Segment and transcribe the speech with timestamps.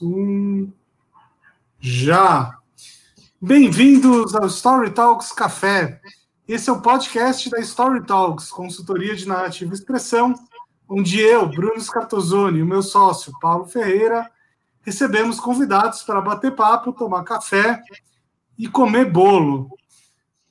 [0.00, 0.70] Um.
[1.80, 2.58] Já!
[3.40, 6.00] Bem-vindos ao Story Talks Café.
[6.46, 10.34] Esse é o podcast da Story Talks, consultoria de narrativa e expressão,
[10.88, 14.30] onde eu, Bruno Scartozoni, e o meu sócio, Paulo Ferreira,
[14.82, 17.82] recebemos convidados para bater papo, tomar café
[18.56, 19.68] e comer bolo.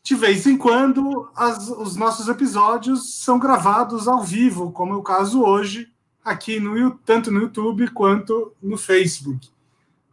[0.03, 5.03] De vez em quando, as, os nossos episódios são gravados ao vivo, como é o
[5.03, 5.87] caso hoje,
[6.27, 9.49] aqui no tanto no YouTube quanto no Facebook.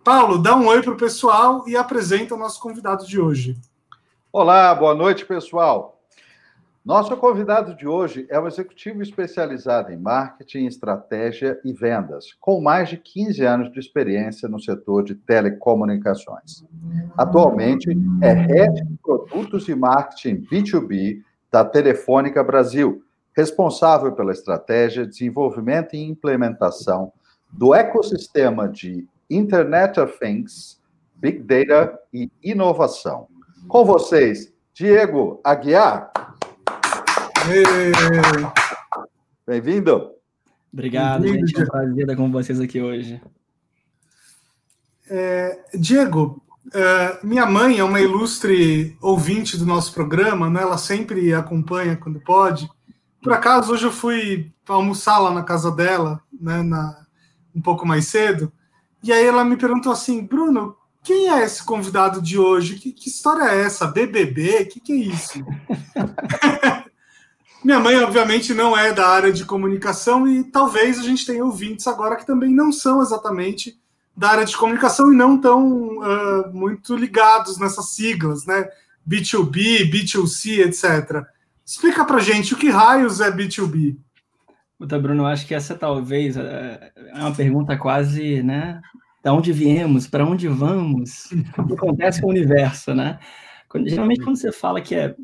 [0.04, 3.56] Paulo, dá um oi para o pessoal e apresenta o nosso convidado de hoje.
[4.32, 6.00] Olá, boa noite, pessoal.
[6.84, 12.90] Nosso convidado de hoje é um executivo especializado em marketing, estratégia e vendas, com mais
[12.90, 16.64] de 15 anos de experiência no setor de telecomunicações.
[17.16, 17.88] Atualmente
[18.22, 23.02] é head de produtos e marketing B2B da Telefônica Brasil,
[23.36, 27.12] responsável pela estratégia, desenvolvimento e implementação
[27.50, 30.80] do ecossistema de Internet of Things,
[31.16, 33.28] Big Data e inovação.
[33.68, 36.12] Com vocês, Diego Aguiar.
[39.46, 40.12] Bem-vindo.
[40.72, 41.58] Obrigado, Bem gente.
[41.58, 43.20] É um prazer estar com vocês aqui hoje.
[45.08, 46.42] É, Diego,
[46.72, 50.62] é, minha mãe é uma ilustre ouvinte do nosso programa, né?
[50.62, 52.68] ela sempre acompanha quando pode.
[53.24, 57.06] Por acaso, hoje eu fui almoçar lá na casa dela, né, na,
[57.56, 58.52] um pouco mais cedo,
[59.02, 62.74] e aí ela me perguntou assim: Bruno, quem é esse convidado de hoje?
[62.74, 63.86] Que, que história é essa?
[63.86, 64.64] BBB?
[64.64, 65.42] O que, que é isso?
[67.64, 71.86] Minha mãe, obviamente, não é da área de comunicação e talvez a gente tenha ouvintes
[71.86, 73.80] agora que também não são exatamente
[74.14, 78.68] da área de comunicação e não tão uh, muito ligados nessas siglas, né?
[79.08, 81.26] B2B, B2C, etc.
[81.64, 83.96] Explica pra gente o que raios é B2B.
[84.78, 88.80] Puta, Bruno, acho que essa talvez é, é uma pergunta quase, né?
[89.22, 93.18] Da onde viemos, para onde vamos, o que acontece com o universo, né?
[93.68, 95.14] Quando, geralmente, quando você fala que é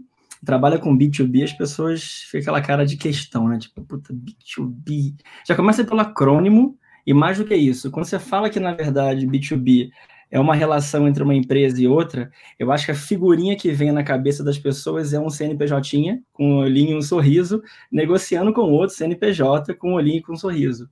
[0.45, 3.59] trabalha com B2B, as pessoas ficam aquela cara de questão, né?
[3.59, 5.15] Tipo, puta, B2B.
[5.47, 9.27] Já começa pelo acrônimo, e mais do que isso, quando você fala que, na verdade,
[9.27, 9.91] B2B
[10.31, 13.91] é uma relação entre uma empresa e outra, eu acho que a figurinha que vem
[13.91, 18.63] na cabeça das pessoas é um CNPJ com um olhinho e um sorriso, negociando com
[18.63, 20.89] outro CNPJ com um olhinho e com um sorriso.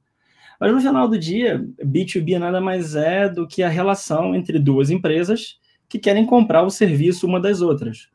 [0.61, 4.91] Mas no final do dia, B2B nada mais é do que a relação entre duas
[4.91, 5.57] empresas
[5.89, 8.09] que querem comprar o serviço uma das outras.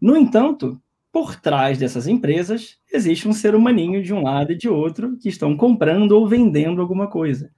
[0.00, 0.80] No entanto,
[1.12, 5.28] por trás dessas empresas, existe um ser humaninho de um lado e de outro que
[5.28, 7.50] estão comprando ou vendendo alguma coisa.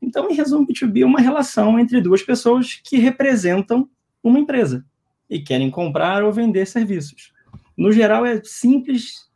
[0.00, 3.88] Então, em resumo, B2B é uma relação entre duas pessoas que representam
[4.22, 4.84] uma empresa
[5.28, 7.32] e querem comprar ou vender serviços.
[7.76, 9.28] No geral, é simples,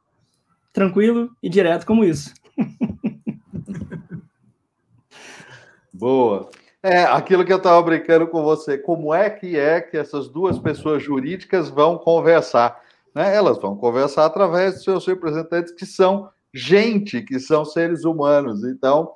[0.72, 2.32] tranquilo e direto como isso.
[5.93, 6.48] Boa.
[6.82, 10.59] É, aquilo que eu estava brincando com você, como é que é que essas duas
[10.59, 12.81] pessoas jurídicas vão conversar?
[13.15, 13.37] Né?
[13.37, 18.65] Elas vão conversar através dos seus representantes, que são gente, que são seres humanos.
[18.65, 19.12] Então,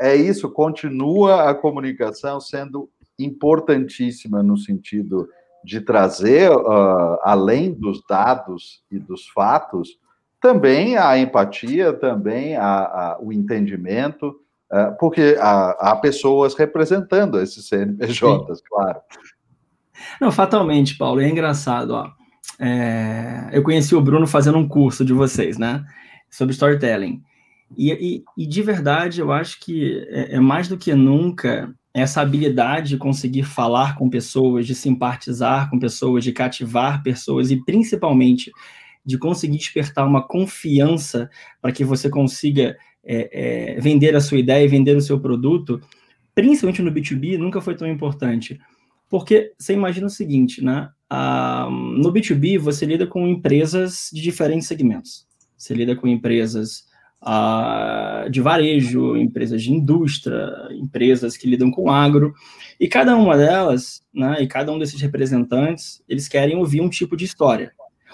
[0.00, 2.88] é isso, continua a comunicação sendo
[3.18, 5.28] importantíssima no sentido
[5.64, 9.98] de trazer, uh, além dos dados e dos fatos,
[10.40, 14.28] também a empatia, também a, a, o entendimento,
[14.72, 18.64] uh, porque há, há, pessoas representando esses CNPJs, Sim.
[18.68, 19.00] claro.
[20.20, 22.08] Não, fatalmente, Paulo, é engraçado, ó.
[22.60, 25.84] É, eu conheci o Bruno fazendo um curso de vocês, né,
[26.30, 27.22] sobre storytelling.
[27.76, 32.20] E, e, e, de verdade, eu acho que é, é, mais do que nunca essa
[32.20, 38.52] habilidade de conseguir falar com pessoas, de simpatizar com pessoas, de cativar pessoas e principalmente
[39.04, 41.30] de conseguir despertar uma confiança
[41.60, 45.80] para que você consiga é, é, vender a sua ideia e vender o seu produto,
[46.34, 48.60] principalmente no B2B, nunca foi tão importante.
[49.08, 50.90] Porque você imagina o seguinte, né?
[51.08, 55.26] Ah, no B2B, você lida com empresas de diferentes segmentos.
[55.56, 56.84] Você lida com empresas
[57.22, 62.32] uh, de varejo, empresas de indústria, empresas que lidam com agro,
[62.78, 67.16] e cada uma delas, né, e cada um desses representantes, eles querem ouvir um tipo
[67.16, 67.72] de história.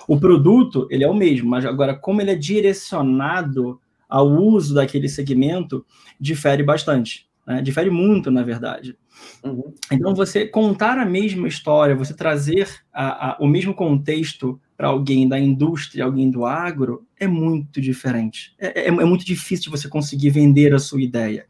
[0.09, 5.09] O produto, ele é o mesmo, mas agora como ele é direcionado ao uso daquele
[5.09, 5.85] segmento,
[6.21, 8.97] difere bastante, né, difere muito, na verdade.
[9.43, 9.73] Uhum.
[9.93, 15.29] Então, você contar a mesma história, você trazer a, a, o mesmo contexto para alguém
[15.29, 18.55] da indústria, alguém do agro, é muito diferente.
[18.59, 21.47] É, é, é, muito difícil você conseguir vender a sua ideia.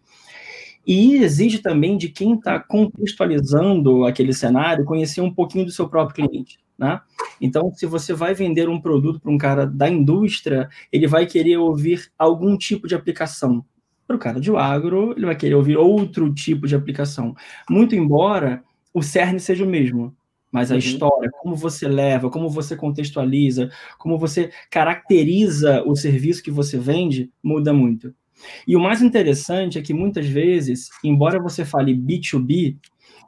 [0.87, 6.29] E exige também de quem está contextualizando aquele cenário conhecer um pouquinho do seu próprio
[6.29, 6.59] cliente.
[6.79, 7.00] Né?
[7.41, 11.56] Então, se você vai vender um produto para um cara da indústria, ele vai querer
[11.56, 13.65] ouvir algum tipo de aplicação.
[14.06, 17.35] Para o cara de agro, ele vai querer ouvir outro tipo de aplicação.
[17.71, 18.62] Muito embora
[18.93, 20.15] o cerne seja o mesmo,
[20.54, 20.78] mas a uhum.
[20.78, 27.28] história, como você leva, como você contextualiza, como você caracteriza o serviço que você vende,
[27.42, 28.14] muda muito.
[28.64, 32.76] E o mais interessante é que muitas vezes, embora você fale B2B,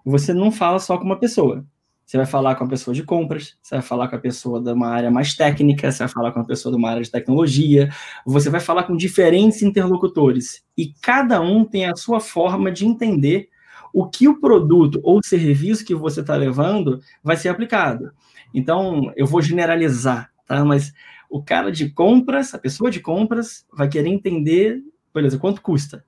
[0.05, 1.67] você não fala só com uma pessoa.
[2.05, 4.71] Você vai falar com a pessoa de compras, você vai falar com a pessoa de
[4.71, 7.89] uma área mais técnica, você vai falar com a pessoa de uma área de tecnologia,
[8.25, 10.63] você vai falar com diferentes interlocutores.
[10.79, 13.49] E cada um tem a sua forma de entender
[13.97, 18.13] o que o produto ou serviço que você está levando vai ser aplicado.
[18.53, 20.63] Então, eu vou generalizar, tá?
[20.67, 20.93] Mas
[21.31, 24.83] o cara de compras, a pessoa de compras, vai querer entender,
[25.15, 26.05] beleza, quanto custa.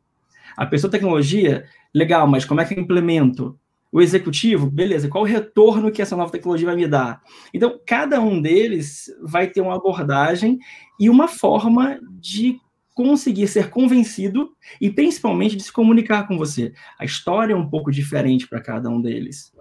[0.55, 1.64] A pessoa de tecnologia,
[1.94, 3.58] legal, mas como é que eu implemento?
[3.90, 7.23] o executivo, beleza, qual o retorno que essa nova tecnologia vai me dar?
[7.55, 10.58] Então, cada um deles vai ter uma abordagem
[11.00, 12.61] e uma forma de
[12.98, 14.50] conseguir ser convencido
[14.80, 16.72] e principalmente de se comunicar com você.
[16.98, 19.52] A história é um pouco diferente para cada um deles.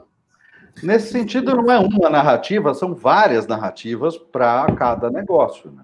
[0.81, 5.83] Nesse sentido, não é uma narrativa, são várias narrativas para cada negócio, né?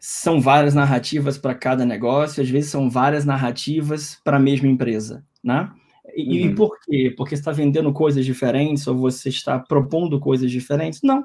[0.00, 5.24] São várias narrativas para cada negócio, às vezes são várias narrativas para a mesma empresa,
[5.42, 5.70] né?
[6.16, 6.50] E, uhum.
[6.50, 7.14] e por quê?
[7.16, 11.02] Porque está vendendo coisas diferentes ou você está propondo coisas diferentes?
[11.04, 11.24] Não.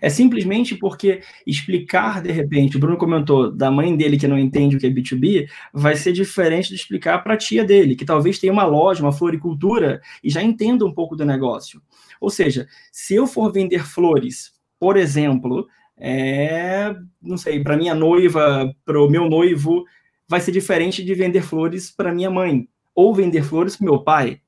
[0.00, 4.76] É simplesmente porque explicar, de repente, o Bruno comentou da mãe dele que não entende
[4.76, 8.38] o que é B2B, vai ser diferente de explicar para a tia dele, que talvez
[8.38, 11.82] tenha uma loja, uma floricultura, e já entenda um pouco do negócio.
[12.20, 15.66] Ou seja, se eu for vender flores, por exemplo,
[15.96, 19.84] é, não sei, para minha noiva, para o meu noivo,
[20.28, 24.40] vai ser diferente de vender flores para minha mãe, ou vender flores para meu pai,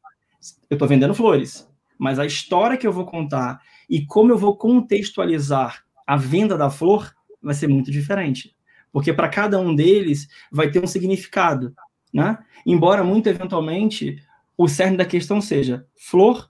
[0.70, 1.68] eu estou vendendo flores.
[1.98, 6.70] Mas a história que eu vou contar e como eu vou contextualizar a venda da
[6.70, 7.12] flor
[7.42, 8.54] vai ser muito diferente.
[8.92, 11.74] Porque para cada um deles vai ter um significado.
[12.12, 12.38] Né?
[12.64, 14.22] Embora muito eventualmente
[14.56, 16.48] o cerne da questão seja flor,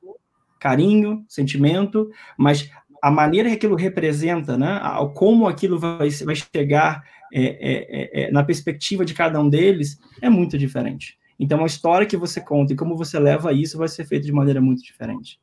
[0.61, 2.71] carinho, sentimento, mas
[3.03, 4.81] a maneira que aquilo representa, né,
[5.15, 9.99] como aquilo vai, vai chegar é, é, é, é, na perspectiva de cada um deles,
[10.23, 11.19] é muito diferente.
[11.39, 14.33] Então, a história que você conta e como você leva isso vai ser feito de
[14.33, 15.39] maneira muito diferente.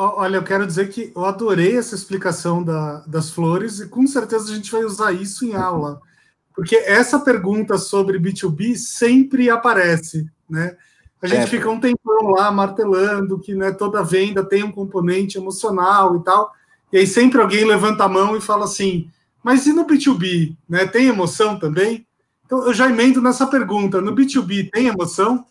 [0.00, 4.48] Olha, eu quero dizer que eu adorei essa explicação da, das flores e com certeza
[4.48, 6.00] a gente vai usar isso em aula,
[6.54, 10.76] porque essa pergunta sobre B2B sempre aparece, né?
[11.20, 11.46] A gente é.
[11.48, 16.52] fica um tempão lá martelando que né, toda venda tem um componente emocional e tal,
[16.92, 19.10] e aí sempre alguém levanta a mão e fala assim,
[19.42, 20.86] mas e no B2B, né?
[20.86, 22.06] Tem emoção também?
[22.46, 24.00] Então, eu já emendo nessa pergunta.
[24.00, 25.44] No B2B, tem emoção?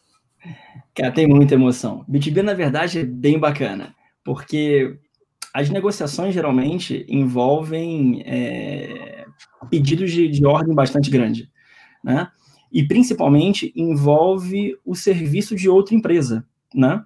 [0.95, 2.05] Cara, tem muita emoção.
[2.09, 3.93] B2B, na verdade, é bem bacana,
[4.27, 4.99] porque
[5.53, 9.23] as negociações geralmente envolvem é,
[9.69, 11.49] pedidos de, de ordem bastante grande,
[12.03, 12.27] né?
[12.69, 16.45] E principalmente envolve o serviço de outra empresa,
[16.75, 17.01] né?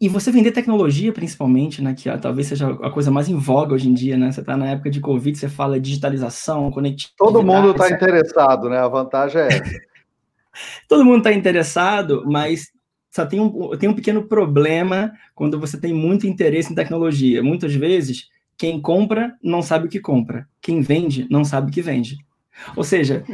[0.00, 3.88] E você vender tecnologia, principalmente, né, que talvez seja a coisa mais em voga hoje
[3.88, 4.30] em dia, né?
[4.30, 7.16] Você está na época de Covid, você fala digitalização, conectividade.
[7.18, 8.78] Todo mundo está interessado, né?
[8.78, 9.64] A vantagem é essa.
[10.88, 12.68] Todo mundo está interessado, mas
[13.10, 17.42] só tem um, tem um pequeno problema quando você tem muito interesse em tecnologia.
[17.42, 20.48] Muitas vezes, quem compra não sabe o que compra.
[20.60, 22.18] Quem vende não sabe o que vende.
[22.76, 23.24] Ou seja,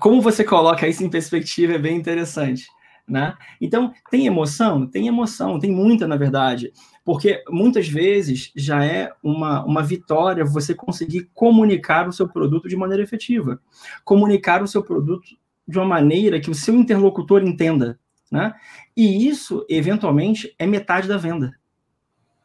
[0.00, 2.66] como você coloca isso em perspectiva é bem interessante.
[3.08, 3.34] Né?
[3.60, 4.86] Então, tem emoção?
[4.86, 6.72] Tem emoção, tem muita, na verdade,
[7.04, 12.76] porque muitas vezes já é uma, uma vitória você conseguir comunicar o seu produto de
[12.76, 13.60] maneira efetiva,
[14.04, 15.26] comunicar o seu produto
[15.66, 17.98] de uma maneira que o seu interlocutor entenda.
[18.32, 18.54] Né?
[18.96, 21.52] E isso, eventualmente, é metade da venda.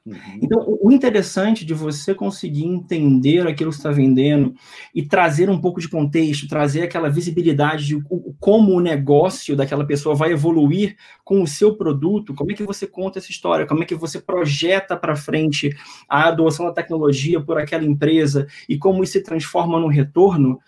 [0.06, 0.16] Uhum.
[0.42, 4.54] Então, o interessante de você conseguir entender aquilo que está vendendo
[4.96, 8.02] e trazer um pouco de contexto, trazer aquela visibilidade de
[8.40, 12.86] como o negócio daquela pessoa vai evoluir com o seu produto, como é que você
[12.86, 15.76] conta essa história, como é que você projeta para frente
[16.08, 20.60] a adoção da tecnologia por aquela empresa e como isso se transforma no retorno,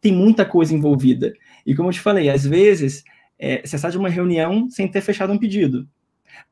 [0.00, 1.32] tem muita coisa envolvida.
[1.64, 3.04] E como eu te falei, às vezes
[3.42, 5.88] é, sai de uma reunião sem ter fechado um pedido.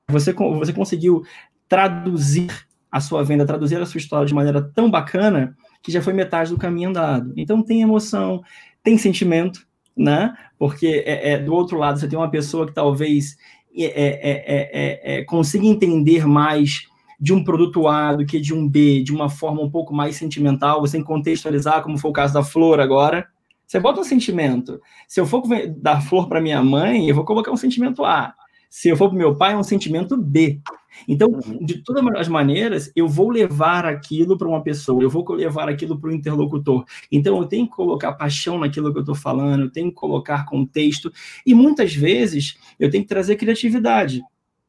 [0.08, 1.22] Você, você conseguiu
[1.68, 2.50] traduzir
[2.90, 6.50] a sua venda, traduzir a sua história de maneira tão bacana que já foi metade
[6.50, 7.32] do caminho andado.
[7.36, 8.42] Então tem emoção,
[8.82, 9.64] tem sentimento,
[9.96, 10.34] né?
[10.58, 13.36] Porque é, é do outro lado você tem uma pessoa que talvez
[13.76, 16.88] é, é, é, consiga entender mais
[17.20, 20.16] de um produto A do que de um B, de uma forma um pouco mais
[20.16, 23.28] sentimental, você contextualizar, como foi o caso da flor agora.
[23.70, 24.80] Você bota um sentimento.
[25.06, 25.44] Se eu for
[25.76, 28.34] dar flor para minha mãe, eu vou colocar um sentimento A.
[28.68, 30.60] Se eu for para meu pai, é um sentimento B.
[31.06, 31.64] Então, uhum.
[31.64, 36.00] de todas as maneiras, eu vou levar aquilo para uma pessoa, eu vou levar aquilo
[36.00, 36.84] para o interlocutor.
[37.12, 40.46] Então, eu tenho que colocar paixão naquilo que eu estou falando, eu tenho que colocar
[40.46, 41.12] contexto,
[41.46, 44.20] e muitas vezes eu tenho que trazer criatividade.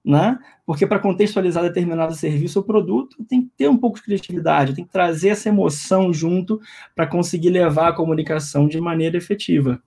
[0.03, 0.39] Né?
[0.65, 4.83] Porque para contextualizar determinado serviço ou produto, tem que ter um pouco de criatividade, tem
[4.83, 6.59] que trazer essa emoção junto
[6.95, 9.81] para conseguir levar a comunicação de maneira efetiva.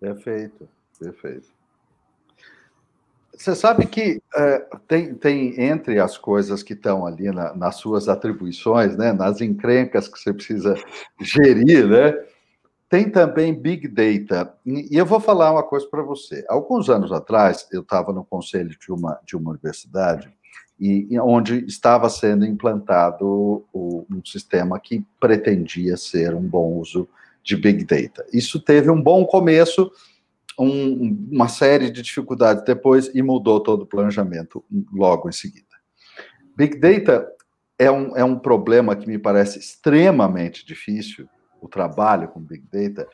[0.00, 1.58] Perfeito, perfeito.
[3.38, 8.08] Você sabe que é, tem, tem entre as coisas que estão ali na, nas suas
[8.08, 10.74] atribuições, né, nas encrencas que você precisa
[11.20, 12.20] gerir, né,
[12.88, 14.54] tem também Big Data.
[14.64, 16.44] E, eu vou falar uma coisa para você.
[16.48, 20.30] Alguns anos atrás, eu estava no conselho de uma, de uma universidade
[20.80, 27.08] e, onde estava sendo implantado um sistema que pretendia ser um bom uso
[27.42, 28.24] de Big Data.
[28.32, 29.90] Isso teve um bom começo,
[30.58, 35.66] um, uma série de dificuldades depois e mudou todo o planejamento logo em seguida.
[36.56, 37.28] Big Data
[37.78, 41.28] é um, é um problema que me parece extremamente difícil,
[41.60, 43.08] o trabalho com Big Data,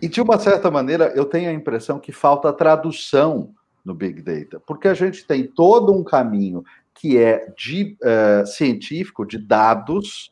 [0.00, 4.60] e de uma certa maneira eu tenho a impressão que falta tradução no Big Data,
[4.66, 6.62] porque a gente tem todo um caminho
[6.94, 10.30] que é de uh, científico, de dados,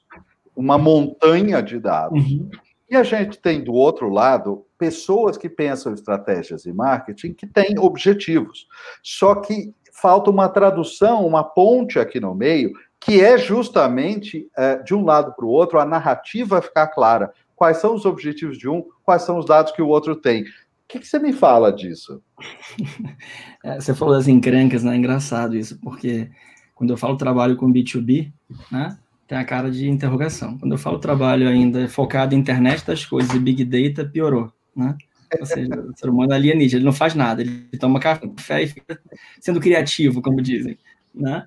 [0.55, 2.51] uma montanha de dados, uhum.
[2.91, 7.79] E a gente tem do outro lado pessoas que pensam estratégias e marketing que têm
[7.79, 8.67] objetivos.
[9.03, 14.95] Só que falta uma tradução, uma ponte aqui no meio, que é justamente é, de
[14.95, 17.33] um lado para o outro a narrativa ficar clara.
[17.55, 20.43] Quais são os objetivos de um, quais são os dados que o outro tem.
[20.43, 20.47] O
[20.89, 22.23] que, que você me fala disso?
[23.65, 24.95] É, você falou das encrencas, né?
[24.95, 26.31] Engraçado isso, porque
[26.77, 28.33] quando eu falo trabalho com B2B,
[28.71, 28.97] né?
[29.29, 30.57] tem a cara de interrogação.
[30.57, 34.97] Quando eu falo trabalho ainda focado em internet das coisas e big data, piorou, né?
[35.39, 38.69] Ou seja, o ser humano é alienígena, ele não faz nada, ele toma café e
[38.69, 38.99] fica
[39.39, 40.79] sendo criativo, como dizem,
[41.15, 41.47] né?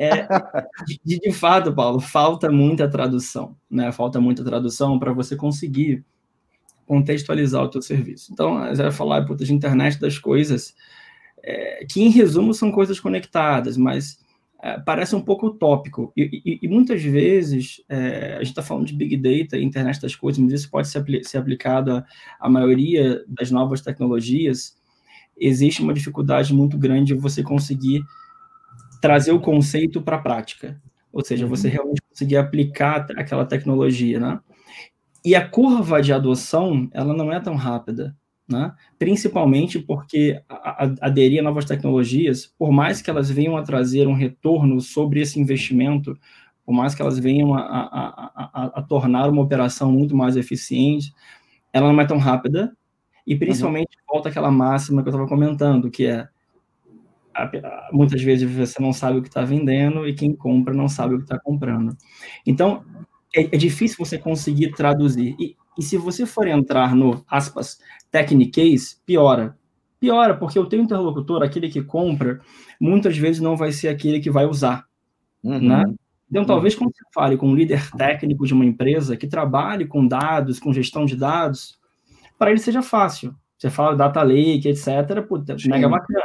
[0.00, 0.28] É,
[1.04, 3.90] de, de, fato, Paulo, falta muita tradução, né?
[3.90, 6.04] Falta muita tradução para você conseguir
[6.86, 8.32] contextualizar o teu serviço.
[8.32, 10.72] Então, você vai falar puta, de internet das coisas,
[11.42, 14.20] é, que em resumo são coisas conectadas, mas
[14.62, 16.12] é, parece um pouco utópico.
[16.16, 20.14] E, e, e muitas vezes, é, a gente está falando de Big Data, internet das
[20.14, 22.04] coisas, mas isso pode ser, apli ser aplicado
[22.38, 24.76] à maioria das novas tecnologias.
[25.36, 28.02] Existe uma dificuldade muito grande de você conseguir
[29.00, 30.80] trazer o conceito para a prática.
[31.12, 31.50] Ou seja, uhum.
[31.50, 34.40] você realmente conseguir aplicar aquela tecnologia, né?
[35.24, 38.16] E a curva de adoção, ela não é tão rápida
[38.48, 38.72] né?
[38.98, 44.08] principalmente porque a, a, aderir a novas tecnologias, por mais que elas venham a trazer
[44.08, 46.18] um retorno sobre esse investimento,
[46.64, 51.12] por mais que elas venham a, a, a tornar uma operação muito mais eficiente,
[51.72, 52.74] ela não é tão rápida,
[53.26, 54.14] e principalmente uhum.
[54.14, 56.26] volta aquela máxima que eu estava comentando, que é
[57.92, 61.18] muitas vezes você não sabe o que está vendendo e quem compra não sabe o
[61.18, 61.96] que está comprando.
[62.46, 62.84] Então,
[63.34, 65.36] é, é, difícil você conseguir traduzir.
[65.38, 67.78] E, e se você for entrar no, aspas,
[68.10, 69.56] techniquez, piora.
[70.00, 72.40] Piora, porque o teu interlocutor, aquele que compra,
[72.80, 74.86] muitas vezes não vai ser aquele que vai usar,
[75.42, 75.60] uhum.
[75.60, 75.82] né?
[76.30, 80.06] Então, talvez quando você fale com um líder técnico de uma empresa que trabalhe com
[80.06, 81.78] dados, com gestão de dados,
[82.38, 83.34] para ele seja fácil.
[83.58, 86.22] Você fala data lake, etc., puta, mega bacana.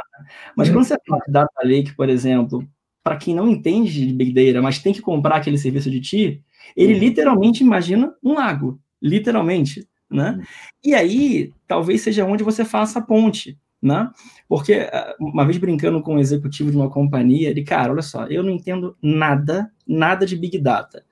[0.56, 2.66] Mas quando você fala de data lake, por exemplo,
[3.02, 6.42] para quem não entende de Big Data, mas tem que comprar aquele serviço de ti,
[6.76, 7.00] ele uhum.
[7.00, 10.36] literalmente imagina um lago literalmente, né?
[10.38, 10.44] Uhum.
[10.82, 14.10] E aí, talvez seja onde você faça a ponte, né?
[14.48, 18.26] Porque, ah, uma vez brincando com um executivo de uma companhia, ele, cara, olha só,
[18.26, 21.04] eu não entendo nada, nada de Big Data,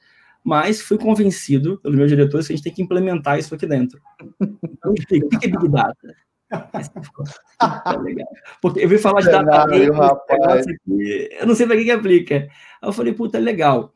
[0.45, 4.01] mas fui convencido pelo meu diretor que a gente tem que implementar isso aqui dentro.
[4.41, 6.17] Então, explica, o que é Big Data?
[8.61, 9.89] Porque eu vi falar de data aqui,
[11.41, 12.37] eu não sei para que, que aplica.
[12.37, 13.95] Aí eu falei, puta, legal.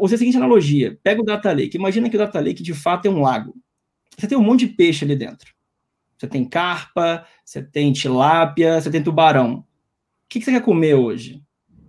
[0.00, 1.76] Usei a seguinte analogia: pega o data lake.
[1.76, 3.54] Imagina que o data lake de fato é um lago.
[4.16, 5.54] Você tem um monte de peixe ali dentro.
[6.16, 9.58] Você tem carpa, você tem tilápia, você tem tubarão.
[9.58, 9.64] O
[10.28, 11.42] que você quer comer hoje?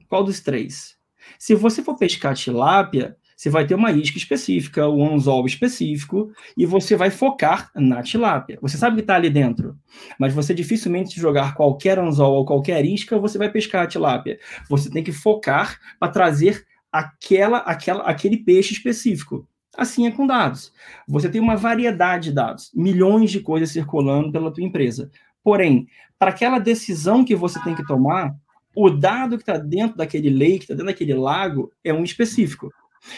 [0.09, 0.97] Qual dos três?
[1.39, 6.65] Se você for pescar tilápia, você vai ter uma isca específica, um anzol específico, e
[6.65, 8.57] você vai focar na tilápia.
[8.63, 9.77] Você sabe que está ali dentro,
[10.19, 14.39] mas você dificilmente jogar qualquer anzol ou qualquer isca, você vai pescar a tilápia.
[14.67, 19.47] Você tem que focar para trazer aquela, aquela, aquele peixe específico.
[19.77, 20.73] Assim é com dados.
[21.07, 25.11] Você tem uma variedade de dados, milhões de coisas circulando pela tua empresa.
[25.43, 28.35] Porém, para aquela decisão que você tem que tomar,
[28.75, 32.71] o dado que está dentro daquele lake, está dentro daquele lago, é um específico.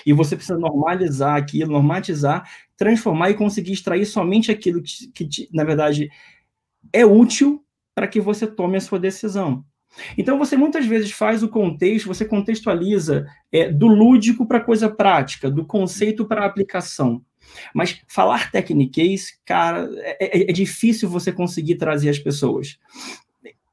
[0.06, 5.64] E você precisa normalizar aquilo, normatizar, transformar e conseguir extrair somente aquilo que, que na
[5.64, 6.10] verdade,
[6.94, 9.66] é útil para que você tome a sua decisão.
[10.18, 14.90] Então, você muitas vezes faz o contexto, você contextualiza é, do lúdico para a coisa
[14.90, 17.24] prática, do conceito para aplicação.
[17.74, 22.78] Mas falar techniquez, cara, é, é, é, difícil você conseguir trazer as pessoas.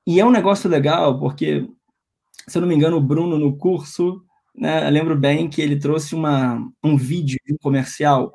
[0.07, 1.69] E é um negócio legal, porque,
[2.49, 4.25] se eu não me engano, o Bruno, no curso,
[4.57, 8.33] né, eu lembro bem que ele trouxe uma, um vídeo um comercial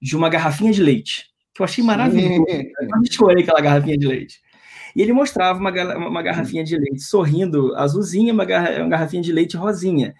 [0.00, 2.44] de uma garrafinha de leite, que eu achei maravilhoso.
[2.48, 4.40] Eu chorei aquela garrafinha de leite.
[4.94, 9.56] E ele mostrava uma, uma garrafinha de leite sorrindo azulzinha, uma, uma garrafinha de leite
[9.56, 10.14] rosinha.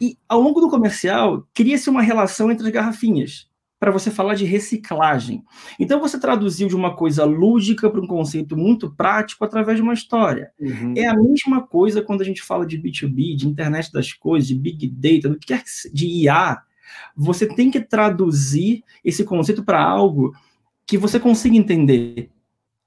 [0.00, 3.49] E ao longo do comercial, cria-se uma relação entre as garrafinhas
[3.80, 5.42] para você falar de reciclagem.
[5.78, 9.94] Então você traduziu de uma coisa lúdica para um conceito muito prático através de uma
[9.94, 10.52] história.
[10.60, 10.92] Uhum.
[10.94, 14.54] É a mesma coisa quando a gente fala de B2B, de internet das coisas, de
[14.54, 16.60] big data, do que quer de IA.
[17.16, 20.34] Você tem que traduzir esse conceito para algo
[20.86, 22.30] que você consiga entender,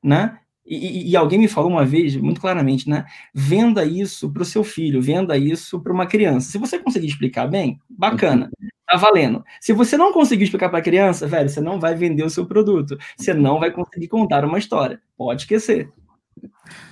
[0.03, 0.37] né?
[0.65, 3.05] E, e, alguém me falou uma vez, muito claramente, né?
[3.33, 6.51] Venda isso para o seu filho, venda isso para uma criança.
[6.51, 8.49] Se você conseguir explicar bem, bacana,
[8.93, 9.43] tá valendo.
[9.59, 12.45] Se você não conseguir explicar para a criança, velho, você não vai vender o seu
[12.45, 15.01] produto, você não vai conseguir contar uma história.
[15.17, 15.91] Pode esquecer.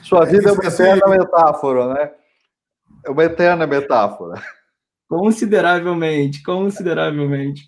[0.01, 2.11] Sua vida é uma eterna metáfora, né?
[3.05, 4.41] É uma eterna metáfora.
[5.07, 7.65] Consideravelmente, consideravelmente.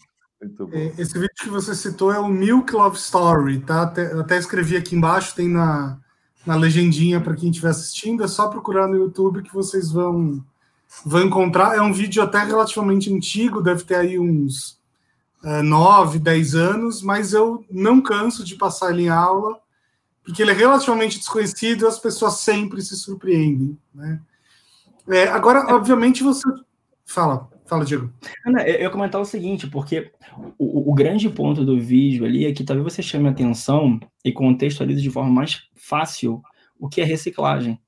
[0.73, 3.83] É, esse vídeo que você citou é o Milk Love Story, tá?
[3.83, 5.97] Até, eu até escrevi aqui embaixo, tem na,
[6.45, 8.23] na legendinha para quem estiver assistindo.
[8.23, 10.43] É só procurar no YouTube que vocês vão,
[11.05, 11.75] vão encontrar.
[11.75, 14.79] É um vídeo até relativamente antigo, deve ter aí uns
[15.43, 19.59] é, 9, 10 anos, mas eu não canso de passar ele em aula,
[20.23, 24.19] porque ele é relativamente desconhecido e as pessoas sempre se surpreendem, né?
[25.09, 26.43] É, agora, obviamente, você.
[27.05, 27.51] Fala.
[27.65, 28.11] Fala, Diego.
[28.45, 30.11] eu ia comentar o seguinte, porque
[30.57, 35.01] o, o, grande ponto do vídeo ali é que talvez você chame atenção e contextualize
[35.01, 36.41] de forma mais fácil
[36.77, 37.79] o que é reciclagem.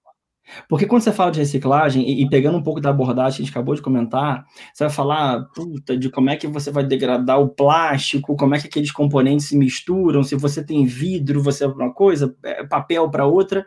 [0.69, 3.45] Porque quando você fala de reciclagem, e, e, pegando um pouco da abordagem que a
[3.45, 7.39] gente acabou de comentar, você vai falar puta, de como é que você vai degradar
[7.39, 11.67] o plástico, como é que aqueles componentes se misturam, se você tem vidro, você é
[11.67, 13.65] uma coisa, é, papel para outra,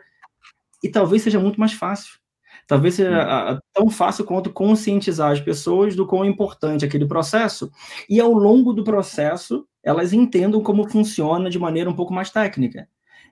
[0.83, 2.19] e talvez seja muito mais fácil.
[2.67, 7.71] Talvez seja tão fácil quanto conscientizar as pessoas do quão importante é aquele processo,
[8.09, 12.87] e ao longo do processo elas entendam como funciona de maneira um pouco mais técnica.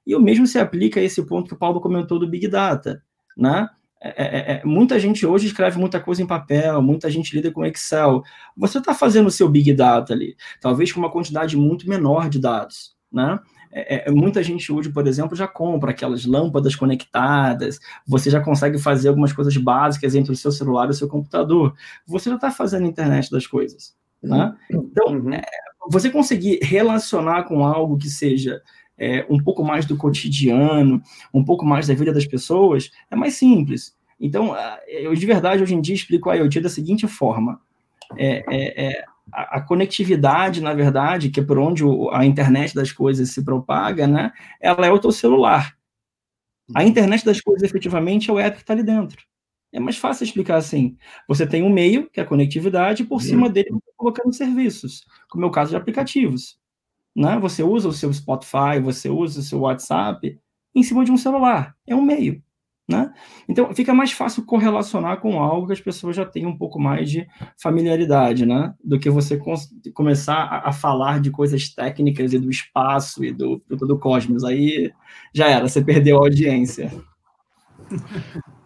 [0.06, 3.04] E o mesmo se aplica a esse ponto que o Paulo comentou do Big Data,
[3.38, 3.70] né?
[4.00, 7.66] É, é, é, muita gente hoje escreve muita coisa em papel, muita gente lida com
[7.66, 8.22] Excel.
[8.56, 12.40] Você está fazendo o seu Big Data ali, talvez com uma quantidade muito menor de
[12.40, 13.40] dados, né?
[13.72, 18.80] É, é, muita gente hoje, por exemplo, já compra aquelas lâmpadas conectadas, você já consegue
[18.80, 21.76] fazer algumas coisas básicas entre o seu celular e o seu computador.
[22.06, 23.96] Você já está fazendo a internet das coisas.
[24.24, 24.56] Né?
[24.72, 24.90] Uhum.
[24.92, 25.34] Então, uhum.
[25.34, 25.44] é,
[25.92, 28.62] você conseguir relacionar com algo que seja
[28.98, 31.02] é, um pouco mais do cotidiano,
[31.34, 33.96] um pouco mais da vida das pessoas, é mais simples.
[34.20, 34.56] Então,
[34.88, 37.62] eu de verdade, hoje em dia, explico a IoT da seguinte forma.
[38.18, 42.74] É, é, é a, a, conectividade, na verdade, que é por onde o, a internet
[42.74, 44.32] das coisas se propaga, né?
[44.60, 45.78] Ela é o teu celular.
[46.74, 46.88] A uhum.
[46.88, 49.22] internet das coisas, efetivamente, é o app que está ali dentro.
[49.72, 50.98] É mais fácil explicar assim.
[51.28, 54.34] Você tem um meio, que é a conectividade, e por cima dele você está colocando
[54.34, 56.58] serviços, como é o caso de aplicativos.
[57.18, 57.40] Né?
[57.40, 60.40] Você usa o seu Spotify, você usa o seu WhatsApp
[60.76, 61.76] em cima de um celular.
[61.88, 62.44] É um meio.
[62.88, 63.12] Né?
[63.50, 67.10] Então, fica mais fácil correlacionar com algo que as pessoas já têm um pouco mais
[67.10, 67.28] de
[67.62, 68.74] familiaridade, né?
[68.82, 69.38] Do que você
[69.94, 74.46] começar a, a, falar de coisas técnicas e do espaço e do, do, do cosmos.
[74.46, 74.94] Aí
[75.34, 76.92] já era, você perdeu a audiência.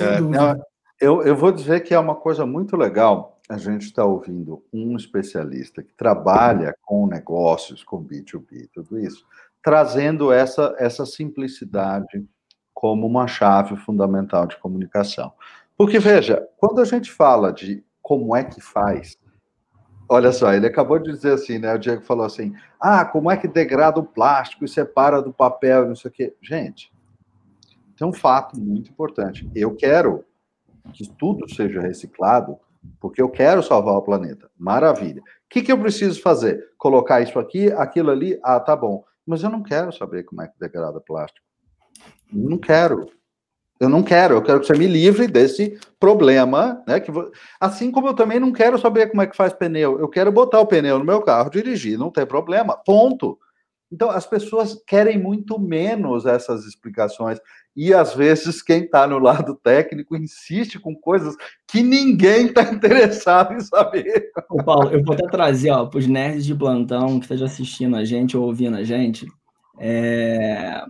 [0.00, 0.60] É, é
[1.00, 4.64] eu, eu vou dizer que é uma coisa muito legal a gente estar tá ouvindo
[4.72, 9.26] um especialista que trabalha com negócios, com B2B, tudo isso,
[9.60, 12.24] trazendo essa, essa simplicidade
[12.72, 15.32] como uma chave fundamental de comunicação.
[15.76, 19.18] Porque, veja, quando a gente fala de como é que faz,
[20.08, 21.74] olha só, ele acabou de dizer assim, né?
[21.74, 25.88] O Diego falou assim: ah, como é que degrada o plástico e separa do papel,
[25.88, 26.36] não sei o quê.
[26.40, 26.92] Gente,
[27.96, 29.50] tem um fato muito importante.
[29.56, 30.24] Eu quero
[30.92, 32.56] que tudo seja reciclado,
[33.00, 34.50] porque eu quero salvar o planeta.
[34.58, 35.20] Maravilha.
[35.20, 36.70] O que, que eu preciso fazer?
[36.78, 38.38] Colocar isso aqui, aquilo ali?
[38.42, 39.04] Ah, tá bom.
[39.26, 41.44] Mas eu não quero saber como é que degrada plástico.
[42.32, 43.06] Não quero.
[43.78, 47.00] Eu não quero, eu quero que você me livre desse problema, né?
[47.00, 47.10] Que
[47.58, 49.98] Assim como eu também não quero saber como é que faz pneu.
[49.98, 52.76] Eu quero botar o pneu no meu carro, dirigir, não tem problema.
[52.76, 53.38] Ponto.
[53.92, 57.38] Então, as pessoas querem muito menos essas explicações.
[57.74, 61.34] E às vezes quem está no lado técnico insiste com coisas
[61.66, 64.30] que ninguém está interessado em saber.
[64.48, 68.04] Ô, Paulo, eu vou até trazer para os nerds de plantão que estejam assistindo a
[68.04, 69.26] gente ou ouvindo a gente.
[69.78, 70.82] É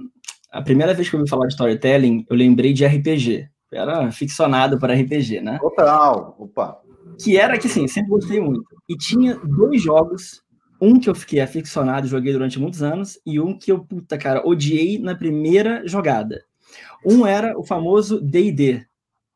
[0.50, 3.48] a primeira vez que eu ouvi falar de storytelling, eu lembrei de RPG.
[3.72, 5.58] era ficcionado para RPG, né?
[5.60, 6.80] Total, opa.
[7.22, 8.64] Que era que, sim, sempre gostei muito.
[8.88, 10.42] E tinha dois jogos,
[10.80, 14.16] um que eu fiquei aficionado e joguei durante muitos anos, e um que eu, puta,
[14.16, 16.44] cara, odiei na primeira jogada.
[17.04, 18.86] Um era o famoso D&D,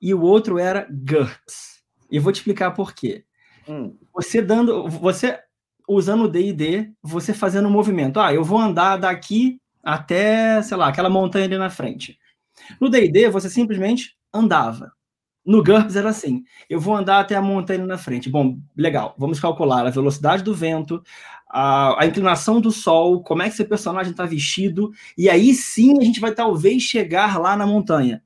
[0.01, 1.83] e o outro era GURPS.
[2.11, 3.25] E eu vou te explicar por quê.
[3.69, 3.97] Hum.
[4.13, 5.39] Você dando, você
[5.89, 8.21] usando o D&D, você fazendo um movimento.
[8.21, 12.19] Ah, eu vou andar daqui até, sei lá, aquela montanha ali na frente.
[12.81, 14.93] No D&D, você simplesmente andava.
[15.45, 18.31] No GURPS era assim: eu vou andar até a montanha na frente.
[18.31, 21.03] Bom, legal, vamos calcular a velocidade do vento,
[21.49, 25.99] a, a inclinação do sol, como é que esse personagem está vestido, e aí sim
[26.01, 28.23] a gente vai talvez chegar lá na montanha.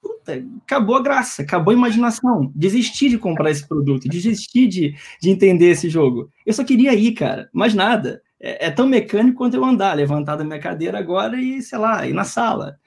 [0.00, 2.50] Puta, acabou a graça, acabou a imaginação.
[2.54, 6.30] Desisti de comprar esse produto, desisti de, de entender esse jogo.
[6.46, 8.22] Eu só queria ir, cara, mais nada.
[8.40, 12.06] É, é tão mecânico quanto eu andar, levantar da minha cadeira agora e, sei lá,
[12.06, 12.78] ir na sala.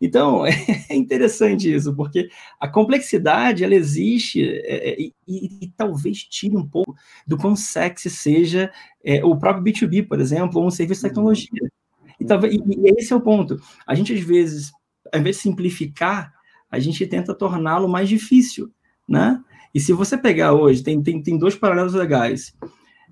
[0.00, 0.44] Então,
[0.88, 6.66] é interessante isso, porque a complexidade, ela existe é, é, e, e, talvez tire um
[6.66, 6.94] pouco
[7.26, 8.72] do quão sexy seja
[9.04, 11.70] é, o próprio B2B, por exemplo, ou um serviço de tecnologia.
[12.18, 13.60] E, talvez, e, e esse é o ponto.
[13.86, 14.72] A gente, às vezes,
[15.12, 16.32] ao invés de simplificar,
[16.70, 18.70] a gente tenta torná-lo mais difícil,
[19.06, 19.42] né?
[19.74, 22.56] E se você pegar hoje, tem, tem, tem dois paralelos legais.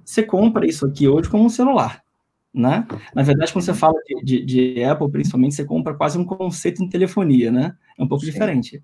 [0.05, 2.03] Você compra isso aqui hoje como um celular
[2.53, 2.87] né?
[3.15, 6.83] Na verdade, quando você fala de, de, de, Apple, principalmente, você compra quase um conceito
[6.83, 7.77] em telefonia, né?
[7.97, 8.31] É um pouco Sim.
[8.31, 8.83] diferente.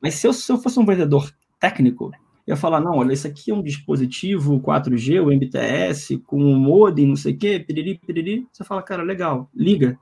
[0.00, 2.10] Mas se eu, se eu fosse um vendedor técnico,
[2.46, 6.58] eu ia falar, não, olha, isso aqui é um dispositivo 4G, o MTS, com um
[6.58, 8.48] modem, não sei o quê, piriri, piriri.
[8.52, 9.98] Você fala, cara, legal, liga.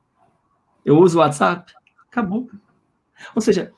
[0.84, 1.72] Eu uso o WhatsApp,
[2.10, 2.48] acabou.
[3.34, 3.72] Ou seja,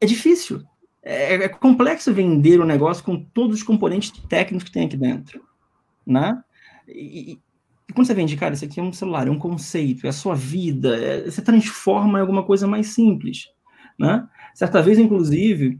[0.00, 0.62] é difícil.
[1.02, 4.96] É, é complexo vender o um negócio com todos os componentes técnicos que tem aqui
[4.96, 5.42] dentro,
[6.06, 6.40] né?
[6.86, 7.40] E,
[7.92, 10.14] e quando você vende, cara, isso aqui é um celular, é um conceito, é a
[10.14, 13.48] sua vida, é, você transforma em alguma coisa mais simples,
[13.98, 14.26] né?
[14.54, 15.78] Certa vez, inclusive,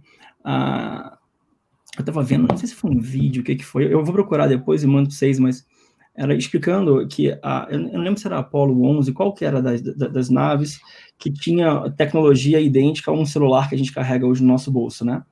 [1.96, 4.12] eu estava vendo, não sei se foi um vídeo, o que que foi, eu vou
[4.12, 5.66] procurar depois e mando para vocês, mas
[6.14, 9.62] era explicando que, a, eu não lembro se era a Apollo 11, qual que era
[9.62, 10.78] das, das naves
[11.18, 15.02] que tinha tecnologia idêntica a um celular que a gente carrega hoje no nosso bolso,
[15.02, 15.22] né?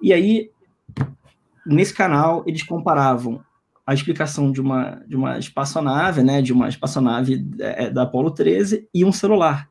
[0.00, 0.50] E aí,
[1.66, 3.44] nesse canal, eles comparavam
[3.88, 8.86] a explicação de uma, de uma espaçonave, né, de uma espaçonave é, da Apollo 13
[8.92, 9.66] e um celular.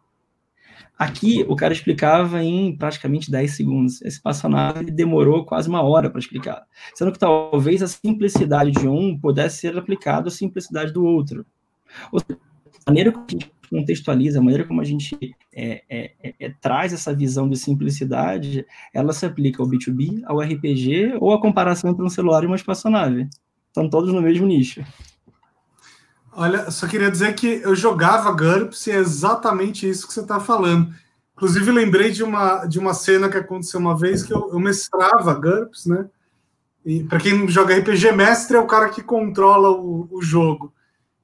[0.98, 4.02] Aqui, o cara explicava em praticamente 10 segundos.
[4.02, 6.64] Esse espaçonave demorou quase uma hora para explicar.
[6.96, 11.46] Sendo que talvez a simplicidade de um pudesse ser aplicada à simplicidade do outro.
[12.12, 12.40] Ou seja,
[12.88, 15.16] a maneira como a gente contextualiza, a maneira como a gente
[15.54, 20.40] é, é, é, é traz essa visão de simplicidade, ela se aplica ao B2B, ao
[20.40, 23.30] RPG ou à comparação entre um celular e uma espaçonave
[23.78, 24.84] estão todos no mesmo nicho.
[26.34, 30.40] Olha, só queria dizer que eu jogava GURPS e é exatamente isso que você está
[30.40, 30.94] falando.
[31.36, 35.34] Inclusive, lembrei de uma, de uma cena que aconteceu uma vez que eu, eu mestrava
[35.34, 36.06] GURPS, né?
[36.86, 40.74] E para quem joga RPG, mestre é o cara que controla o, o jogo.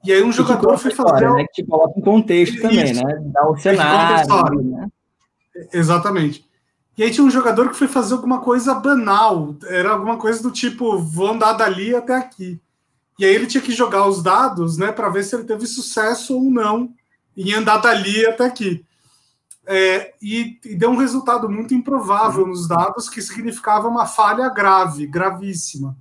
[0.03, 1.13] E aí um e jogador foi fazer.
[1.15, 1.45] História, né?
[1.53, 3.03] Que coloca um contexto também, isso.
[3.03, 3.21] né?
[3.25, 4.61] Dá o cenário.
[4.61, 4.87] Né?
[5.71, 6.45] Exatamente.
[6.97, 10.51] E aí tinha um jogador que foi fazer alguma coisa banal, era alguma coisa do
[10.51, 12.61] tipo, vou andar dali até aqui.
[13.17, 16.35] E aí ele tinha que jogar os dados, né, para ver se ele teve sucesso
[16.35, 16.93] ou não
[17.35, 18.85] em andar dali até aqui.
[19.65, 25.07] É, e, e, deu um resultado muito improvável nos dados, que significava uma falha grave,
[25.07, 25.95] gravíssima.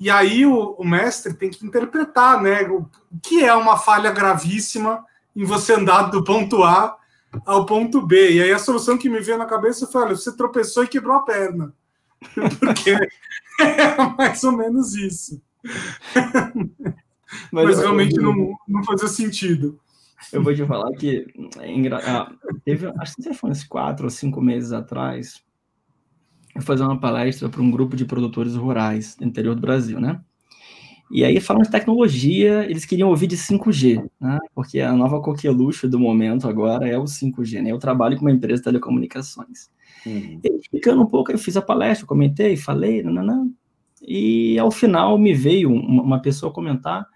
[0.00, 2.78] E aí o, o mestre tem que interpretar, né, o,
[3.12, 5.04] o que é uma falha gravíssima
[5.36, 6.96] em você andar do ponto A
[7.44, 8.32] ao ponto B.
[8.32, 11.16] E aí a solução que me veio na cabeça foi: olha, você tropeçou e quebrou
[11.16, 11.74] a perna.
[12.60, 12.90] Porque
[13.60, 15.40] é mais ou menos isso.
[17.52, 19.78] Mas, Mas realmente eu, não, não fazia sentido.
[20.32, 21.26] Eu vou te falar que
[21.58, 22.00] é engra...
[22.04, 22.32] ah,
[22.64, 25.42] teve, acho que foi uns quatro ou cinco meses atrás,
[26.54, 30.20] eu fazer uma palestra para um grupo de produtores rurais do interior do Brasil, né?
[31.10, 34.38] E aí, falando de tecnologia, eles queriam ouvir de 5G, né?
[34.54, 37.62] porque a nova coqueluche do momento agora é o 5G.
[37.62, 37.72] Né?
[37.72, 39.70] Eu trabalho com uma empresa de telecomunicações.
[40.04, 40.40] Uhum.
[40.44, 43.48] E, explicando um pouco, eu fiz a palestra, comentei, falei, nananã,
[44.06, 47.06] e ao final me veio uma, pessoa comentar: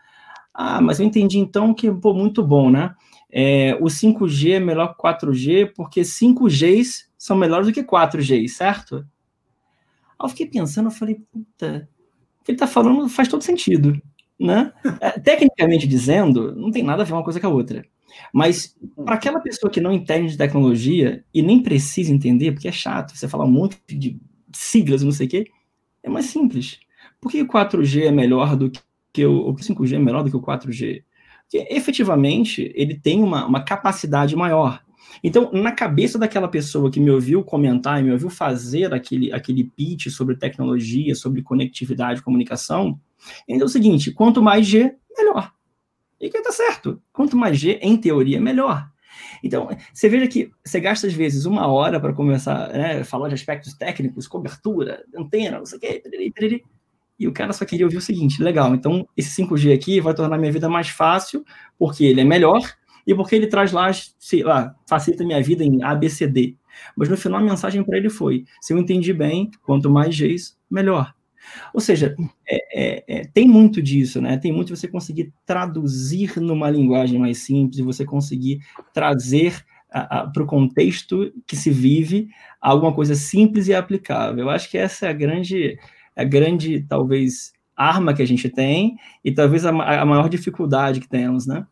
[0.52, 2.94] Ah, mas eu entendi então que, pô, muito bom, né?
[3.30, 9.06] É, o 5G é melhor que 4G, porque 5Gs são melhores do que 4Gs, certo?
[10.18, 11.88] Aí eu fiquei pensando, eu falei, puta,
[12.44, 14.00] que ele está falando faz todo sentido.
[14.38, 14.72] Né?
[15.00, 17.84] É, tecnicamente dizendo, não tem nada a ver uma coisa com a outra.
[18.32, 22.72] Mas para aquela pessoa que não entende de tecnologia e nem precisa entender, porque é
[22.72, 24.18] chato, você falar um monte de
[24.52, 25.50] siglas não sei o quê,
[26.02, 26.80] é mais simples.
[27.20, 28.70] Por que o 4G é melhor do
[29.12, 31.04] que o, o 5G é melhor do que o 4G?
[31.42, 34.82] Porque efetivamente ele tem uma, uma capacidade maior.
[35.22, 39.64] Então, na cabeça daquela pessoa que me ouviu comentar e me ouviu fazer aquele, aquele
[39.64, 42.98] pitch sobre tecnologia, sobre conectividade comunicação,
[43.48, 45.52] é o seguinte: quanto mais G, melhor.
[46.20, 47.02] E que tá certo.
[47.12, 48.88] Quanto mais G, em teoria, melhor.
[49.42, 53.28] Então, você veja que você gasta, às vezes, uma hora para começar né, a falar
[53.28, 56.64] de aspectos técnicos, cobertura, antena, não sei o quê, piriri, piriri,
[57.18, 60.38] e o cara só queria ouvir o seguinte: legal, então esse 5G aqui vai tornar
[60.38, 61.44] minha vida mais fácil,
[61.78, 62.60] porque ele é melhor
[63.06, 66.56] e porque ele traz lá, sei lá, facilita minha vida em ABCD.
[66.96, 70.56] Mas no final a mensagem para ele foi: se eu entendi bem, quanto mais Gs,
[70.70, 71.14] melhor.
[71.74, 72.14] Ou seja,
[72.48, 74.36] é, é, é, tem muito disso, né?
[74.38, 78.60] Tem muito você conseguir traduzir numa linguagem mais simples e você conseguir
[78.94, 79.64] trazer
[80.32, 82.28] para o contexto que se vive
[82.60, 84.44] alguma coisa simples e aplicável.
[84.44, 85.78] Eu acho que essa é a grande,
[86.16, 91.08] a grande talvez arma que a gente tem e talvez a, a maior dificuldade que
[91.08, 91.66] temos, né?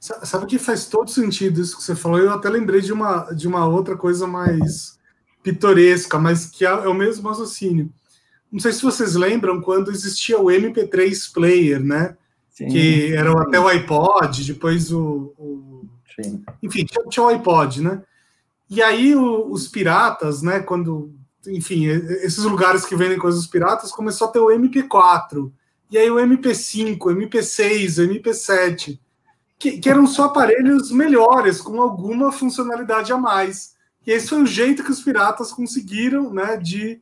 [0.00, 2.18] Sabe que faz todo sentido isso que você falou?
[2.18, 4.98] Eu até lembrei de uma, de uma outra coisa mais
[5.42, 7.90] pitoresca, mas que é, é o mesmo raciocínio.
[8.50, 12.16] Não sei se vocês lembram quando existia o MP3 Player, né?
[12.50, 12.68] Sim.
[12.68, 15.32] Que era até o iPod, depois o.
[15.38, 15.88] o...
[16.62, 18.02] Enfim, tinha, tinha, o iPod, né?
[18.68, 20.60] E aí o, os piratas, né?
[20.60, 21.14] Quando.
[21.46, 25.50] Enfim, esses lugares que vendem coisas piratas começou a ter o MP4.
[25.90, 28.98] E aí o MP5, MP6, MP7
[29.58, 33.74] que, que, eram só aparelhos melhores, com alguma funcionalidade a mais.
[34.06, 37.00] E esse foi o jeito que os piratas conseguiram né, de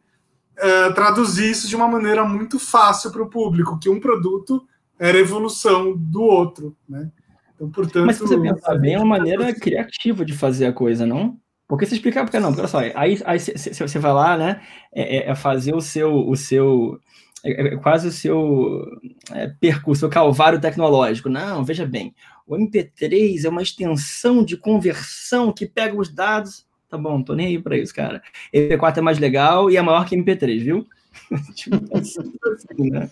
[0.56, 4.66] uh, traduzir isso de uma maneira muito fácil para o público, que um produto
[4.98, 6.74] era evolução do outro.
[6.88, 7.10] Né?
[7.54, 11.06] Então, portanto, Mas se você pensar bem, é uma maneira criativa de fazer a coisa,
[11.06, 11.38] não?
[11.68, 14.60] Porque você explica, porque não, olha só, aí, aí você vai lá, né,
[14.94, 17.00] é, é, é fazer o seu, o seu
[17.46, 18.84] é, é quase o seu
[19.32, 21.28] é, percurso, o calvário tecnológico.
[21.28, 22.14] Não, veja bem,
[22.46, 26.66] o MP3 é uma extensão de conversão que pega os dados.
[26.88, 28.22] Tá bom, tô nem aí para isso, cara.
[28.54, 30.86] MP4 é mais legal e é maior que MP3, viu?
[31.54, 33.10] tipo assim, né?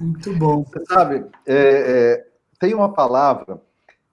[0.00, 0.64] Muito bom.
[0.64, 2.26] Você sabe, é, é,
[2.58, 3.60] tem uma palavra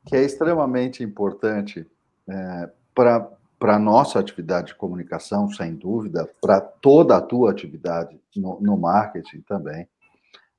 [0.05, 1.85] que é extremamente importante
[2.27, 3.29] é, para
[3.59, 8.77] para a nossa atividade de comunicação, sem dúvida, para toda a tua atividade no, no
[8.77, 9.87] marketing também,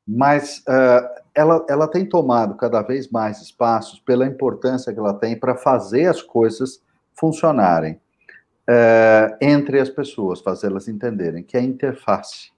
[0.06, 5.38] mas uh, ela, ela tem tomado cada vez mais espaços pela importância que ela tem
[5.38, 6.82] para fazer as coisas
[7.14, 12.50] funcionarem uh, entre as pessoas, fazê-las entenderem, que é a interface.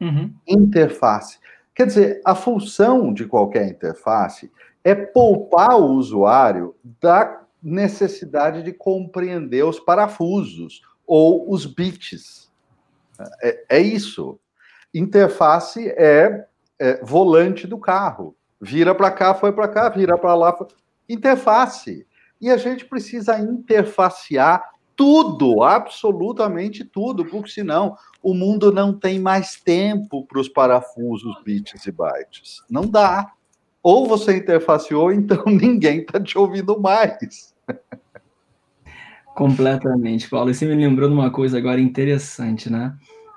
[0.00, 0.32] Uhum.
[0.48, 1.38] Interface.
[1.74, 4.50] Quer dizer, a função de qualquer interface
[4.82, 12.52] é poupar o usuário da necessidade de compreender os parafusos ou os bits.
[13.42, 14.38] É, é isso.
[14.92, 16.46] Interface é
[16.78, 18.36] é, volante do carro.
[18.60, 20.52] Vira para cá, foi para cá, vira para lá.
[20.52, 20.66] Foi...
[21.08, 22.06] Interface.
[22.40, 29.60] E a gente precisa interfacear tudo, absolutamente tudo, porque senão o mundo não tem mais
[29.60, 32.62] tempo para os parafusos, bits e bytes.
[32.70, 33.32] Não dá.
[33.84, 37.54] Ou você interfaceou, então ninguém está te ouvindo mais.
[39.36, 40.54] Completamente, Paulo.
[40.54, 42.96] Você me lembrou de uma coisa agora interessante, né?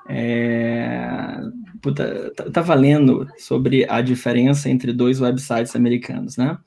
[0.10, 1.38] É,
[1.82, 6.58] puta, tava lendo sobre a diferença entre dois websites americanos, né?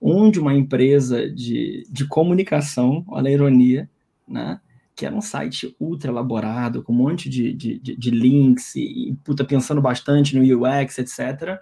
[0.00, 3.90] Um de uma empresa de, de comunicação, olha a ironia,
[4.28, 4.60] né?
[4.94, 9.10] Que era um site ultra elaborado, com um monte de, de, de, de links e,
[9.10, 11.58] e, puta, pensando bastante no UX, etc.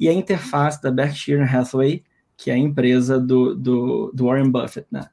[0.00, 2.02] E a interface da Berkshire Hathaway,
[2.36, 5.10] que é a empresa do, do, do Warren Buffett, né?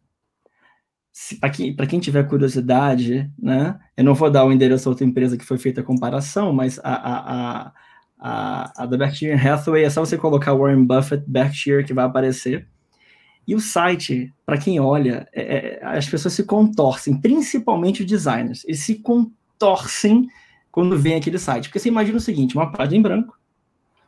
[1.76, 5.44] para quem, tiver curiosidade, né, eu não vou dar o endereço da outra empresa que
[5.44, 7.74] foi feita a comparação, mas a, a, a,
[8.20, 12.68] a, a da Berkshire Hathaway é só você colocar Warren Buffett Berkshire que vai aparecer.
[13.48, 18.64] E o site, para quem olha, é, é, as pessoas se contorcem, principalmente os designers,
[18.66, 20.28] eles se contorcem
[20.70, 21.70] quando vem aquele site.
[21.70, 23.40] Porque você imagina o seguinte: uma página em branco,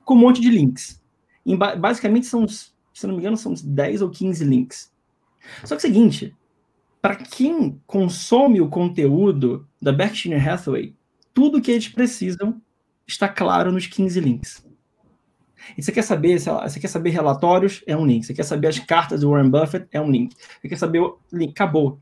[0.09, 0.99] com um monte de links.
[1.45, 4.91] Em, basicamente, são, se não me engano, são 10 ou 15 links.
[5.61, 6.35] Só que é o seguinte,
[6.99, 10.95] para quem consome o conteúdo da Berkshire Hathaway,
[11.31, 12.59] tudo que eles precisam
[13.05, 14.65] está claro nos 15 links.
[15.77, 17.83] E você quer saber, você quer saber relatórios?
[17.85, 18.25] É um link.
[18.25, 19.87] Você quer saber as cartas do Warren Buffett?
[19.91, 20.35] É um link.
[20.59, 21.51] Você quer saber o link?
[21.51, 21.99] Acabou.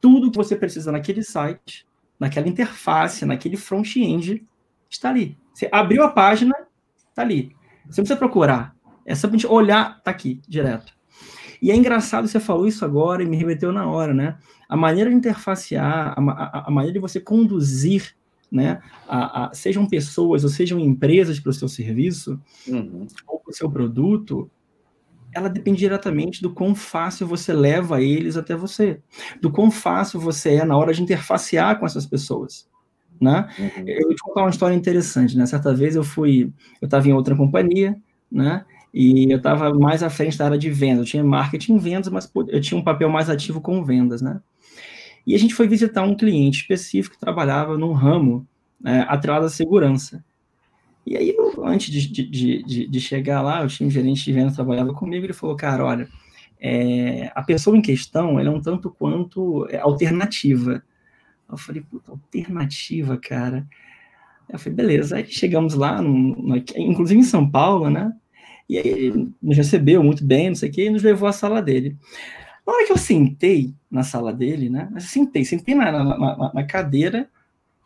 [0.00, 1.86] Tudo que você precisa naquele site,
[2.18, 4.46] naquela interface, naquele front-end,
[4.88, 5.36] está ali.
[5.52, 6.54] Você abriu a página,
[7.18, 7.56] está ali.
[7.88, 8.76] Você não precisa procurar.
[9.04, 10.92] É simplesmente olhar, está aqui, direto.
[11.60, 14.38] E é engraçado, você falou isso agora e me remeteu na hora, né?
[14.68, 18.14] A maneira de interfacear, a, a, a maneira de você conduzir,
[18.50, 18.80] né?
[19.08, 23.06] A, a, sejam pessoas ou sejam empresas para o seu serviço, uhum.
[23.26, 24.48] ou para o seu produto,
[25.32, 29.00] ela depende diretamente do quão fácil você leva eles até você,
[29.40, 32.68] do quão fácil você é na hora de interfacear com essas pessoas.
[33.20, 33.48] Né?
[33.58, 33.84] Uhum.
[33.86, 35.36] Eu vou te contar uma história interessante.
[35.36, 35.46] Né?
[35.46, 37.96] Certa vez eu fui, eu estava em outra companhia,
[38.30, 38.64] né?
[38.92, 41.00] E eu estava mais à frente da área de vendas.
[41.00, 44.40] Eu tinha marketing e vendas, mas eu tinha um papel mais ativo com vendas, né?
[45.26, 48.46] E a gente foi visitar um cliente específico que trabalhava num ramo
[48.84, 50.24] é, atrelado à segurança.
[51.04, 54.32] E aí, eu, antes de, de, de, de, chegar lá, eu tinha um gerente de
[54.32, 56.08] vendas trabalhava comigo, ele falou, cara, olha,
[56.60, 60.82] é, a pessoa em questão, ela é um tanto quanto é, alternativa.
[61.50, 63.66] Eu falei, puta, alternativa, cara.
[64.48, 65.16] Eu falei, beleza.
[65.16, 68.12] Aí chegamos lá, no, no, inclusive em São Paulo, né?
[68.68, 71.32] E aí ele nos recebeu muito bem, não sei o quê, e nos levou à
[71.32, 71.96] sala dele.
[72.66, 74.90] Na hora que eu sentei na sala dele, né?
[74.94, 77.30] Eu sentei, sentei na, na, na, na cadeira,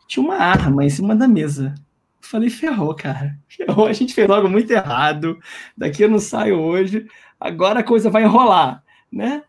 [0.07, 1.73] tinha uma arma em cima da mesa.
[2.21, 3.37] Eu falei, ferrou, cara.
[3.47, 5.39] Ferrou, a gente fez algo muito errado.
[5.77, 7.07] Daqui eu não saio hoje.
[7.39, 9.43] Agora a coisa vai enrolar, né?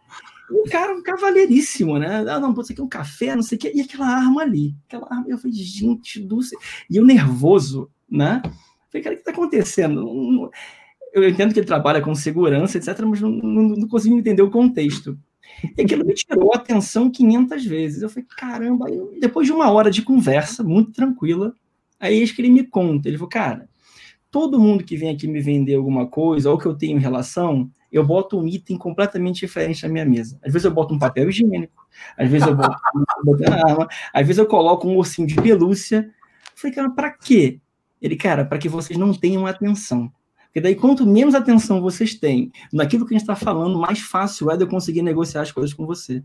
[0.51, 2.25] O cara, um cavaleiríssimo, né?
[2.29, 3.73] Ah, não, isso aqui é um café, não sei o quê.
[3.75, 4.75] E aquela arma ali.
[4.87, 6.59] Aquela arma, eu falei, gente do céu.
[6.91, 8.43] E eu nervoso, né?
[8.91, 10.51] falei, cara, o que está acontecendo?
[11.13, 14.51] Eu entendo que ele trabalha com segurança, etc., mas não, não, não consigo entender o
[14.51, 15.19] contexto.
[15.77, 18.03] E aquilo me tirou a atenção 500 vezes.
[18.03, 18.87] Eu falei, caramba.
[18.89, 21.55] Aí, depois de uma hora de conversa, muito tranquila,
[21.99, 23.09] aí eis que ele me conta.
[23.09, 23.69] Ele falou, cara,
[24.31, 28.05] todo mundo que vem aqui me vender alguma coisa, ou que eu tenho relação, eu
[28.05, 30.37] boto um item completamente diferente na minha mesa.
[30.45, 31.87] Às vezes eu boto um papel higiênico,
[32.19, 33.07] às vezes eu boto uma
[33.71, 36.11] arma, às vezes eu coloco um ursinho de pelúcia.
[36.53, 37.61] Eu falei, cara, pra quê?
[38.03, 40.13] Ele, cara, para que vocês não tenham atenção.
[40.47, 44.51] Porque daí, quanto menos atenção vocês têm naquilo que a gente está falando, mais fácil
[44.51, 46.23] é de eu conseguir negociar as coisas com você.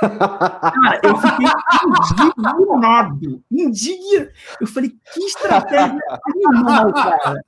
[0.00, 1.46] Cara, eu fiquei
[1.86, 3.42] indignado.
[3.50, 4.30] Indignado.
[4.60, 7.40] Eu falei, que estratégia animal, cara.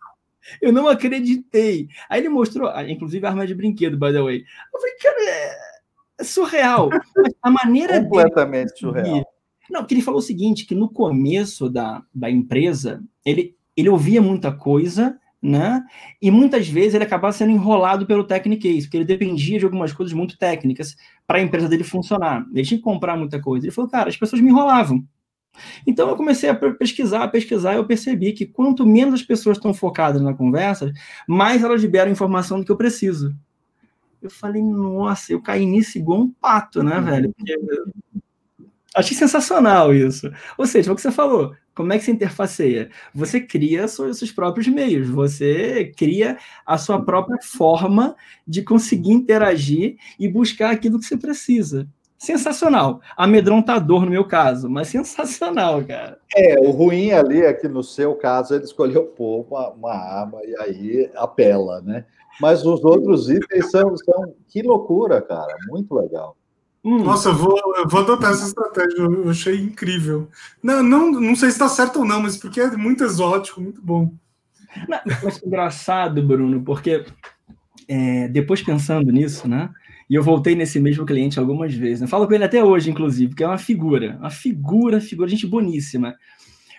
[0.61, 1.89] Eu não acreditei.
[2.09, 4.45] Aí ele mostrou, ah, inclusive, arma de brinquedo, by the way.
[4.75, 5.57] Eu falei, cara, é,
[6.21, 6.91] é surreal.
[7.43, 8.79] a maneira Completamente dele...
[8.79, 9.27] surreal.
[9.71, 14.23] Não, porque ele falou o seguinte, que no começo da, da empresa, ele, ele ouvia
[14.23, 15.83] muita coisa, né?
[16.21, 20.13] E muitas vezes ele acabava sendo enrolado pelo Technicase, porque ele dependia de algumas coisas
[20.13, 22.47] muito técnicas para a empresa dele funcionar.
[22.53, 23.67] Ele tinha que comprar muita coisa.
[23.67, 25.05] Ele falou, cara, as pessoas me enrolavam.
[25.87, 29.57] Então eu comecei a pesquisar, a pesquisar, e eu percebi que quanto menos as pessoas
[29.57, 30.93] estão focadas na conversa,
[31.27, 33.35] mais elas liberam informação do que eu preciso.
[34.21, 37.33] Eu falei, nossa, eu caí nisso igual um pato, né, velho?
[37.37, 37.59] Porque...
[38.95, 40.31] Achei sensacional isso.
[40.57, 42.91] Ou seja, o que você falou, como é que você interfaceia?
[43.15, 48.17] Você cria seus, seus próprios meios, você cria a sua própria forma
[48.49, 51.87] de conseguir interagir e buscar aquilo que você precisa
[52.19, 53.01] sensacional.
[53.17, 56.19] Amedrontador no meu caso, mas sensacional, cara.
[56.35, 60.41] É, o ruim ali é que no seu caso ele escolheu pôr uma, uma arma
[60.45, 62.05] e aí apela, né?
[62.41, 64.35] Mas os outros itens são, são.
[64.49, 65.57] Que loucura, cara.
[65.69, 66.37] Muito legal.
[66.85, 67.03] Hum.
[67.03, 70.29] Nossa, eu vou, eu vou adotar essa estratégia, eu achei incrível.
[70.63, 73.83] Não, não, não sei se está certo ou não, mas porque é muito exótico, muito
[73.83, 74.13] bom.
[74.89, 77.05] Não, mas engraçado, Bruno, porque
[77.89, 79.71] é, depois pensando nisso, né?
[80.09, 82.01] E eu voltei nesse mesmo cliente algumas vezes.
[82.01, 82.07] Né?
[82.07, 86.15] Falo com ele até hoje, inclusive, porque é uma figura, uma figura, figura, gente boníssima.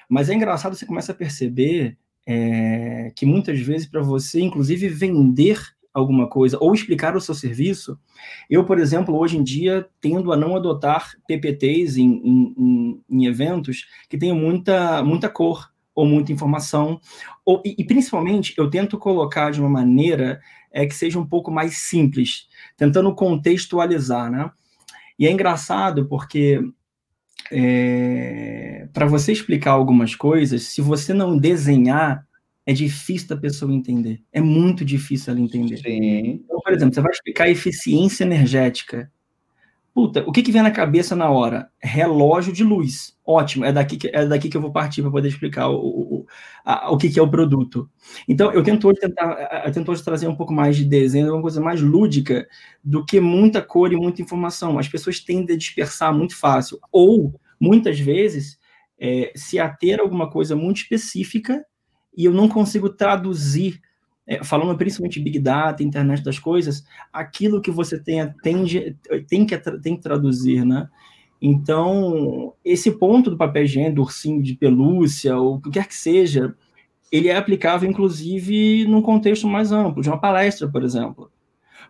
[0.10, 5.60] Mas é engraçado, você começa a perceber é, que muitas vezes, para você, inclusive, vender
[5.94, 7.98] alguma coisa ou explicar o seu serviço,
[8.50, 13.26] eu, por exemplo, hoje em dia tendo a não adotar PPTs em, em, em, em
[13.26, 17.02] eventos que tenham muita, muita cor ou muita informação,
[17.44, 20.40] ou, e, e principalmente eu tento colocar de uma maneira
[20.72, 24.52] é que seja um pouco mais simples, tentando contextualizar, né?
[25.20, 26.62] E é engraçado porque
[27.52, 32.26] é, para você explicar algumas coisas, se você não desenhar,
[32.66, 34.22] é difícil da pessoa entender.
[34.32, 35.78] É muito difícil ela entender.
[35.78, 36.42] Sim.
[36.44, 39.10] Então, por exemplo, você vai explicar eficiência energética.
[39.98, 41.72] Puta, o que, que vem na cabeça na hora?
[41.82, 43.18] Relógio de luz.
[43.26, 46.26] Ótimo, é daqui que, é daqui que eu vou partir para poder explicar o, o,
[46.64, 47.90] a, o que, que é o produto.
[48.28, 51.42] Então, eu tento hoje tentar, eu tento hoje trazer um pouco mais de desenho, uma
[51.42, 52.48] coisa mais lúdica
[52.84, 54.78] do que muita cor e muita informação.
[54.78, 56.78] As pessoas tendem a dispersar muito fácil.
[56.92, 58.60] Ou, muitas vezes,
[59.00, 61.66] é, se ater a alguma coisa muito específica
[62.16, 63.82] e eu não consigo traduzir
[64.28, 68.96] é, falando principalmente Big Data, internet das coisas, aquilo que você tem, tem, que,
[69.28, 69.46] tem
[69.96, 70.90] que traduzir, né?
[71.42, 75.96] Então, esse ponto do papel higiênico, do ursinho de pelúcia, ou o que quer que
[75.96, 76.54] seja,
[77.12, 81.32] ele é aplicável, inclusive, num contexto mais amplo, de uma palestra, por exemplo.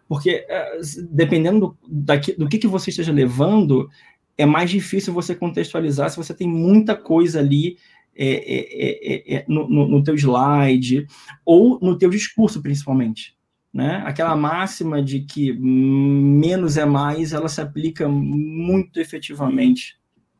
[0.07, 0.79] Porque, é,
[1.09, 3.89] dependendo do, daqui, do que, que você esteja levando,
[4.37, 7.77] é mais difícil você contextualizar se você tem muita coisa ali
[8.17, 11.05] é é, é, é, é, no, no, teu slide,
[11.45, 13.37] ou no teu discurso, principalmente.
[13.73, 14.01] né?
[14.05, 19.97] Aquela máxima de que menos é mais, ela se aplica muito efetivamente.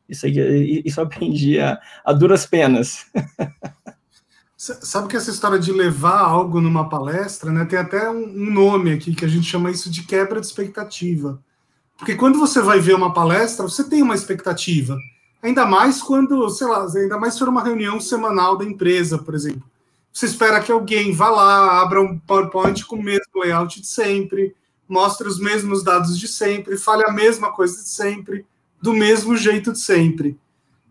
[0.08, 3.06] Isso, aí, isso eu aprendi a, a duras penas.
[4.56, 7.64] Sabe que essa história de levar algo numa palestra, né?
[7.64, 11.40] Tem até um nome aqui que a gente chama isso de quebra de expectativa.
[11.96, 14.96] Porque quando você vai ver uma palestra, você tem uma expectativa.
[15.42, 19.34] Ainda mais quando, sei lá, ainda mais se for uma reunião semanal da empresa, por
[19.34, 19.62] exemplo.
[20.12, 24.54] Você espera que alguém vá lá, abra um PowerPoint com o mesmo layout de sempre,
[24.88, 28.44] mostre os mesmos dados de sempre, fale a mesma coisa de sempre,
[28.82, 30.38] do mesmo jeito de sempre.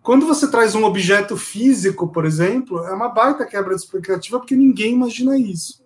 [0.02, 4.56] Quando você traz um objeto físico, por exemplo, é uma baita quebra de expectativa porque
[4.56, 5.84] ninguém imagina isso.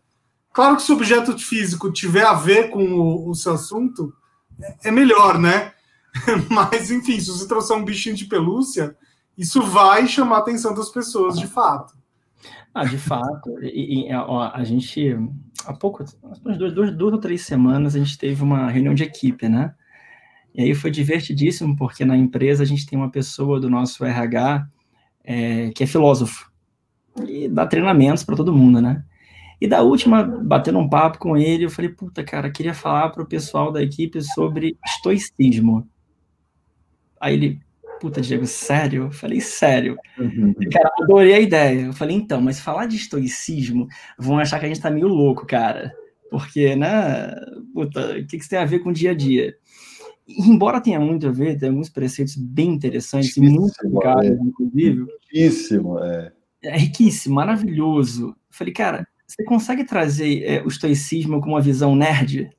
[0.53, 4.13] Claro que se o objeto físico tiver a ver com o, o seu assunto,
[4.61, 5.73] é, é melhor, né?
[6.49, 8.95] Mas, enfim, se você trouxer um bichinho de pelúcia,
[9.37, 11.93] isso vai chamar a atenção das pessoas, de fato.
[12.73, 13.57] Ah, de fato.
[13.61, 15.15] E, e ó, a gente,
[15.65, 19.03] há pouco, umas duas, duas, duas ou três semanas, a gente teve uma reunião de
[19.03, 19.73] equipe, né?
[20.53, 24.67] E aí foi divertidíssimo, porque na empresa a gente tem uma pessoa do nosso RH
[25.23, 26.51] é, que é filósofo
[27.27, 29.03] e dá treinamentos para todo mundo, né?
[29.59, 33.21] E da última, batendo um papo com ele, eu falei, puta, cara, queria falar para
[33.21, 35.87] o pessoal da equipe sobre estoicismo.
[37.21, 37.59] Aí ele,
[37.99, 39.03] puta, Diego, sério?
[39.03, 39.97] Eu falei, sério.
[40.17, 40.53] Uhum.
[40.73, 41.85] Cara, adorei a ideia.
[41.85, 45.45] Eu falei, então, mas falar de estoicismo, vão achar que a gente tá meio louco,
[45.45, 45.93] cara.
[46.29, 47.33] Porque, né,
[47.73, 49.55] puta, o que, que isso tem a ver com o dia a dia?
[50.27, 54.33] embora tenha muito a ver, tem alguns preceitos bem interessantes e muito caros, é.
[54.33, 55.05] inclusive.
[55.31, 56.31] Riquíssimo, é.
[56.63, 58.29] É riquíssimo, maravilhoso.
[58.29, 62.49] Eu falei, cara, você consegue trazer é, o estoicismo com uma visão nerd?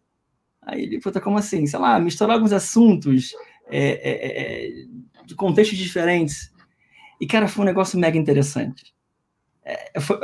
[0.60, 1.66] Aí ele, puta, como assim?
[1.66, 3.32] Sei lá, misturar alguns assuntos
[3.73, 4.87] é, é, é
[5.25, 6.53] de contextos diferentes.
[7.20, 8.95] E, cara, foi um negócio mega interessante.
[9.64, 10.18] É, foi,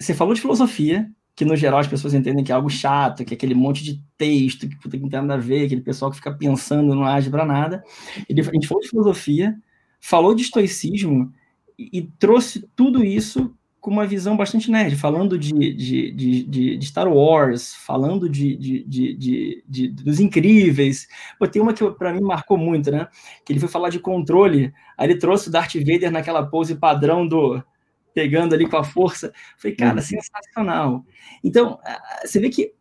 [0.00, 3.34] você falou de filosofia, que no geral as pessoas entendem que é algo chato, que
[3.34, 6.18] é aquele monte de texto que puta, não tem nada a ver, aquele pessoal que
[6.18, 7.82] fica pensando não age para nada.
[8.28, 9.56] Ele, a gente falou de filosofia,
[10.00, 11.32] falou de estoicismo
[11.78, 16.86] e, e, trouxe tudo isso com uma visão bastante nerd, falando de, de, de, de
[16.86, 21.08] Star Wars, falando de, de, de, dos incríveis.
[21.38, 23.08] Pô, tem uma que para mim marcou muito, né?
[23.44, 27.26] Que ele foi falar de controle, aí ele trouxe o Darth Vader naquela pose padrão
[27.26, 27.62] do
[28.12, 29.32] pegando ali com a força.
[29.56, 30.02] Falei, cara, uhum.
[30.02, 31.04] sensacional.
[31.42, 31.78] Então,
[32.22, 32.74] você vê que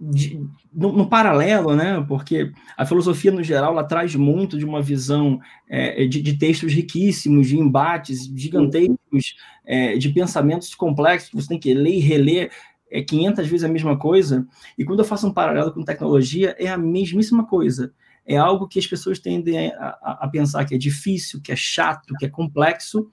[0.00, 0.40] de,
[0.72, 2.04] no, no, paralelo, né?
[2.08, 6.72] Porque a filosofia no geral ela traz muito de uma visão é, de, de, textos
[6.72, 11.30] riquíssimos, de embates gigantescos, é, de pensamentos complexos.
[11.32, 12.50] Você tem que ler e reler
[12.90, 14.46] é, 500 vezes a mesma coisa.
[14.76, 17.92] E quando eu faço um paralelo com tecnologia, é a mesmíssima coisa.
[18.26, 22.14] É algo que as pessoas tendem a, a pensar que é difícil, que é chato,
[22.18, 23.08] que é complexo,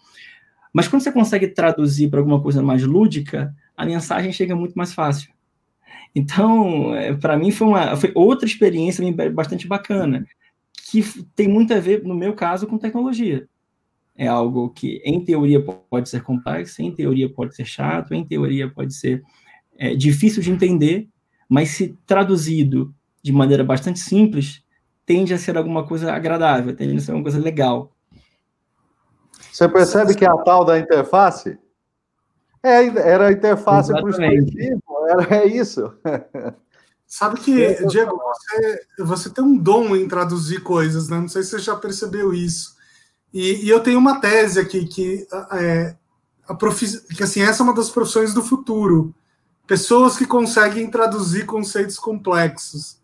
[0.76, 4.94] mas quando você consegue traduzir para alguma coisa mais lúdica, a mensagem chega muito mais
[4.94, 5.32] fácil.
[6.16, 9.04] Então, é, para mim foi uma foi outra experiência
[9.34, 10.26] bastante bacana,
[10.90, 11.04] que
[11.36, 13.48] tem muito a ver, no meu caso, com tecnologia.
[14.16, 18.70] É algo que, em teoria, pode ser complexo, em teoria pode ser chato, em teoria
[18.70, 19.22] pode ser
[19.78, 21.10] é, difícil de entender,
[21.50, 24.64] mas se traduzido de maneira bastante simples,
[25.06, 27.92] tende a ser alguma coisa agradável, tende a ser alguma coisa legal.
[29.52, 31.58] Você percebe que é a tal da interface?
[32.64, 34.82] É, era a interface para o estoicismo,
[35.30, 35.94] é isso.
[37.08, 41.20] Sabe que, Diego, você, você tem um dom em traduzir coisas, né?
[41.20, 42.76] Não sei se você já percebeu isso.
[43.34, 45.96] E, e eu tenho uma tese aqui que, é,
[46.48, 47.00] a profi...
[47.16, 49.14] que assim, essa é uma das profissões do futuro.
[49.68, 53.00] Pessoas que conseguem traduzir conceitos complexos.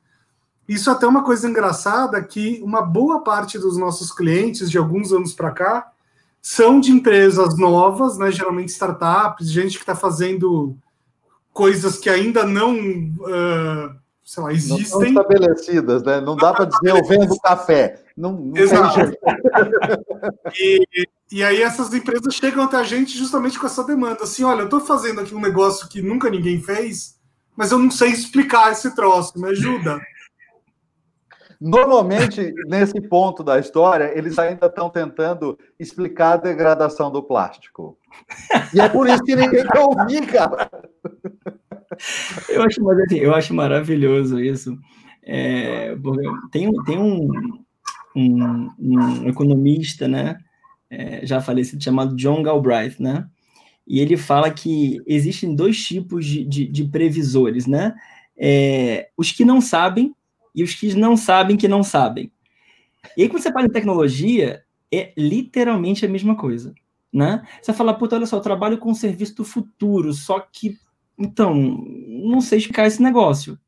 [0.67, 5.11] Isso é até uma coisa engraçada que uma boa parte dos nossos clientes de alguns
[5.11, 5.91] anos para cá
[6.41, 10.75] são de empresas novas, né, geralmente startups, gente que está fazendo
[11.53, 15.13] coisas que ainda não, uh, sei lá, existem.
[15.13, 16.21] Não estabelecidas, né?
[16.21, 18.03] Não, dá para dizer eu vendo café.
[18.15, 18.99] Não, não Exato.
[20.59, 20.87] e,
[21.31, 24.65] e aí essas empresas chegam até a gente justamente com essa demanda, assim, olha, eu
[24.65, 27.17] estou fazendo aqui um negócio que nunca ninguém fez,
[27.55, 29.99] mas eu não sei explicar esse troço, me ajuda.
[31.59, 37.99] Normalmente, nesse ponto da história, eles ainda estão tentando explicar a degradação do plástico.
[38.73, 40.69] E é por isso que ninguém quer ouvir, cara.
[42.49, 44.77] Eu acho, assim, eu acho maravilhoso isso.
[45.23, 45.95] É,
[46.51, 47.29] tem tem um,
[48.15, 50.37] um, um economista, né,
[50.89, 53.27] é, já falecido, chamado John Galbraith, né?
[53.87, 57.93] E ele fala que existem dois tipos de, de, de previsores, né?
[58.37, 60.15] É, os que não sabem
[60.55, 62.31] e os que não sabem que não sabem.
[63.17, 66.73] E aí, quando você fala em tecnologia, é literalmente a mesma coisa.
[67.13, 67.45] Né?
[67.61, 70.77] Você fala, puta, olha só, eu trabalho com o serviço do futuro, só que,
[71.17, 73.59] então, não sei explicar esse negócio.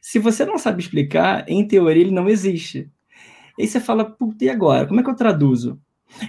[0.00, 2.90] Se você não sabe explicar, em teoria ele não existe.
[3.58, 4.86] Aí você fala, puta, e agora?
[4.86, 5.80] Como é que eu traduzo?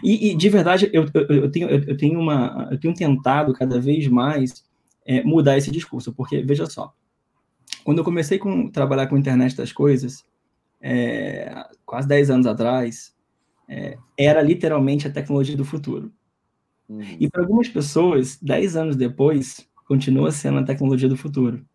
[0.04, 3.80] E, e de verdade, eu, eu, eu, tenho, eu, tenho uma, eu tenho tentado cada
[3.80, 4.64] vez mais
[5.06, 6.94] é, mudar esse discurso, porque, veja só,
[7.84, 10.26] quando eu comecei a trabalhar com internet das coisas,
[10.82, 13.14] é, quase 10 anos atrás,
[13.68, 16.12] é, era literalmente a tecnologia do futuro.
[16.88, 17.02] Uhum.
[17.20, 21.66] E para algumas pessoas, 10 anos depois, continua sendo a tecnologia do futuro.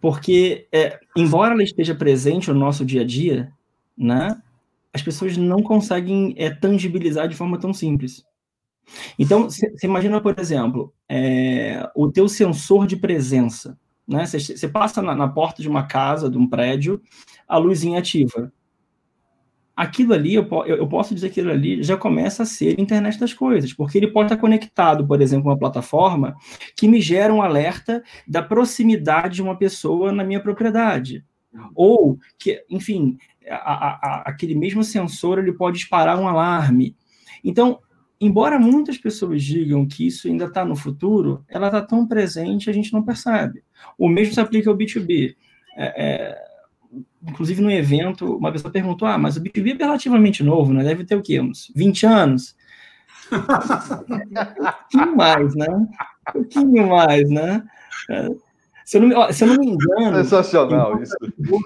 [0.00, 3.52] Porque, é, embora ela esteja presente no nosso dia a dia,
[3.96, 4.40] né,
[4.92, 8.24] as pessoas não conseguem é, tangibilizar de forma tão simples.
[9.18, 13.78] Então, você imagina, por exemplo, é, o teu sensor de presença.
[14.06, 14.72] Você né?
[14.72, 17.00] passa na, na, porta de uma casa, de um prédio,
[17.46, 18.52] a luzinha ativa.
[19.74, 23.32] Aquilo ali, eu, eu, posso dizer que aquilo ali já começa a ser internet das
[23.32, 26.36] coisas, porque ele pode estar conectado, por exemplo, a uma plataforma
[26.76, 31.24] que me gera um alerta da proximidade de uma pessoa na minha propriedade.
[31.74, 33.16] Ou que, enfim,
[33.48, 36.94] a, a, aquele mesmo sensor ele pode disparar um alarme.
[37.42, 37.80] Então,
[38.20, 42.72] embora muitas pessoas digam que isso ainda está no futuro, ela está tão presente a
[42.72, 43.62] gente não percebe.
[43.98, 45.34] O mesmo se aplica ao B2B.
[45.76, 46.51] É, é,
[47.26, 50.82] inclusive, no evento, uma pessoa perguntou: ah, mas o B2B é relativamente novo, né?
[50.84, 51.40] Deve ter o quê?
[51.40, 52.56] Uns 20 anos?
[53.32, 55.66] um pouquinho mais, né?
[55.70, 57.62] Um pouquinho mais, né?
[58.10, 58.28] É,
[58.84, 60.16] se eu não, se eu não me engano.
[60.18, 61.16] Sensacional isso.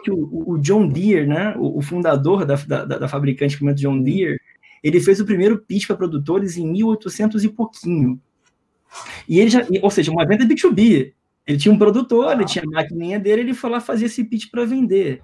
[0.04, 3.80] Que o, o, John Deere, né, o, o fundador da, da, da, fabricante de equipamento
[3.80, 4.38] John Deere,
[4.82, 8.20] ele fez o primeiro pitch para produtores em 1800 e pouquinho.
[9.28, 11.12] E ele já, ou seja, uma venda B2B.
[11.46, 14.50] Ele tinha um produtor, ele tinha a maquininha dele, ele foi lá fazer esse pitch
[14.50, 15.22] para vender.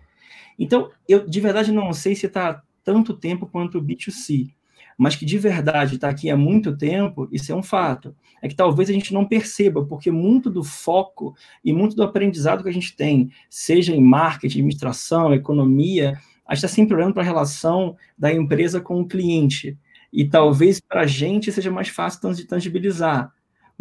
[0.59, 4.53] Então, eu de verdade não sei se está tanto tempo quanto o B2C
[4.97, 8.15] mas que de verdade está aqui há muito tempo, isso é um fato.
[8.41, 12.63] É que talvez a gente não perceba, porque muito do foco e muito do aprendizado
[12.63, 17.23] que a gente tem, seja em marketing, administração, economia, a gente está sempre olhando para
[17.23, 19.79] a relação da empresa com o cliente.
[20.13, 23.33] E talvez para a gente seja mais fácil de tangibilizar.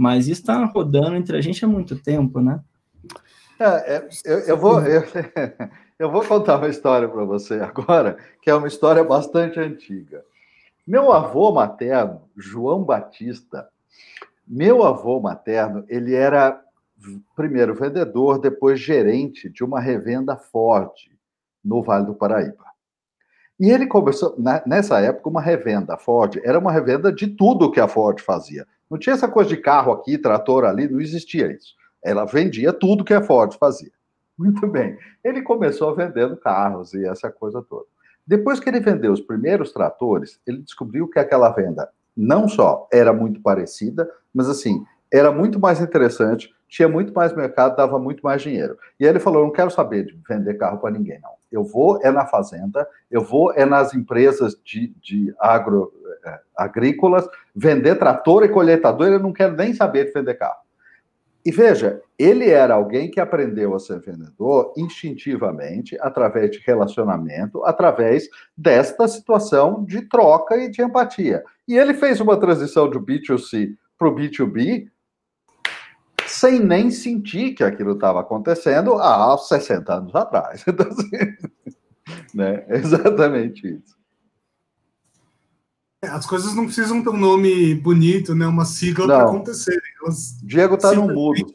[0.01, 2.59] Mas isso está rodando entre a gente há muito tempo, né?
[3.59, 5.03] É, é, eu, eu, vou, eu,
[5.99, 10.25] eu vou contar uma história para você agora, que é uma história bastante antiga.
[10.87, 13.69] Meu avô materno, João Batista,
[14.47, 16.59] meu avô materno, ele era
[17.35, 20.93] primeiro vendedor, depois gerente de uma revenda Ford
[21.63, 22.70] no Vale do Paraíba.
[23.61, 24.35] E ele começou,
[24.65, 28.65] nessa época, uma revenda Ford, era uma revenda de tudo que a Ford fazia.
[28.89, 31.75] Não tinha essa coisa de carro aqui, trator ali, não existia isso.
[32.03, 33.91] Ela vendia tudo que a Ford fazia.
[34.35, 34.97] Muito bem.
[35.23, 37.85] Ele começou vendendo carros e essa coisa toda.
[38.25, 41.87] Depois que ele vendeu os primeiros tratores, ele descobriu que aquela venda
[42.17, 44.83] não só era muito parecida, mas assim,
[45.13, 48.77] era muito mais interessante, tinha muito mais mercado, dava muito mais dinheiro.
[48.97, 51.31] E ele falou: não quero saber de vender carro para ninguém, não.
[51.51, 55.91] Eu vou é na fazenda, eu vou é nas empresas de, de agro,
[56.25, 60.61] eh, agrícolas, vender trator e colheitador, eu não quero nem saber de vender carro.
[61.43, 68.29] E veja, ele era alguém que aprendeu a ser vendedor instintivamente, através de relacionamento, através
[68.55, 71.43] desta situação de troca e de empatia.
[71.67, 74.87] E ele fez uma transição do B2C para o B2B
[76.31, 80.63] sem nem sentir que aquilo estava acontecendo há 60 anos atrás.
[80.67, 81.09] Então, assim,
[82.33, 82.65] né?
[82.69, 83.95] exatamente isso.
[86.03, 88.47] É, as coisas não precisam ter um nome bonito, né?
[88.47, 89.79] Uma sigla para acontecerem.
[90.01, 91.53] Elas Diego está no mudo.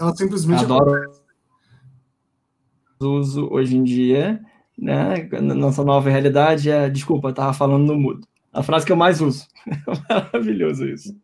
[0.00, 0.64] Ela simplesmente.
[0.64, 1.12] Adoro.
[3.02, 4.40] Uso hoje em dia,
[4.78, 5.28] né?
[5.40, 6.88] Nossa nova realidade é.
[6.88, 8.26] Desculpa, eu tava falando no mudo.
[8.52, 9.46] A frase que eu mais uso.
[10.08, 11.14] Maravilhoso isso.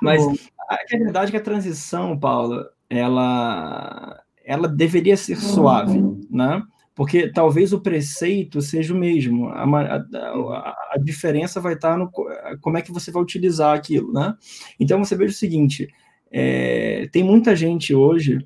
[0.00, 0.22] Mas
[0.68, 6.00] a verdade é que a transição, Paula, ela, ela deveria ser suave,
[6.30, 6.62] né?
[6.94, 12.08] porque talvez o preceito seja o mesmo, a, a, a, diferença vai estar no
[12.60, 14.32] como é que você vai utilizar aquilo, né?
[14.78, 15.88] Então você veja o seguinte,
[16.30, 18.38] é, tem muita gente hoje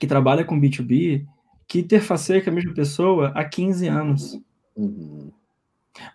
[0.00, 1.26] que trabalha com B2B
[1.66, 4.40] que interfaceia com a mesma pessoa há 15 anos.
[4.74, 5.30] Uhum.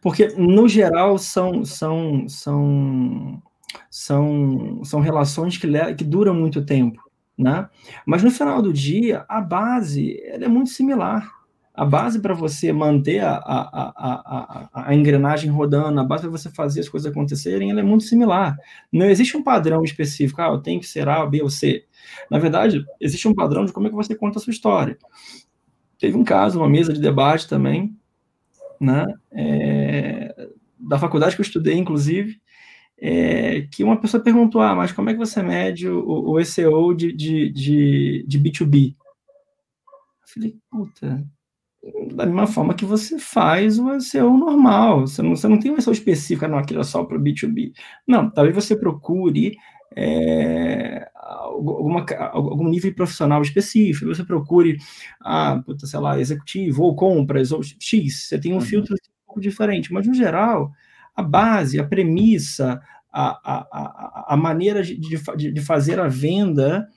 [0.01, 3.41] Porque, no geral, são, são, são,
[3.89, 7.01] são, são relações que, que duram muito tempo.
[7.37, 7.67] Né?
[8.05, 11.27] Mas no final do dia, a base ela é muito similar
[11.73, 16.49] a base para você manter a, a, a, a, engrenagem rodando, a base para você
[16.49, 18.55] fazer as coisas acontecerem, ela é muito similar.
[18.91, 21.83] Não existe um padrão específico, ah, eu tenho que ser A, B ou C.
[22.29, 24.97] Na verdade, existe um padrão de como é que você conta a sua história.
[25.97, 27.97] Teve um caso, uma mesa de debate também,
[28.79, 32.39] né, é, da faculdade que eu estudei, inclusive,
[33.05, 36.93] é, que uma pessoa perguntou, ah, mas como é que você mede o, o SEO
[36.93, 38.95] de, de, de, de B2B?
[38.95, 41.27] Eu falei, puta,
[42.15, 45.81] da mesma forma que você faz o SEO normal, você não, você não tem um
[45.81, 47.73] SEO específico, não, aquilo é só para o B2B.
[48.07, 49.57] Não, talvez você procure
[49.93, 54.77] é, alguma, algum nível profissional específico, você procure,
[55.19, 58.61] ah, puta, sei lá, executivo, ou compras, ou X, você tem um uhum.
[58.61, 60.71] filtro um pouco diferente, mas no geral,
[61.15, 62.81] a base, a premissa,
[63.13, 66.87] a, a, a, maneira de, de, de fazer a venda,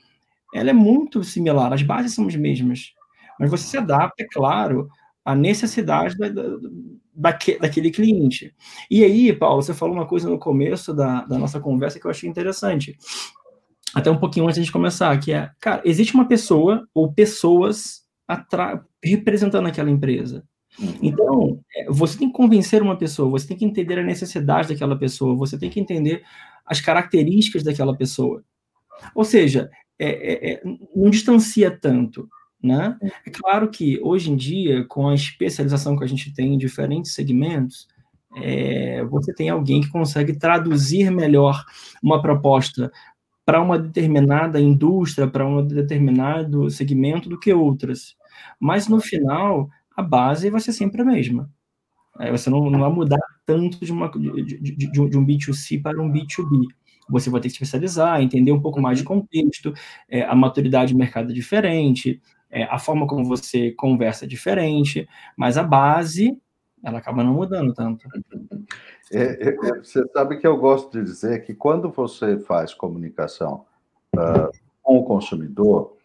[0.55, 2.97] ela é muito similar, as bases são as mesmas
[3.39, 4.89] mas você se adapta, é claro,
[5.25, 6.43] à necessidade da, da,
[7.15, 8.55] daque, daquele cliente.
[8.91, 12.11] E aí, Paulo, você falou uma coisa no começo da, da nossa conversa que eu
[12.11, 12.97] achei interessante,
[13.95, 18.05] até um pouquinho antes de começar, que é, cara, existe uma pessoa ou pessoas
[19.03, 20.45] representando aquela empresa.
[21.03, 24.97] Então, é, você tem que convencer uma pessoa, você tem que entender a necessidade daquela
[24.99, 26.23] pessoa, você tem que entender
[26.65, 28.43] as características daquela pessoa.
[29.15, 30.63] Ou seja, é, é, é
[30.95, 32.29] não distancia tanto.
[32.63, 32.97] Né?
[33.25, 37.15] É claro que hoje em dia, com a especialização que a gente tem em diferentes
[37.15, 37.87] segmentos,
[38.43, 41.65] é, você tem alguém que consegue traduzir melhor
[42.03, 42.91] uma proposta
[43.45, 48.17] para uma determinada indústria, para um determinado segmento do que outras.
[48.59, 51.51] Mas no final, a base vai ser sempre a mesma.
[52.19, 56.01] É, você não, não vai mudar tanto de, uma, de, de, de, um B2C para
[56.01, 56.67] um B2B.
[57.09, 59.73] Você vai ter que especializar, entender um pouco mais de contexto,
[60.09, 62.21] é, a maturidade do mercado é diferente,
[62.51, 66.37] é, a forma como você conversa é diferente, mas a base,
[66.83, 68.09] ela acaba não mudando tanto.
[69.13, 73.65] É, é, você sabe que eu gosto de dizer que quando você faz comunicação
[74.17, 74.51] uh,
[74.83, 75.96] com o consumidor,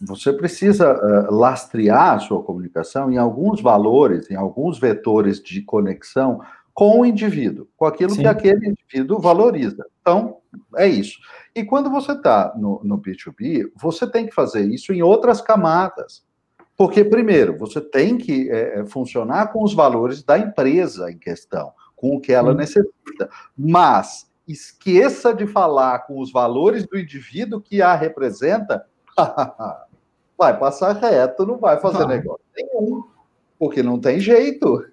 [0.00, 6.40] você precisa uh, lastrear a sua comunicação em alguns valores, em alguns vetores de conexão
[6.74, 8.22] com o indivíduo, com aquilo Sim.
[8.22, 9.86] que aquele indivíduo valoriza.
[10.00, 10.38] Então,
[10.76, 11.20] é isso.
[11.54, 16.24] E quando você está no, no B2B, você tem que fazer isso em outras camadas.
[16.76, 22.16] Porque, primeiro, você tem que é, funcionar com os valores da empresa em questão, com
[22.16, 23.30] o que ela necessita.
[23.56, 28.84] Mas esqueça de falar com os valores do indivíduo que a representa,
[30.36, 32.16] vai passar reto, não vai fazer vai.
[32.18, 33.04] negócio nenhum,
[33.58, 34.84] porque não tem jeito.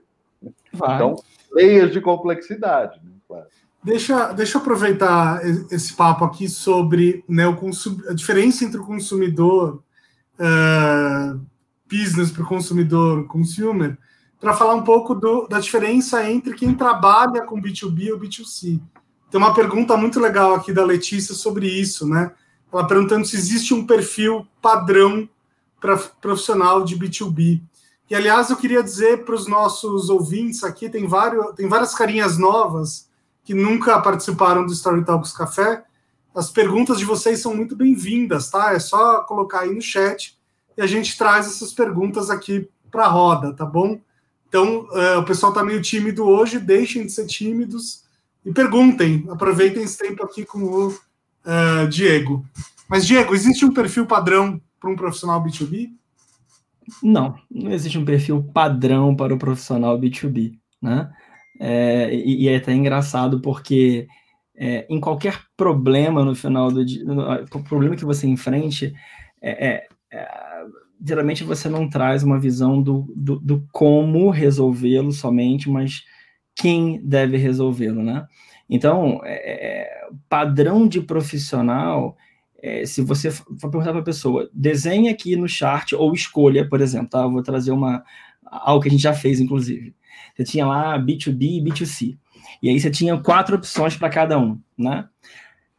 [0.73, 0.95] Vai.
[0.95, 1.15] Então,
[1.51, 2.99] layers de complexidade.
[3.03, 3.11] Né?
[3.27, 3.47] Claro.
[3.83, 5.41] Deixa, deixa eu aproveitar
[5.71, 9.81] esse papo aqui sobre né, o consum, a diferença entre o consumidor
[10.39, 11.41] uh,
[11.89, 13.97] business para o consumidor consumer,
[14.39, 18.79] para falar um pouco do, da diferença entre quem trabalha com B2B e B2C.
[19.31, 22.31] Tem uma pergunta muito legal aqui da Letícia sobre isso, né?
[22.71, 25.27] Ela perguntando se existe um perfil padrão
[25.79, 27.61] para profissional de B2B.
[28.09, 32.37] E, aliás, eu queria dizer para os nossos ouvintes aqui, tem, vários, tem várias carinhas
[32.37, 33.09] novas
[33.43, 35.83] que nunca participaram do Story Talks Café.
[36.35, 38.73] As perguntas de vocês são muito bem-vindas, tá?
[38.73, 40.37] É só colocar aí no chat
[40.77, 43.99] e a gente traz essas perguntas aqui para a roda, tá bom?
[44.47, 48.03] Então, uh, o pessoal está meio tímido hoje, deixem de ser tímidos
[48.45, 49.25] e perguntem.
[49.29, 50.93] Aproveitem esse tempo aqui com o
[51.45, 52.45] uh, Diego.
[52.89, 55.89] Mas, Diego, existe um perfil padrão para um profissional B2B?
[57.01, 61.11] Não, não existe um perfil padrão para o profissional B2B, né?
[61.59, 64.07] É, e, e, é até engraçado porque
[64.55, 68.93] é, em qualquer problema no final do dia, no, problema que você enfrente,
[69.39, 70.27] é, é, é,
[71.05, 76.03] geralmente você não traz uma visão do, do, do como resolvê-lo somente, mas
[76.55, 78.25] quem deve resolvê-lo, né?
[78.67, 82.17] Então, é, padrão de profissional
[82.61, 86.79] é, se você for perguntar para a pessoa, desenhe aqui no chart ou escolha, por
[86.79, 87.21] exemplo, tá?
[87.21, 88.03] Eu vou trazer uma
[88.45, 89.95] algo que a gente já fez, inclusive.
[90.35, 92.17] Você tinha lá B2B e B2C.
[92.61, 95.07] E aí você tinha quatro opções para cada um, né?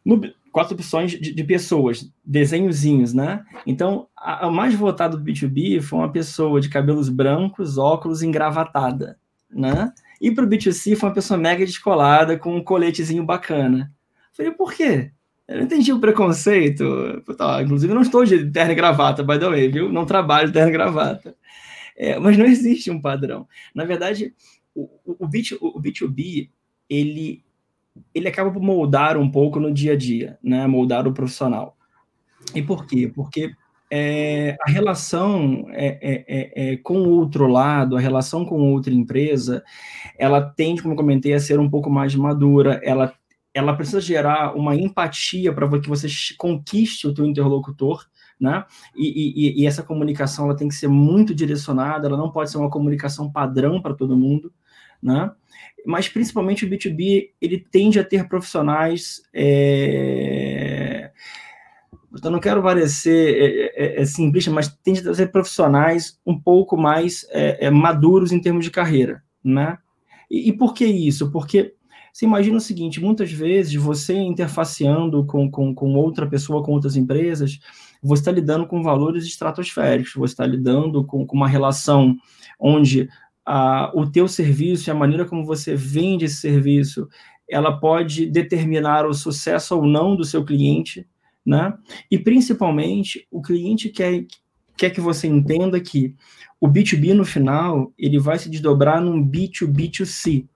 [0.04, 0.20] No,
[0.50, 3.44] quatro opções de, de, pessoas, desenhozinhos, né?
[3.66, 9.18] Então, a, mais votada do B2B foi uma pessoa de cabelos brancos, óculos engravatada,
[9.50, 9.92] né?
[10.20, 13.92] E para o B2C foi uma pessoa mega descolada com um coletezinho bacana.
[14.32, 15.12] Falei, por quê?
[15.46, 17.22] Eu não entendi o preconceito.
[17.36, 19.92] Tá, inclusive, não estou de terno e gravata, by the way, viu?
[19.92, 21.36] Não trabalho de terno e gravata.
[21.96, 23.46] É, mas não existe um padrão.
[23.74, 24.34] Na verdade,
[24.74, 26.48] o, o, B2, o B2B,
[26.88, 27.44] ele,
[28.14, 30.66] ele acaba por moldar um pouco no dia a dia, né?
[30.66, 31.76] Moldar o profissional.
[32.54, 33.10] E por quê?
[33.14, 33.52] Porque
[33.90, 38.92] é, a relação é, é, é, é com o outro lado, a relação com outra
[38.92, 39.62] empresa,
[40.18, 43.12] ela tende, como eu comentei, a ser um pouco mais madura, ela
[43.54, 46.06] ela precisa gerar uma empatia para que você
[46.38, 48.06] conquiste o teu interlocutor,
[48.40, 48.64] né?
[48.96, 52.58] E, e, e, essa comunicação ela tem que ser muito direcionada, ela não pode ser
[52.58, 54.52] uma comunicação padrão para todo mundo,
[55.02, 55.30] né?
[55.84, 59.22] Mas principalmente o B2B, ele tende a ter profissionais.
[59.34, 61.10] É...
[62.22, 66.76] Eu não quero parecer é, é, é simplista, mas tende a ter profissionais um pouco
[66.76, 69.78] mais é, é, maduros em termos de carreira, né?
[70.30, 71.30] E, e por que isso?
[71.30, 71.74] Porque
[72.12, 76.96] você imagina o seguinte: muitas vezes você interfaceando com, com, com outra pessoa, com outras
[76.96, 77.58] empresas,
[78.02, 82.16] você está lidando com valores estratosféricos, você está lidando com, com, uma relação
[82.60, 83.08] onde
[83.46, 87.08] a, o teu serviço e a maneira como você vende esse serviço,
[87.48, 91.06] ela pode determinar o sucesso ou não do seu cliente,
[91.44, 91.72] né?
[92.10, 94.26] E principalmente o cliente quer,
[94.76, 96.14] quer que você entenda que
[96.60, 100.46] o B2B no final ele vai se desdobrar num B2B2C.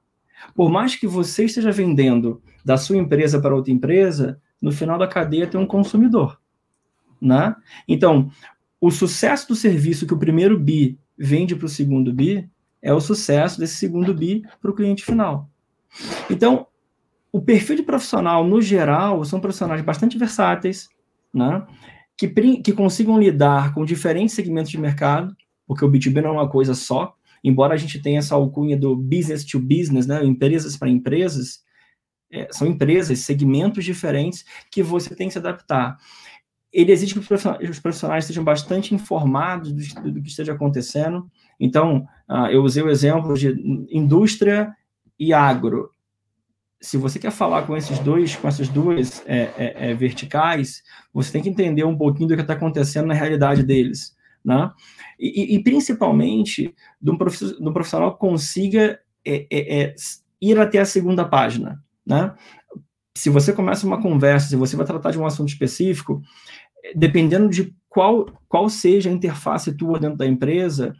[0.54, 5.06] Por mais que você esteja vendendo da sua empresa para outra empresa, no final da
[5.06, 6.40] cadeia tem um consumidor,
[7.20, 7.54] né?
[7.86, 8.30] Então,
[8.80, 12.48] o sucesso do serviço que o primeiro B vende para o segundo B
[12.82, 15.48] é o sucesso desse segundo B para o cliente final.
[16.30, 16.66] Então,
[17.32, 20.88] o perfil de profissional, no geral, são profissionais bastante versáteis,
[21.32, 21.66] né?
[22.16, 25.36] que, que consigam lidar com diferentes segmentos de mercado,
[25.66, 27.14] porque o B2B não é uma coisa só,
[27.46, 31.60] embora a gente tenha essa alcunha do business to business, né, empresas para empresas,
[32.30, 35.96] é, são empresas, segmentos diferentes que você tem que se adaptar.
[36.72, 37.20] Ele exige que
[37.70, 41.30] os profissionais estejam bastante informados do, do que esteja acontecendo.
[41.58, 43.54] Então, uh, eu usei o exemplo de
[43.90, 44.74] indústria
[45.16, 45.88] e agro.
[46.80, 50.82] Se você quer falar com esses dois, com essas duas é, é, é verticais,
[51.14, 54.15] você tem que entender um pouquinho do que está acontecendo na realidade deles
[54.46, 54.70] né?
[55.18, 56.72] E, e principalmente
[57.02, 59.94] de um, profissional que consiga é, é, é,
[60.40, 62.32] ir até a segunda página, né?
[63.16, 66.22] Se você começa uma conversa, se você vai tratar de um assunto específico,
[66.94, 70.94] dependendo de qual, qual seja a interface tua dentro da empresa,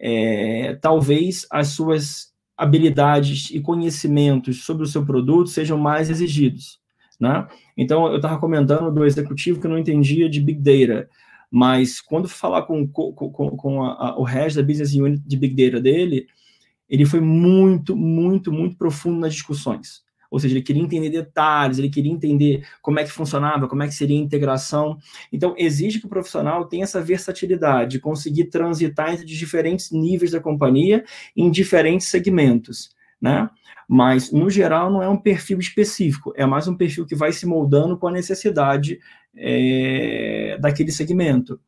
[0.00, 6.80] é, talvez as suas habilidades e conhecimentos sobre o seu produto sejam mais exigidos.
[7.20, 7.46] Né?
[7.76, 11.08] Então, eu estava comentando do executivo que não entendia de Big Data.
[11.50, 15.54] Mas quando falar com, com, com a, a, o resto da business unit de Big
[15.54, 16.26] Data dele,
[16.88, 20.02] ele foi muito, muito, muito profundo nas discussões.
[20.30, 23.86] Ou seja, ele queria entender detalhes, ele queria entender como é que funcionava, como é
[23.86, 24.98] que seria a integração.
[25.32, 30.40] Então, exige que o profissional tenha essa versatilidade, de conseguir transitar entre diferentes níveis da
[30.40, 31.04] companhia
[31.36, 32.90] em diferentes segmentos,
[33.20, 33.48] né?
[33.88, 37.46] Mas, no geral, não é um perfil específico, é mais um perfil que vai se
[37.46, 39.00] moldando com a necessidade
[39.38, 41.60] é, daquele segmento.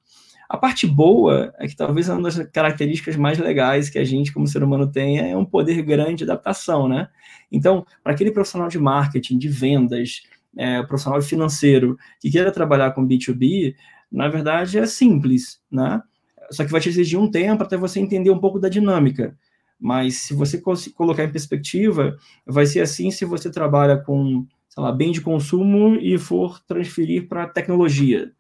[0.49, 4.49] A parte boa é que talvez uma das características mais legais que a gente, como
[4.49, 7.09] ser humano, tem é um poder grande de adaptação, né?
[7.53, 10.23] Então, para aquele profissional de marketing, de vendas,
[10.57, 13.77] é, profissional financeiro que queira trabalhar com B2B,
[14.11, 16.03] na verdade é simples, né?
[16.51, 19.37] Só que vai te exigir um tempo até você entender um pouco da dinâmica.
[19.79, 20.61] Mas se você
[20.95, 25.97] colocar em perspectiva, vai ser assim se você trabalha com sei lá, bem de consumo
[25.97, 28.33] e for transferir para tecnologia.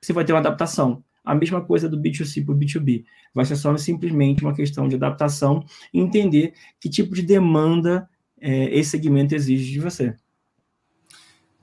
[0.00, 1.04] Você vai ter uma adaptação.
[1.24, 3.04] A mesma coisa do B2C para o B2B.
[3.34, 8.08] Vai ser só simplesmente uma questão de adaptação e entender que tipo de demanda
[8.40, 10.14] é, esse segmento exige de você.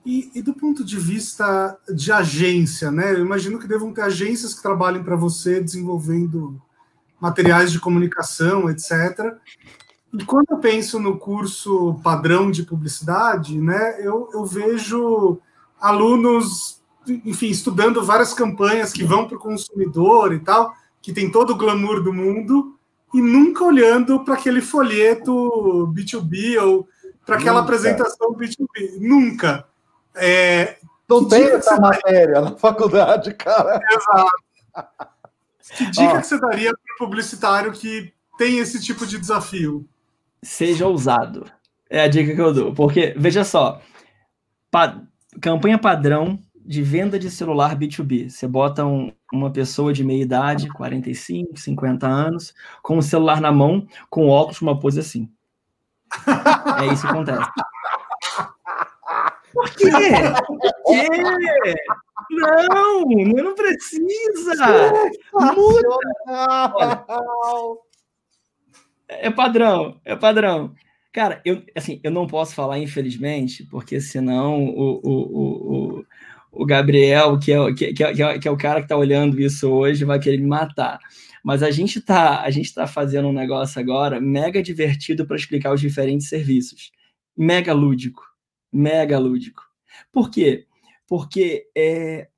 [0.04, 3.12] E, e, do ponto de vista de agência, né?
[3.12, 6.60] Eu imagino que devam ter agências que trabalhem para você desenvolvendo
[7.20, 8.90] materiais de comunicação, etc.
[10.12, 15.38] E quando eu penso no curso padrão de publicidade, né, eu, eu vejo
[15.80, 21.50] alunos, enfim, estudando várias campanhas que vão para o consumidor e tal, que tem todo
[21.50, 22.78] o glamour do mundo,
[23.14, 26.88] e nunca olhando para aquele folheto B2B ou
[27.24, 27.64] para aquela nunca.
[27.64, 28.98] apresentação B2B.
[29.00, 29.66] Nunca.
[30.14, 30.76] É,
[31.08, 33.80] Não tem essa matéria na faculdade, cara.
[33.90, 34.42] Exato.
[35.76, 39.88] Que dica que você daria para o publicitário que tem esse tipo de desafio?
[40.42, 41.44] Seja ousado.
[41.88, 42.74] É a dica que eu dou.
[42.74, 43.80] Porque, veja só,
[44.70, 45.00] pa
[45.40, 48.30] campanha padrão de venda de celular B2B.
[48.30, 53.50] Você bota um, uma pessoa de meia idade, 45, 50 anos, com o celular na
[53.52, 55.30] mão, com óculos, uma pose assim.
[56.80, 57.48] É isso que acontece.
[59.52, 59.88] Por quê?
[60.84, 61.74] Por quê?
[62.30, 64.54] Não, não precisa.
[65.32, 65.88] Muda.
[66.26, 67.04] Olha,
[69.20, 70.74] é padrão, é padrão.
[71.12, 76.04] Cara, eu, assim, eu não posso falar, infelizmente, porque senão o, o, o,
[76.52, 79.70] o Gabriel, que é, que, que, é, que é o cara que está olhando isso
[79.70, 80.98] hoje, vai querer me matar.
[81.44, 85.72] Mas a gente está a gente tá fazendo um negócio agora mega divertido para explicar
[85.72, 86.92] os diferentes serviços.
[87.36, 88.22] Mega lúdico.
[88.72, 89.62] Mega lúdico.
[90.12, 90.66] Por quê?
[91.06, 92.28] Porque é,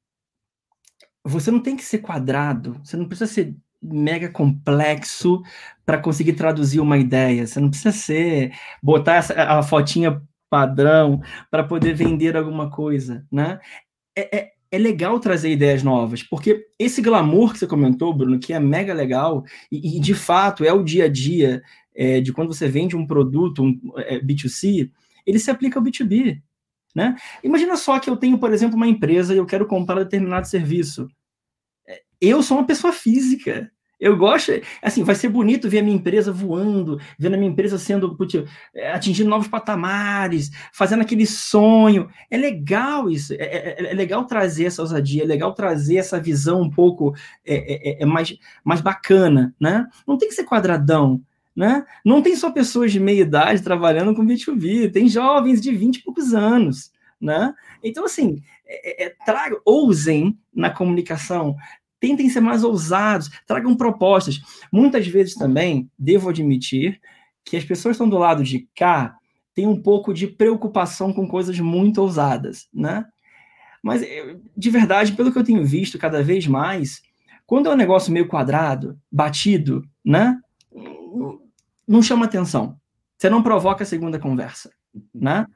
[1.25, 3.55] você não tem que ser quadrado, você não precisa ser
[3.85, 5.43] mega complexo
[5.85, 7.47] para conseguir traduzir uma ideia.
[7.47, 11.21] Você não precisa ser botar essa, a fotinha padrão
[11.51, 13.59] para poder vender alguma coisa, né?
[14.17, 18.53] É, é, é, legal trazer ideias novas, porque esse glamour que você comentou, Bruno, que
[18.53, 21.61] é mega legal e, e de fato é o dia a dia
[21.95, 24.91] é, de quando você vende um produto um, é, B2C,
[25.27, 26.41] ele se aplica ao B2B.
[26.95, 27.17] Né?
[27.43, 31.09] Imagina só que eu tenho, por exemplo, uma empresa e eu quero comprar determinado serviço.
[31.89, 33.71] É, eu sou uma pessoa física.
[34.05, 34.53] Eu gosto,
[34.83, 38.45] assim, vai ser bonito ver a minha empresa voando, vendo a minha empresa sendo putz,
[38.75, 42.11] é, atingindo novos patamares, fazendo aquele sonho.
[42.31, 46.61] É legal isso, é, é, é legal trazer essa ousadia, é legal trazer essa visão
[46.61, 47.15] um pouco
[47.47, 49.87] é, é, mais, mais bacana, né?
[50.07, 51.23] Não tem que ser quadradão,
[51.57, 51.83] né?
[52.05, 56.03] Não tem só pessoas de meia idade trabalhando com B2B, tem jovens de 20 e
[56.03, 57.55] poucos anos, né?
[57.83, 61.57] Então, assim, é, é, traga, ousem na comunicação,
[62.05, 64.39] tentem ser mais ousados, tragam propostas.
[64.71, 67.01] Muitas vezes também, devo admitir,
[67.43, 69.17] que as pessoas que estão do lado de cá
[69.55, 73.07] têm um pouco de preocupação com coisas muito ousadas, né?
[73.83, 74.03] Mas,
[74.55, 77.01] de verdade, pelo que eu tenho visto cada vez mais,
[77.47, 80.39] quando é um negócio meio quadrado, batido, né?
[81.89, 82.77] não chama atenção.
[83.17, 84.71] Você não provoca a segunda conversa,
[85.15, 85.47] né?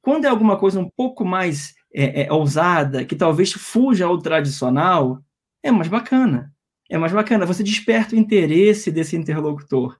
[0.00, 5.22] Quando é alguma coisa um pouco mais é, é, ousada, que talvez fuja ao tradicional,
[5.62, 6.52] é mais bacana.
[6.90, 7.46] É mais bacana.
[7.46, 9.96] Você desperta o interesse desse interlocutor.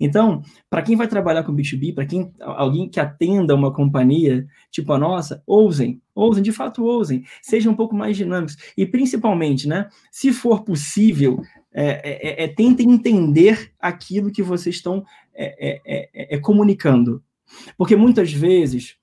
[0.00, 4.92] Então, para quem vai trabalhar com B2B, para quem alguém que atenda uma companhia tipo
[4.92, 9.88] a nossa, ousem, ousem, de fato ousem, sejam um pouco mais dinâmicos e principalmente, né,
[10.10, 11.42] se for possível,
[11.72, 15.04] é, é, é, é, tentem entender aquilo que vocês estão
[15.34, 15.80] é,
[16.14, 17.22] é, comunicando.
[17.76, 18.96] Porque muitas vezes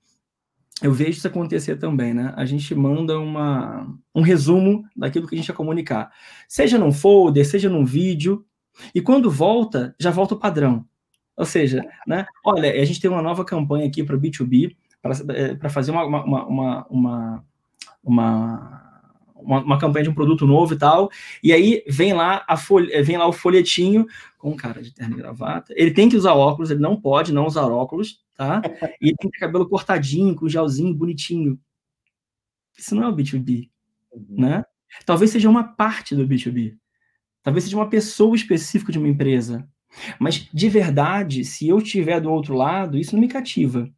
[0.82, 2.32] eu vejo isso acontecer também, né?
[2.36, 6.12] A gente manda uma, um resumo daquilo que a gente ia comunicar.
[6.48, 8.44] Seja num folder, seja num vídeo,
[8.94, 10.84] e quando volta, já volta o padrão.
[11.36, 12.26] Ou seja, né?
[12.44, 14.76] Olha, a gente tem uma nova campanha aqui para B2B,
[15.58, 17.44] para fazer uma, uma, uma, uma,
[18.02, 18.83] uma
[19.44, 21.10] uma, uma, campanha de um produto novo e tal,
[21.42, 24.06] e aí vem lá, a folha, vem lá o folhetinho
[24.38, 25.72] com um cara de terno e gravata.
[25.76, 28.62] Ele tem que usar óculos, ele não pode não usar óculos, tá?
[29.00, 31.58] E ele tem que ter cabelo cortadinho, com gelzinho, bonitinho.
[32.76, 33.70] Isso não é o B2B,
[34.12, 34.40] uhum.
[34.40, 34.64] né?
[35.04, 36.76] Talvez seja uma parte do B2B.
[37.42, 39.68] Talvez seja uma pessoa específica de uma empresa.
[40.18, 43.88] Mas, de verdade, se eu estiver do outro lado, isso não me cativa.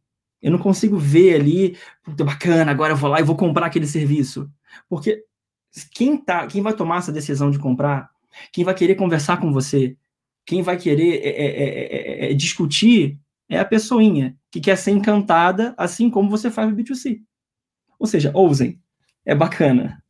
[0.41, 3.87] Eu não consigo ver ali, puta, bacana, agora eu vou lá e vou comprar aquele
[3.87, 4.51] serviço.
[4.87, 5.23] Porque
[5.83, 8.09] quem tá, quem vai tomar essa decisão de comprar,
[8.51, 9.97] quem vai querer conversar com você,
[10.45, 13.19] quem vai querer é, é, é, discutir
[13.49, 17.21] é a pessoinha que quer ser encantada, assim como você faz no B2C.
[17.99, 18.79] Ou seja, ousem,
[19.25, 20.01] é bacana.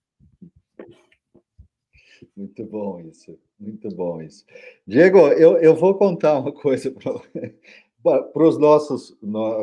[2.35, 4.45] Muito bom isso, muito bom isso.
[4.85, 9.17] Diego, eu, eu vou contar uma coisa para os nossos,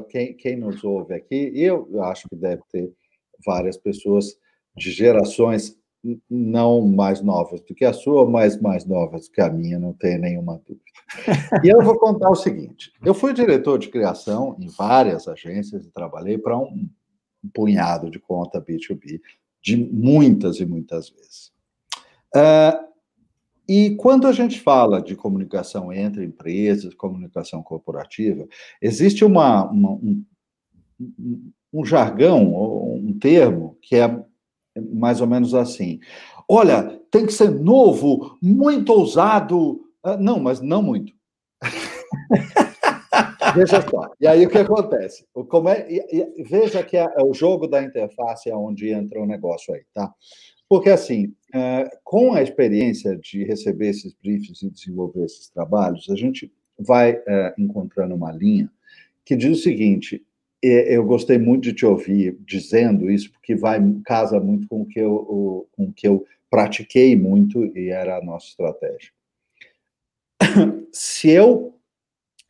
[0.09, 2.93] quem, quem nos ouve aqui, eu acho que deve ter
[3.45, 4.37] várias pessoas
[4.77, 5.79] de gerações
[6.29, 9.93] não mais novas do que a sua, mas mais novas do que a minha, não
[9.93, 10.85] tenho nenhuma dúvida.
[11.65, 15.91] E eu vou contar o seguinte: eu fui diretor de criação em várias agências e
[15.91, 16.89] trabalhei para um,
[17.43, 19.21] um punhado de conta B2B,
[19.63, 21.53] de muitas e muitas vezes.
[22.35, 22.95] Uh,
[23.67, 28.47] e quando a gente fala de comunicação entre empresas, comunicação corporativa,
[28.83, 30.25] existe uma, uma um,
[31.73, 34.25] um jargão, um termo que é
[34.81, 36.01] mais ou menos assim.
[36.49, 39.81] Olha, tem que ser novo, muito ousado.
[40.03, 41.13] Ah, não, mas não muito.
[43.55, 44.11] veja só.
[44.21, 45.27] E aí o que acontece?
[45.49, 45.87] Como é,
[46.45, 50.13] veja que é, o jogo da interface é onde entra o negócio aí, tá?
[50.69, 56.17] Porque, assim, é, com a experiência de receber esses briefs e desenvolver esses trabalhos, a
[56.17, 58.71] gente vai é, encontrando uma linha
[59.25, 60.25] que diz o seguinte:
[60.67, 65.01] eu gostei muito de te ouvir dizendo isso, porque vai casa muito com o que
[65.01, 69.11] eu, com o que eu pratiquei muito e era a nossa estratégia.
[70.93, 71.75] Se eu,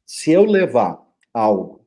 [0.05, 1.03] se eu levar
[1.33, 1.81] algo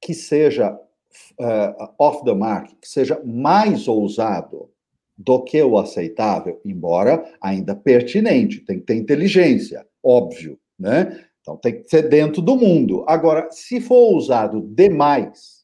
[0.00, 4.68] que seja uh, off the mark, que seja mais ousado
[5.16, 11.24] do que o aceitável, embora ainda pertinente, tem que ter inteligência, óbvio, né?
[11.40, 13.04] Então tem que ser dentro do mundo.
[13.06, 15.61] Agora, se for usado demais,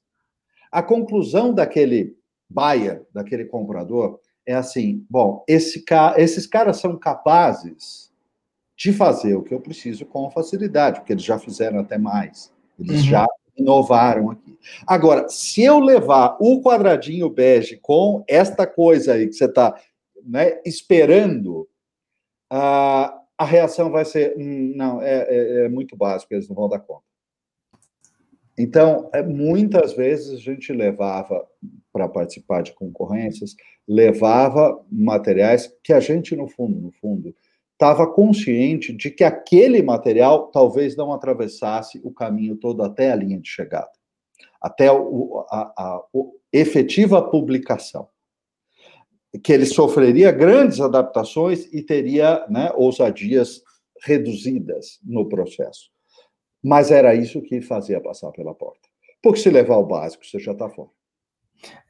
[0.71, 2.17] a conclusão daquele
[2.49, 5.85] buyer, daquele comprador, é assim: bom, esse
[6.17, 8.13] esses caras são capazes
[8.77, 12.53] de fazer o que eu preciso com facilidade, porque eles já fizeram até mais.
[12.79, 13.09] Eles uhum.
[13.09, 14.57] já inovaram aqui.
[14.87, 19.79] Agora, se eu levar o quadradinho bege com esta coisa aí que você está
[20.25, 21.69] né, esperando,
[22.53, 26.69] uh, a reação vai ser: hum, não, é, é, é, muito básico, eles não vão
[26.69, 27.08] dar conta.
[28.59, 31.47] Então, é, muitas vezes a gente levava
[31.93, 33.55] para participar de concorrências,
[33.87, 37.35] levava materiais que a gente, no fundo, no fundo,
[37.73, 43.39] estava consciente de que aquele material talvez não atravessasse o caminho todo até a linha
[43.39, 43.93] de chegada,
[44.61, 46.03] até o, a, a, a
[46.53, 48.09] efetiva publicação
[49.45, 53.63] que ele sofreria grandes adaptações e teria né, ousadias
[54.03, 55.91] reduzidas no processo.
[56.63, 58.89] Mas era isso que fazia passar pela porta.
[59.23, 60.91] Porque se levar o básico, você já está fora.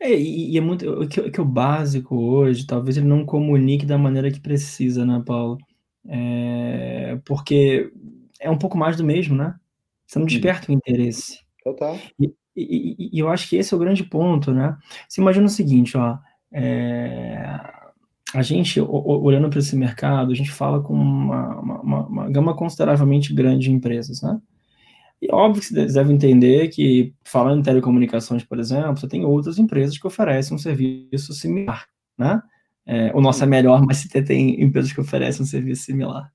[0.01, 3.99] É, e, e, é muito que, que, o básico hoje, talvez ele não comunique da
[3.99, 5.59] maneira que precisa, né, Paulo?
[6.09, 7.93] É, porque
[8.41, 9.55] é um pouco mais do mesmo, né?
[10.07, 11.41] Você não desperta o interesse.
[11.63, 11.99] Total.
[12.19, 14.77] E, e, e, eu acho que esse é o grande ponto, né?
[15.07, 16.17] Você imagina o seguinte, ó,
[16.51, 17.61] é,
[18.35, 23.35] a gente, olhando para esse mercado, a gente fala com uma, uma, uma, gama consideravelmente
[23.35, 24.41] grande de empresas, né?
[25.21, 29.59] E óbvio que vocês devem entender que, falando em telecomunicações, por exemplo, você tem outras
[29.59, 32.41] empresas que oferecem um serviço similar, né?
[32.87, 36.33] É, o nosso é melhor, mas você tem empresas que oferecem um serviço similar.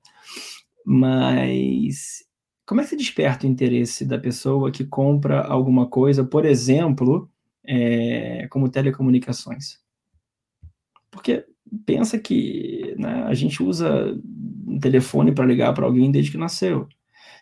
[0.84, 2.24] Mas
[2.66, 7.30] como é que você desperta o interesse da pessoa que compra alguma coisa, por exemplo,
[7.66, 9.78] é, como telecomunicações?
[11.10, 11.44] Porque
[11.84, 14.18] pensa que né, a gente usa
[14.66, 16.88] um telefone para ligar para alguém desde que nasceu.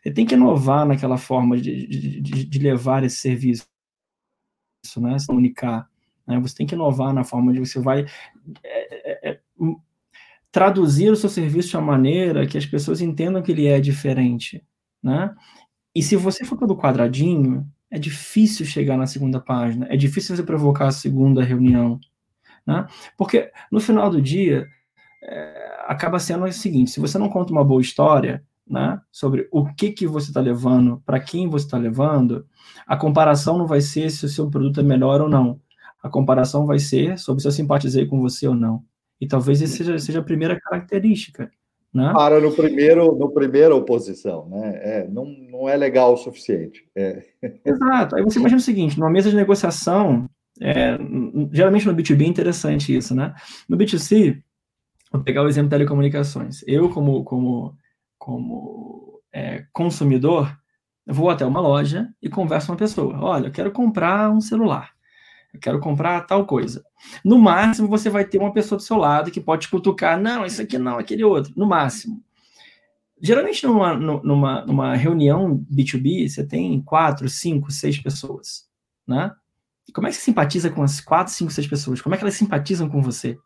[0.02, 1.86] Você tem que inovar naquela forma de,
[2.20, 3.64] de, de levar esse serviço,
[4.96, 5.88] né, se comunicar.
[6.26, 6.40] Né?
[6.40, 8.04] Você tem que inovar na forma de você vai
[8.64, 9.78] é, é, é hum,
[10.50, 14.64] traduzir o seu serviço de uma maneira que as pessoas entendam que ele é diferente.
[15.00, 15.32] Né?
[15.94, 20.42] E se você for pelo quadradinho, é difícil chegar na segunda página, é difícil você
[20.42, 22.00] provocar a segunda reunião.
[22.66, 22.86] Né?
[23.16, 24.66] Porque no final do dia,
[25.22, 29.66] é, acaba sendo o seguinte: se você não conta uma boa história né, sobre o
[29.74, 32.46] que, que você está levando, para quem você está levando,
[32.86, 35.60] a comparação não vai ser se o seu produto é melhor ou não.
[36.02, 38.82] A comparação vai ser sobre se eu simpatizei com você ou não.
[39.20, 41.50] E talvez essa seja, seja a primeira característica.
[41.94, 42.10] Né?
[42.12, 44.80] Para no primeiro, no primeira oposição, né?
[44.82, 46.88] É, não, não é legal o suficiente.
[46.96, 47.22] É.
[47.64, 48.16] Exato.
[48.16, 50.26] Aí você imagina o seguinte: numa mesa de negociação,
[50.58, 50.96] é,
[51.52, 53.34] geralmente no B2B é interessante isso, né?
[53.68, 54.42] No B2C,
[55.12, 56.64] vou pegar o exemplo de telecomunicações.
[56.66, 57.76] Eu, como, como,
[58.22, 60.56] como é, consumidor,
[61.04, 63.18] vou até uma loja e converso com uma pessoa.
[63.20, 64.92] Olha, eu quero comprar um celular.
[65.52, 66.84] Eu quero comprar tal coisa.
[67.24, 70.20] No máximo, você vai ter uma pessoa do seu lado que pode cutucar.
[70.20, 71.52] Não, isso aqui não, aquele outro.
[71.56, 72.22] No máximo.
[73.20, 78.68] Geralmente, numa, numa, numa reunião B2B, você tem quatro, cinco, seis pessoas,
[79.04, 79.32] né?
[79.92, 82.00] como é que você simpatiza com as quatro, cinco, seis pessoas?
[82.00, 83.36] Como é que elas simpatizam com você?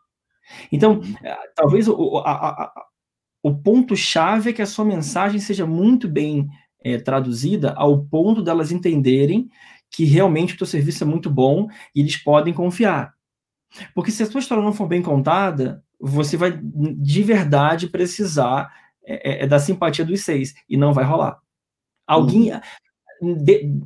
[0.70, 2.85] Então, eh, talvez o, a, a,
[3.42, 6.48] o ponto-chave é que a sua mensagem seja muito bem
[6.82, 9.48] é, traduzida ao ponto delas entenderem
[9.90, 13.14] que realmente o teu serviço é muito bom e eles podem confiar.
[13.94, 18.72] Porque se a sua história não for bem contada, você vai de verdade precisar
[19.04, 21.38] é, é, da simpatia dos seis e não vai rolar.
[22.06, 22.60] Alguém, uhum
[23.20, 23.80] de,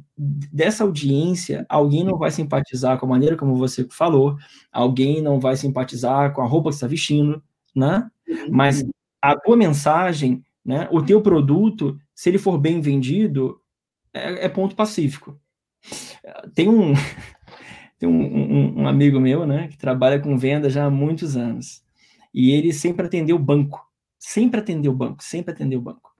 [0.52, 4.36] dessa audiência, alguém não vai simpatizar com a maneira como você falou,
[4.72, 7.42] alguém não vai simpatizar com a roupa que está vestindo,
[7.74, 8.08] né?
[8.50, 8.84] Mas
[9.20, 13.60] a tua mensagem, né, o teu produto, se ele for bem vendido,
[14.12, 15.38] é, é ponto pacífico.
[16.54, 16.94] Tem um
[17.98, 21.82] tem um, um, um, amigo meu, né, que trabalha com venda já há muitos anos,
[22.32, 23.86] e ele sempre atendeu banco,
[24.18, 26.10] sempre atendeu banco, sempre atendeu banco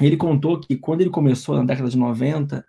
[0.00, 2.64] ele contou que quando ele começou na década de 90,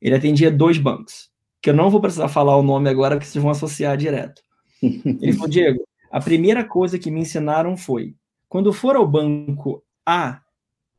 [0.00, 1.30] ele atendia dois bancos,
[1.60, 4.42] que eu não vou precisar falar o nome agora, porque vocês vão associar direto.
[4.82, 8.14] Ele falou, Diego, a primeira coisa que me ensinaram foi,
[8.56, 10.40] quando for ao banco A,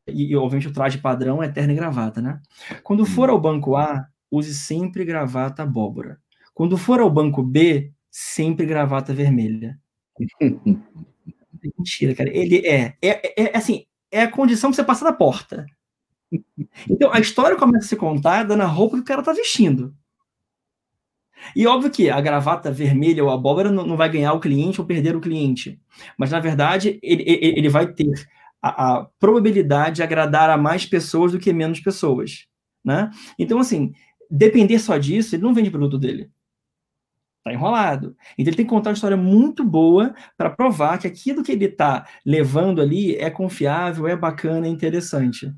[0.06, 2.40] e, obviamente o traje padrão é terno e gravata, né?
[2.84, 6.20] Quando for ao banco A, use sempre gravata abóbora.
[6.54, 9.76] Quando for ao banco B, sempre gravata vermelha.
[11.76, 12.30] Mentira, cara.
[12.32, 15.66] Ele é, é, é, assim, é a condição para você passar da porta.
[16.88, 19.92] Então, a história começa a ser contada na roupa que o cara tá vestindo.
[21.54, 24.86] E óbvio que a gravata vermelha ou abóbora não, não vai ganhar o cliente ou
[24.86, 25.80] perder o cliente.
[26.16, 28.12] Mas, na verdade, ele, ele vai ter
[28.62, 32.46] a, a, probabilidade de agradar a mais pessoas do que menos pessoas.
[32.84, 33.10] Né?
[33.38, 33.92] Então, assim,
[34.30, 36.30] depender só disso, ele não vende produto dele.
[37.38, 38.16] Está enrolado.
[38.36, 41.64] Então ele tem que contar uma história muito boa para provar que aquilo que ele
[41.66, 45.52] está levando ali é confiável, é bacana, é interessante.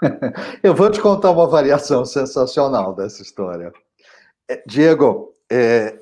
[0.62, 3.72] Eu vou te contar uma variação sensacional dessa história.
[4.48, 5.98] É, Diego, é,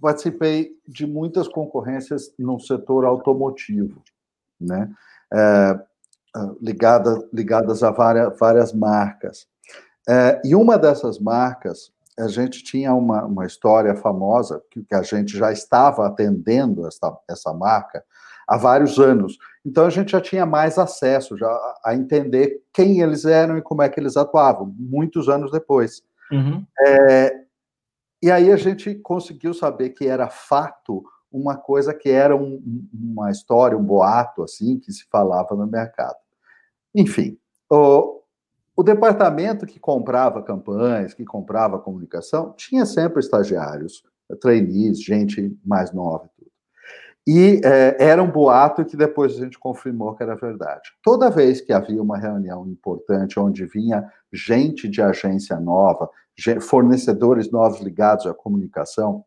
[0.00, 4.02] participei de muitas concorrências no setor automotivo,
[4.60, 4.90] né?
[5.32, 5.78] É,
[6.36, 9.46] uh, ligada, ligadas a várias, várias marcas.
[10.08, 15.02] É, e uma dessas marcas, a gente tinha uma, uma história famosa, que, que a
[15.02, 18.04] gente já estava atendendo essa, essa marca
[18.46, 19.38] há vários anos.
[19.64, 21.48] Então a gente já tinha mais acesso já
[21.84, 26.02] a entender quem eles eram e como é que eles atuavam, muitos anos depois.
[26.30, 26.64] Uhum.
[26.80, 27.41] É,
[28.22, 32.62] e aí a gente conseguiu saber que era fato uma coisa que era um,
[32.92, 36.16] uma história, um boato, assim, que se falava no mercado.
[36.94, 37.38] Enfim,
[37.70, 38.20] o,
[38.76, 44.04] o departamento que comprava campanhas, que comprava comunicação, tinha sempre estagiários,
[44.40, 46.30] trainees, gente mais nova.
[47.26, 50.90] E é, era um boato que depois a gente confirmou que era verdade.
[51.02, 56.10] Toda vez que havia uma reunião importante onde vinha gente de agência nova,
[56.60, 59.24] fornecedores novos ligados à comunicação,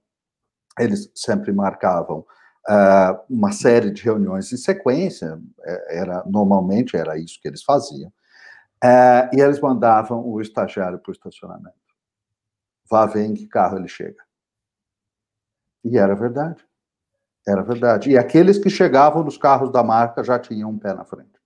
[0.79, 2.25] eles sempre marcavam
[2.69, 8.09] uh, uma série de reuniões em sequência, é, era normalmente era isso que eles faziam,
[8.83, 11.75] uh, e eles mandavam o estagiário para o estacionamento.
[12.89, 14.23] Vá ver em que carro ele chega.
[15.83, 16.63] E era verdade.
[17.47, 18.09] Era verdade.
[18.09, 21.39] E aqueles que chegavam nos carros da marca já tinham um pé na frente.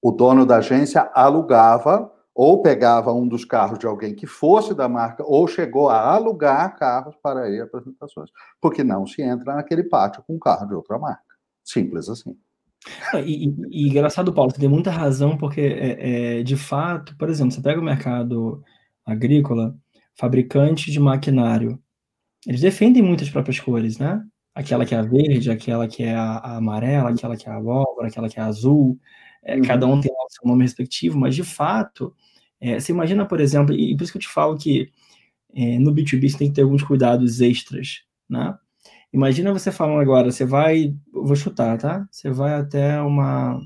[0.00, 4.88] O dono da agência alugava ou pegava um dos carros de alguém que fosse da
[4.88, 8.30] marca, ou chegou a alugar carros para ir apresentações.
[8.60, 11.24] Porque não se entra naquele pátio com um carro de outra marca.
[11.64, 12.38] Simples assim.
[13.26, 17.28] E, e, e engraçado, Paulo, você tem muita razão, porque, é, é, de fato, por
[17.28, 18.62] exemplo, você pega o mercado
[19.04, 19.76] agrícola,
[20.14, 21.76] fabricante de maquinário,
[22.46, 24.24] eles defendem muitas próprias cores, né?
[24.54, 27.56] Aquela que é a verde, aquela que é a, a amarela, aquela que é a
[27.56, 28.96] abóbora, aquela que é a azul.
[29.42, 29.62] É, uhum.
[29.62, 32.14] Cada um tem o seu nome respectivo, mas, de fato,
[32.60, 34.90] é, você imagina, por exemplo, e por isso que eu te falo que
[35.54, 38.56] é, no B2B você tem que ter alguns cuidados extras, né?
[39.12, 42.06] Imagina você falando agora, você vai, vou chutar, tá?
[42.10, 43.58] Você vai até uma,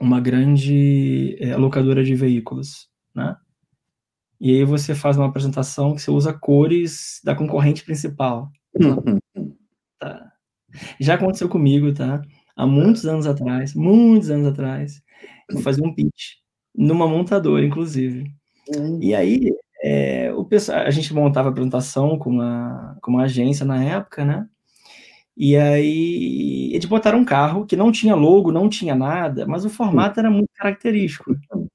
[0.00, 3.36] uma grande é, locadora de veículos, né?
[4.40, 8.50] E aí você faz uma apresentação que você usa cores da concorrente principal.
[9.98, 10.32] Tá?
[11.00, 12.20] Já aconteceu comigo, tá?
[12.56, 15.02] Há muitos anos atrás, muitos anos atrás,
[15.50, 16.36] eu fazia um pitch
[16.74, 18.30] numa montadora, inclusive.
[18.74, 18.98] Uhum.
[19.00, 19.52] E aí,
[19.82, 24.24] é, o pessoal, a gente montava a apresentação com uma, com uma agência na época,
[24.24, 24.48] né?
[25.36, 29.70] E aí, eles botaram um carro que não tinha logo, não tinha nada, mas o
[29.70, 31.36] formato era muito característico.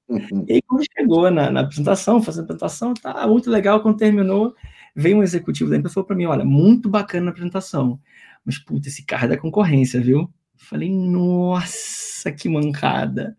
[0.46, 3.80] E aí, quando chegou na, na apresentação, fazendo a apresentação, tá muito legal.
[3.80, 4.54] Quando terminou,
[4.94, 7.98] veio um executivo da empresa e falou para mim: Olha, muito bacana a apresentação,
[8.44, 10.30] mas puta, esse carro é da concorrência, viu?
[10.62, 13.36] Falei, nossa, que mancada.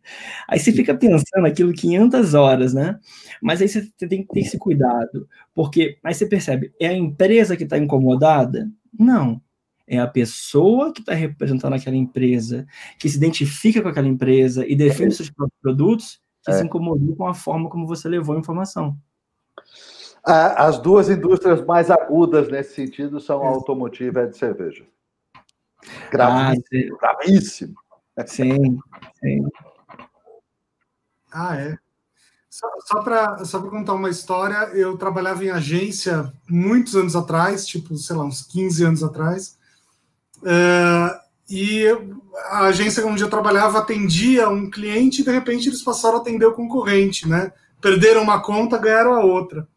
[0.48, 3.00] Aí você fica pensando aquilo 500 horas, né?
[3.42, 7.56] Mas aí você tem que ter esse cuidado, porque aí você percebe, é a empresa
[7.56, 8.70] que está incomodada?
[8.98, 9.42] Não.
[9.88, 12.66] É a pessoa que está representando aquela empresa,
[13.00, 15.18] que se identifica com aquela empresa e defende é.
[15.18, 16.56] seus próprios produtos, que é.
[16.56, 18.98] se incomodou com a forma como você levou a informação.
[20.26, 24.86] As duas indústrias mais agudas nesse sentido são a automotiva e a de cerveja.
[26.12, 27.76] Gravíssimo, ah, gravíssimo.
[28.28, 28.80] Sim,
[29.20, 29.44] sim.
[31.32, 31.78] Ah, é.
[32.50, 37.98] Só, só para só contar uma história, eu trabalhava em agência muitos anos atrás, tipo,
[37.98, 39.58] sei lá, uns 15 anos atrás.
[40.38, 41.86] Uh, e
[42.50, 46.46] a agência onde eu trabalhava atendia um cliente e de repente eles passaram a atender
[46.46, 47.52] o concorrente, né?
[47.82, 49.68] Perderam uma conta, ganharam a outra.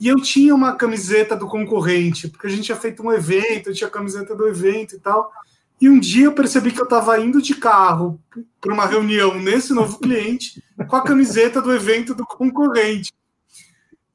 [0.00, 3.74] E eu tinha uma camiseta do concorrente, porque a gente tinha feito um evento, eu
[3.74, 5.32] tinha a camiseta do evento e tal.
[5.80, 8.20] E um dia eu percebi que eu estava indo de carro
[8.60, 13.12] para uma reunião nesse novo cliente com a camiseta do evento do concorrente.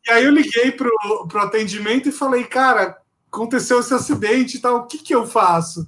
[0.07, 2.97] E aí eu liguei para o atendimento e falei, cara,
[3.31, 5.88] aconteceu esse acidente e tal, o que, que eu faço?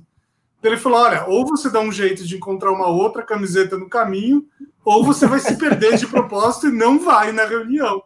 [0.63, 4.45] Ele falou: olha, ou você dá um jeito de encontrar uma outra camiseta no caminho,
[4.83, 8.01] ou você vai se perder de propósito e não vai na reunião.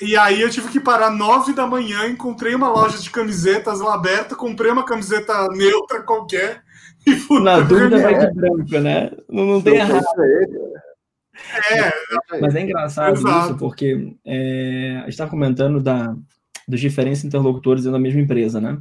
[0.00, 3.94] E aí eu tive que parar nove da manhã, encontrei uma loja de camisetas lá
[3.94, 6.62] aberta, comprei uma camiseta neutra qualquer
[7.06, 7.42] e fui.
[7.42, 9.10] Na dúvida vai de branco, né?
[9.28, 10.04] Não, não tem errado.
[11.70, 13.46] É, mas é engraçado exato.
[13.46, 16.14] isso, porque é, a gente está comentando da,
[16.66, 18.78] dos diferentes interlocutores da mesma empresa, né?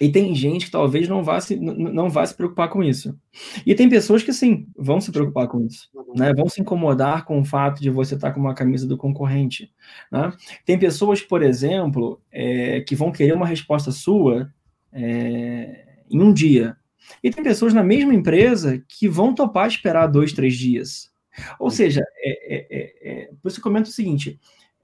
[0.00, 3.18] E tem gente que talvez não vá se, não vá se preocupar com isso.
[3.66, 5.88] E tem pessoas que sim, vão se preocupar com isso.
[6.14, 6.32] Né?
[6.32, 9.72] Vão se incomodar com o fato de você estar com uma camisa do concorrente.
[10.10, 10.32] Né?
[10.64, 14.52] Tem pessoas, por exemplo, é, que vão querer uma resposta sua
[14.92, 16.76] é, em um dia.
[17.22, 21.10] E tem pessoas na mesma empresa que vão topar esperar dois, três dias.
[21.58, 24.38] Ou seja, é, é, é, é por isso eu comento o seguinte: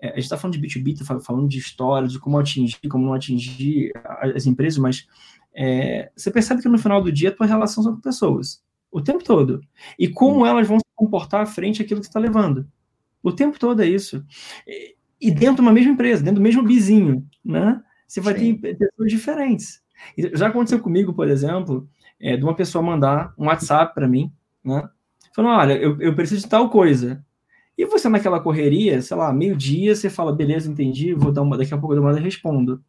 [0.09, 3.15] a gente está falando de B2B, está falando de história, de como atingir, como não
[3.15, 3.93] atingir
[4.35, 5.07] as empresas, mas
[5.55, 8.63] é, você percebe que no final do dia a tua relação são com pessoas.
[8.91, 9.61] O tempo todo.
[9.99, 12.67] E como elas vão se comportar à frente daquilo que você está levando.
[13.23, 14.25] O tempo todo é isso.
[15.21, 17.83] E dentro de uma mesma empresa, dentro do mesmo bizinho, né?
[18.07, 18.57] Você vai Sim.
[18.57, 19.83] ter pessoas diferentes.
[20.35, 21.89] Já aconteceu comigo, por exemplo,
[22.21, 24.33] é, de uma pessoa mandar um WhatsApp para mim,
[24.63, 24.89] né?
[25.35, 27.25] Falando, olha, eu, eu preciso de tal coisa.
[27.77, 31.75] E você naquela correria, sei lá, meio-dia, você fala, beleza, entendi, vou dar uma, daqui
[31.75, 32.83] a pouco eu dou uma respondo.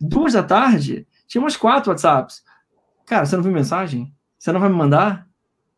[0.00, 2.42] Duas da tarde, tinha umas quatro WhatsApps.
[3.04, 4.12] Cara, você não viu mensagem?
[4.38, 5.26] Você não vai me mandar?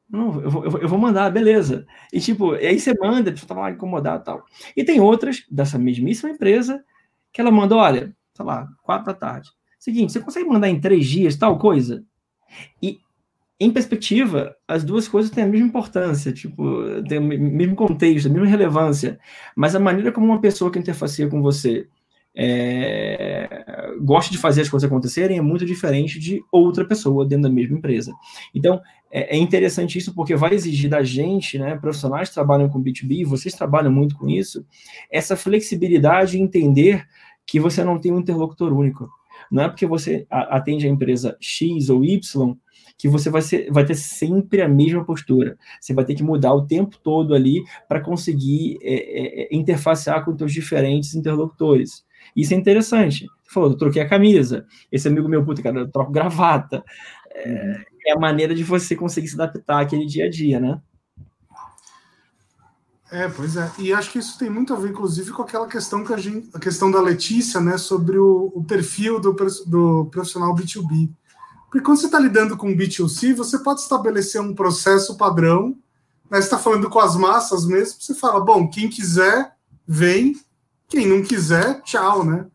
[0.08, 1.86] Não, eu vou, eu vou mandar, beleza.
[2.12, 4.46] E tipo, aí você manda, a pessoa tá lá incomodada e tal.
[4.76, 6.82] E tem outras dessa mesmíssima empresa
[7.32, 9.50] que ela manda, olha, sei lá, quatro da tarde.
[9.78, 12.02] Seguinte, você consegue mandar em três dias tal coisa?
[12.82, 12.98] E
[13.60, 18.30] em perspectiva, as duas coisas têm a mesma importância, tipo, tem o mesmo contexto, a
[18.30, 19.18] mesma relevância,
[19.56, 21.88] mas a maneira como uma pessoa que interfacia com você
[22.36, 27.50] é, gosta de fazer as coisas acontecerem é muito diferente de outra pessoa dentro da
[27.50, 28.14] mesma empresa.
[28.54, 28.80] Então,
[29.10, 33.24] é, é interessante isso porque vai exigir da gente, né, profissionais que trabalham com B2B,
[33.24, 34.64] vocês trabalham muito com isso,
[35.10, 37.04] essa flexibilidade de entender
[37.44, 39.08] que você não tem um interlocutor único.
[39.50, 42.56] Não é porque você atende a empresa X ou Y
[42.98, 45.56] que você vai, ser, vai ter sempre a mesma postura.
[45.80, 50.24] Você vai ter que mudar o tempo todo ali para conseguir é, é, é, interfacear
[50.24, 52.04] com os diferentes interlocutores.
[52.34, 53.26] Isso é interessante.
[53.44, 54.66] Você falou, eu troquei a camisa.
[54.90, 56.82] Esse amigo meu, puta, cara, eu troco gravata.
[57.32, 60.80] É, é a maneira de você conseguir se adaptar àquele dia a dia, né?
[63.10, 63.70] É, pois é.
[63.78, 66.50] E acho que isso tem muito a ver, inclusive, com aquela questão que a, gente,
[66.52, 69.34] a questão da Letícia, né, sobre o, o perfil do,
[69.66, 71.08] do profissional B2B.
[71.70, 75.76] Porque quando você está lidando com B2C, você pode estabelecer um processo padrão,
[76.30, 76.38] né?
[76.40, 79.54] Você está falando com as massas mesmo, você fala, bom, quem quiser,
[79.86, 80.34] vem,
[80.88, 82.46] quem não quiser, tchau, né?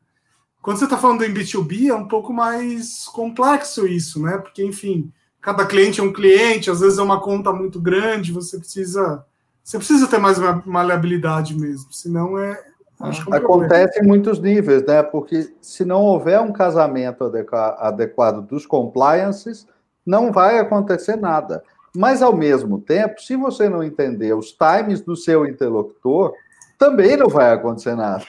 [0.61, 4.37] Quando você está falando em B2B, é um pouco mais complexo isso, né?
[4.37, 5.11] Porque, enfim,
[5.41, 9.25] cada cliente é um cliente, às vezes é uma conta muito grande, você precisa.
[9.63, 12.61] Você precisa ter mais maleabilidade mesmo, senão é,
[13.03, 15.03] é Acontece em muitos níveis, né?
[15.03, 17.31] Porque se não houver um casamento
[17.77, 19.67] adequado dos compliances,
[20.05, 21.63] não vai acontecer nada.
[21.95, 26.33] Mas, ao mesmo tempo, se você não entender os times do seu interlocutor,
[26.77, 28.25] também não vai acontecer nada.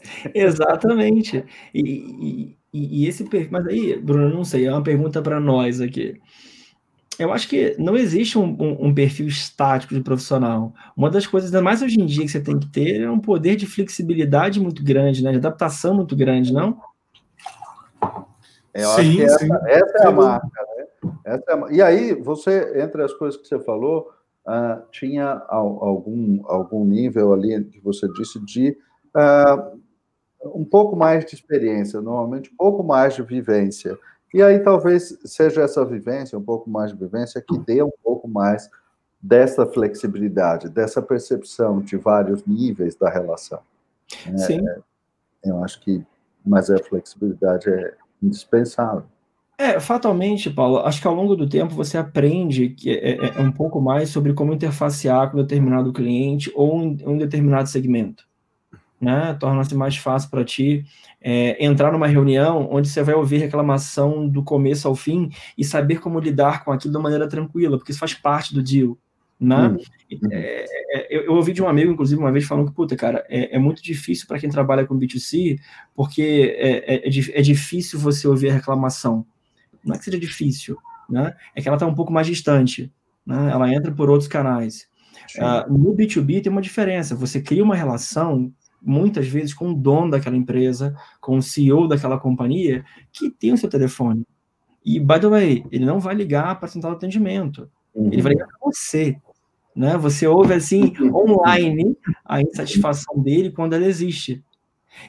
[0.34, 1.44] Exatamente.
[1.72, 3.28] E, e, e esse.
[3.50, 6.20] Mas aí, Bruno, não sei, é uma pergunta para nós aqui
[7.18, 10.72] eu acho que não existe um, um, um, perfil estático de profissional.
[10.96, 13.18] Uma das coisas, ainda mais hoje em dia, que você tem que ter é um
[13.18, 15.30] poder de flexibilidade muito grande, né?
[15.32, 16.80] de adaptação muito grande, não?
[18.74, 19.48] Eu sim, essa, sim.
[19.66, 20.46] essa, é a marca.
[20.46, 21.12] Né?
[21.24, 24.10] Essa é a, e aí, você, entre as coisas que você falou,
[24.46, 28.76] uh, tinha algum, algum nível ali que você disse de
[29.14, 29.78] uh,
[30.54, 33.98] um pouco mais de experiência, normalmente um pouco mais de vivência.
[34.32, 38.26] E aí talvez seja essa vivência, um pouco mais de vivência, que dê um pouco
[38.26, 38.70] mais
[39.20, 43.60] dessa flexibilidade, dessa percepção de vários níveis da relação.
[44.26, 44.68] É, Sim.
[44.68, 44.78] É,
[45.44, 46.04] eu acho que,
[46.44, 49.04] mas a flexibilidade é indispensável.
[49.58, 53.40] É, fatalmente, Paulo, acho que ao longo do tempo você aprende que é, é, é
[53.40, 58.26] um pouco mais sobre como interfacear com determinado cliente ou um, um determinado segmento
[59.02, 59.36] né?
[59.40, 60.84] Torna-se mais fácil para ti
[61.20, 65.98] é, entrar numa reunião onde você vai ouvir reclamação do começo ao fim e saber
[65.98, 68.96] como lidar com aquilo de uma maneira tranquila, porque isso faz parte do deal.
[69.40, 69.66] Né?
[69.66, 69.78] Uhum.
[70.30, 70.64] É,
[70.94, 73.56] é, eu, eu, ouvi de um amigo, inclusive, uma vez falando que, puta, cara, é,
[73.56, 75.58] é muito difícil para quem trabalha com B2C,
[75.96, 79.26] porque é, é, é, difícil você ouvir a reclamação.
[79.84, 80.78] Não é que seja difícil,
[81.10, 81.34] né?
[81.56, 82.92] É que ela está um pouco mais distante,
[83.26, 83.50] né?
[83.50, 84.86] Ela entra por outros canais.
[85.36, 87.16] Uh, no B2B tem uma diferença.
[87.16, 88.52] Você cria uma relação
[88.82, 93.56] muitas vezes com o dono daquela empresa, com o CEO daquela companhia, que tem o
[93.56, 94.26] seu telefone.
[94.84, 97.70] E, by the way, ele não vai ligar para central de atendimento.
[97.94, 98.12] Uhum.
[98.12, 99.16] Ele vai ligar para você.
[99.74, 99.96] Né?
[99.96, 104.42] Você ouve, assim, online, a insatisfação dele quando ela existe.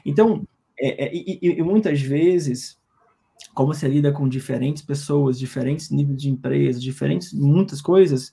[0.06, 0.46] Então,
[0.78, 2.78] é, é, e, e, muitas vezes,
[3.52, 8.32] como você lida com diferentes pessoas, diferentes níveis de empresa, diferentes, muitas coisas,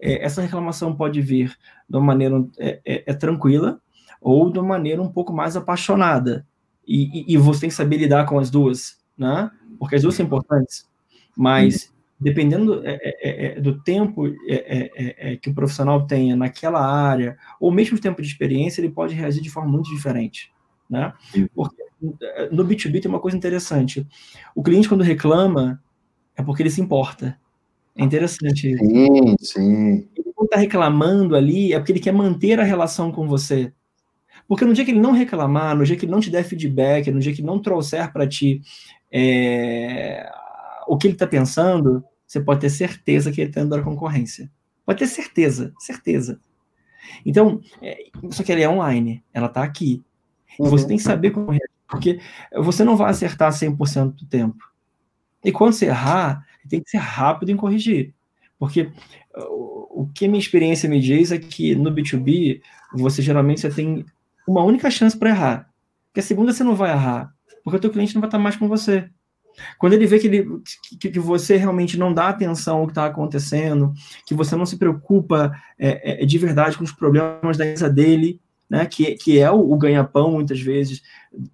[0.00, 1.56] é, essa reclamação pode vir
[1.88, 3.80] de uma maneira é, é, é tranquila,
[4.20, 6.46] ou de uma maneira um pouco mais apaixonada.
[6.86, 9.50] E, e, e, você tem que saber lidar com as duas, né?
[9.78, 10.88] Porque as duas são importantes.
[11.36, 14.90] Mas, dependendo é, é, é, é do tempo é,
[15.32, 19.14] é, que o profissional tenha naquela área, ou mesmo o tempo de experiência, ele pode
[19.14, 20.50] reagir de forma muito diferente,
[20.88, 21.12] né?
[21.54, 21.82] Porque
[22.50, 24.06] no B2B tem uma coisa interessante.
[24.54, 25.82] O cliente, quando reclama,
[26.36, 27.38] é porque ele se importa.
[27.96, 28.84] É interessante isso.
[28.84, 30.08] Sim, sim.
[30.16, 33.72] Ele não está reclamando ali, é porque ele quer manter a relação com você.
[34.48, 37.10] Porque no dia que ele não reclamar, no dia que ele não te der feedback,
[37.10, 38.62] no dia que ele não trouxer para ti
[39.12, 40.26] é,
[40.86, 44.50] o que ele está pensando, você pode ter certeza que ele está dentro da concorrência.
[44.86, 46.40] Pode ter certeza, certeza.
[47.26, 50.02] Então, é, só que ela é online, ela está aqui.
[50.58, 50.66] Uhum.
[50.66, 52.18] E você tem que saber como reagir, porque
[52.54, 54.64] você não vai acertar 100% do tempo.
[55.44, 58.14] E quando você errar, tem que ser rápido em corrigir.
[58.58, 58.90] Porque
[59.34, 62.60] o que a minha experiência me diz é que no B2B,
[62.94, 64.04] você geralmente você tem
[64.48, 65.70] uma única chance para errar.
[66.08, 68.56] Porque a segunda você não vai errar, porque o teu cliente não vai estar mais
[68.56, 69.08] com você.
[69.76, 70.46] Quando ele vê que, ele,
[71.00, 73.92] que, que você realmente não dá atenção ao que está acontecendo,
[74.24, 78.40] que você não se preocupa é, é, de verdade com os problemas da empresa dele,
[78.70, 81.02] né, que, que é o, o ganha-pão, muitas vezes,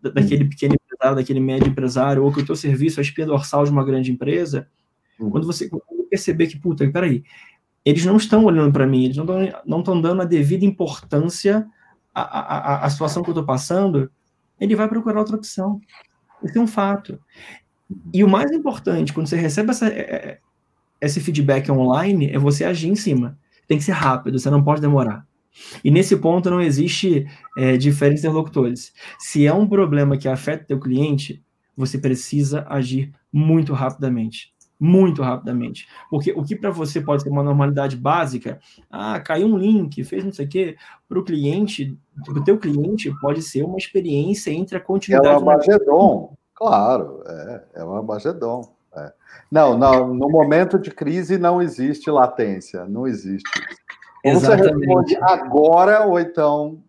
[0.03, 3.65] daquele pequeno empresário, daquele médio empresário, ou que o teu serviço é a espinha dorsal
[3.65, 4.69] de uma grande empresa,
[5.19, 5.31] uhum.
[5.31, 5.71] quando você
[6.11, 7.25] perceber que, puta, peraí,
[7.85, 11.66] eles não estão olhando para mim, eles não estão dando a devida importância
[12.15, 14.11] à, à, à situação que eu estou passando,
[14.61, 15.81] ele vai procurar outra opção.
[16.43, 17.19] Isso é um fato.
[18.12, 20.39] E o mais importante, quando você recebe essa, é, é,
[21.01, 23.39] esse feedback online, é você agir em cima.
[23.66, 25.27] Tem que ser rápido, você não pode demorar.
[25.85, 27.27] E nesse ponto não existe
[27.57, 28.93] é, diferentes interlocutores.
[29.19, 31.43] Se é um problema que afeta o teu cliente,
[31.77, 34.53] você precisa agir muito rapidamente.
[34.79, 35.87] Muito rapidamente.
[36.11, 38.59] Porque o que para você pode ser uma normalidade básica,
[38.91, 40.77] ah, caiu um link, fez não sei o quê,
[41.09, 41.97] para o cliente,
[42.29, 45.35] o teu cliente pode ser uma experiência entre a continuidade...
[45.35, 48.75] É uma Magedon, claro, é, é uma Magedon.
[48.97, 49.13] É.
[49.51, 53.49] Não, não, no momento de crise não existe latência, não existe.
[54.25, 56.83] Ou você responde agora, ou então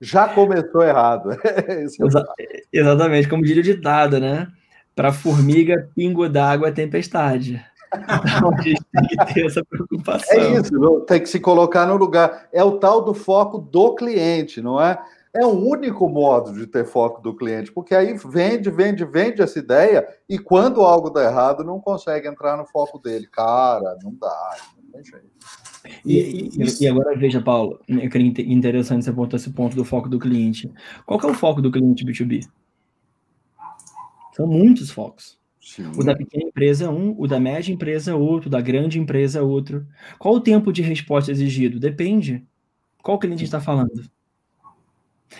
[0.00, 1.30] já começou errado.
[1.68, 2.24] É Exa
[2.72, 4.48] exatamente, como diria o ditado, né?
[4.94, 7.64] Para formiga, pingo d'água é tempestade.
[7.94, 10.38] Então a gente tem que ter essa preocupação.
[10.38, 12.48] É isso, tem que se colocar no lugar.
[12.52, 14.98] É o tal do foco do cliente, não é?
[15.34, 19.58] É o único modo de ter foco do cliente, porque aí vende, vende, vende essa
[19.58, 23.26] ideia e quando algo dá errado, não consegue entrar no foco dele.
[23.28, 25.26] Cara, não dá, não tem jeito.
[26.04, 30.08] E, e, e, agora veja, Paulo, eu queria interessante você apontar esse ponto do foco
[30.08, 30.70] do cliente.
[31.06, 32.46] Qual que é o foco do cliente B2B?
[34.32, 35.38] São muitos focos.
[35.60, 35.92] Sim.
[35.96, 38.98] O da pequena empresa é um, o da média empresa é outro, o da grande
[38.98, 39.86] empresa é outro.
[40.18, 41.78] Qual o tempo de resposta exigido?
[41.78, 42.44] Depende.
[43.00, 44.10] Qual cliente está falando?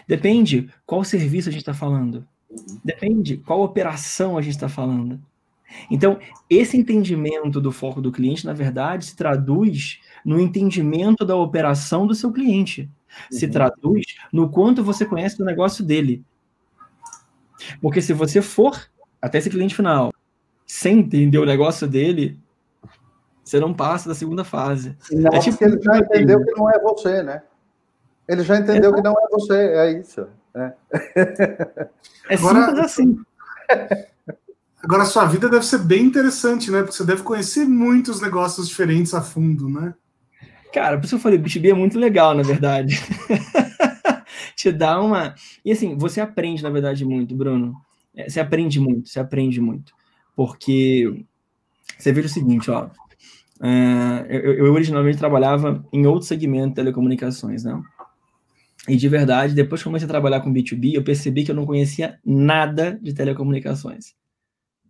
[0.07, 2.27] Depende qual serviço a gente está falando.
[2.85, 5.21] Depende qual operação a gente está falando.
[5.91, 12.07] Então, esse entendimento do foco do cliente, na verdade, se traduz no entendimento da operação
[12.07, 12.91] do seu cliente.
[13.31, 13.51] Se uhum.
[13.51, 16.25] traduz no quanto você conhece do negócio dele.
[17.81, 18.89] Porque se você for
[19.21, 20.13] até esse cliente final
[20.67, 22.39] sem entender o negócio dele,
[23.45, 24.97] você não passa da segunda fase.
[25.11, 27.43] Não, é tipo ele já entendeu que não é você, né?
[28.29, 28.95] Ele já entendeu é.
[28.95, 30.27] que não é você, é isso.
[30.55, 30.73] É,
[32.29, 33.19] é Agora, simples assim.
[34.83, 36.81] Agora, a sua vida deve ser bem interessante, né?
[36.81, 39.95] Porque você deve conhecer muitos negócios diferentes a fundo, né?
[40.73, 42.99] Cara, por isso eu falei, B2B é muito legal, na verdade.
[44.63, 45.35] Te dá uma.
[45.65, 47.75] E assim, você aprende, na verdade, muito, Bruno.
[48.15, 49.93] É, você aprende muito, você aprende muito.
[50.37, 51.25] Porque
[51.99, 52.87] você veja o seguinte, ó.
[53.59, 57.83] Uh, eu, eu, originalmente trabalhava em outro segmento de telecomunicações, né?
[58.89, 61.67] E de verdade, depois que comecei a trabalhar com B2B, eu percebi que eu não
[61.67, 64.15] conhecia nada de telecomunicações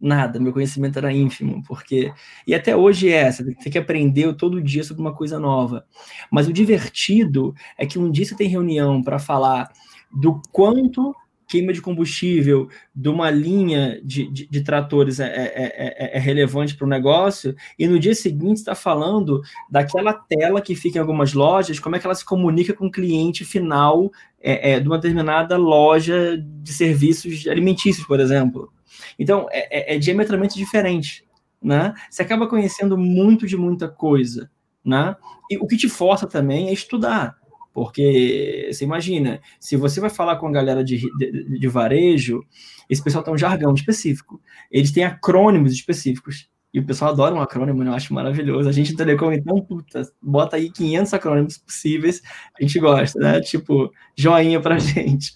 [0.02, 2.12] nada, meu conhecimento era ínfimo, porque.
[2.46, 5.86] E até hoje é, você tem que aprender todo dia sobre uma coisa nova.
[6.30, 9.70] Mas o divertido é que um dia você tem reunião para falar
[10.12, 11.14] do quanto
[11.52, 16.74] queima de combustível de uma linha de, de, de tratores é, é, é, é relevante
[16.74, 21.34] para o negócio, e no dia seguinte está falando daquela tela que fica em algumas
[21.34, 24.10] lojas, como é que ela se comunica com o cliente final
[24.40, 28.72] é, de uma determinada loja de serviços alimentícios, por exemplo.
[29.18, 31.24] Então, é, é, é diametralmente diferente,
[31.62, 31.94] né?
[32.10, 34.50] Você acaba conhecendo muito de muita coisa,
[34.84, 35.16] né?
[35.50, 37.36] E o que te força também é estudar,
[37.72, 42.44] porque você imagina, se você vai falar com a galera de, de, de varejo,
[42.88, 46.50] esse pessoal tem um jargão específico, eles têm acrônimos específicos.
[46.72, 47.90] E o pessoal adora um acrônimo, né?
[47.90, 48.66] eu acho maravilhoso.
[48.66, 52.22] A gente em Telecom, então, puta, bota aí 500 acrônimos possíveis,
[52.58, 53.40] a gente gosta, né?
[53.42, 55.34] Tipo, joinha pra gente.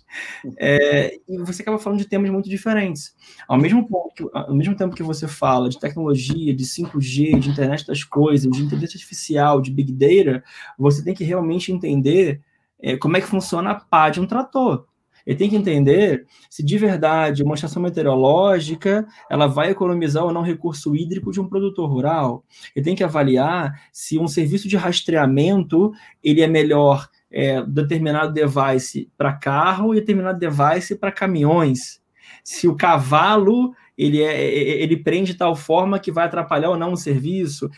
[0.58, 3.14] É, e você acaba falando de temas muito diferentes.
[3.46, 7.86] Ao mesmo, ponto, ao mesmo tempo que você fala de tecnologia, de 5G, de internet
[7.86, 10.42] das coisas, de inteligência artificial, de big data,
[10.78, 12.40] você tem que realmente entender
[12.80, 14.86] é, como é que funciona a pá de um trator.
[15.27, 20.43] Ele tem que entender se de verdade uma estação meteorológica ela vai economizar ou não
[20.43, 22.44] recurso hídrico de um produtor rural.
[22.74, 25.93] Ele tem que avaliar se um serviço de rastreamento
[26.23, 32.01] ele é melhor é, determinado device para carro e determinado device para caminhões.
[32.44, 34.44] Se o cavalo ele, é,
[34.82, 37.69] ele prende de tal forma que vai atrapalhar ou não o serviço.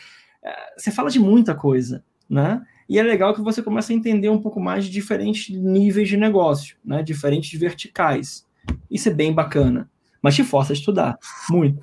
[0.43, 2.61] É, você fala de muita coisa, né?
[2.89, 6.17] E é legal que você começa a entender um pouco mais de diferentes níveis de
[6.17, 7.03] negócio, né?
[7.03, 8.47] Diferentes verticais.
[8.89, 9.87] Isso é bem bacana.
[10.23, 11.17] Mas te força a estudar,
[11.49, 11.79] muito.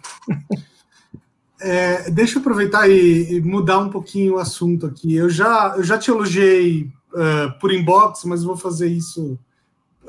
[1.61, 5.15] É, deixa eu aproveitar e, e, mudar um pouquinho o assunto aqui.
[5.15, 9.39] Eu já, eu já te elogiei uh, por inbox, mas vou fazer isso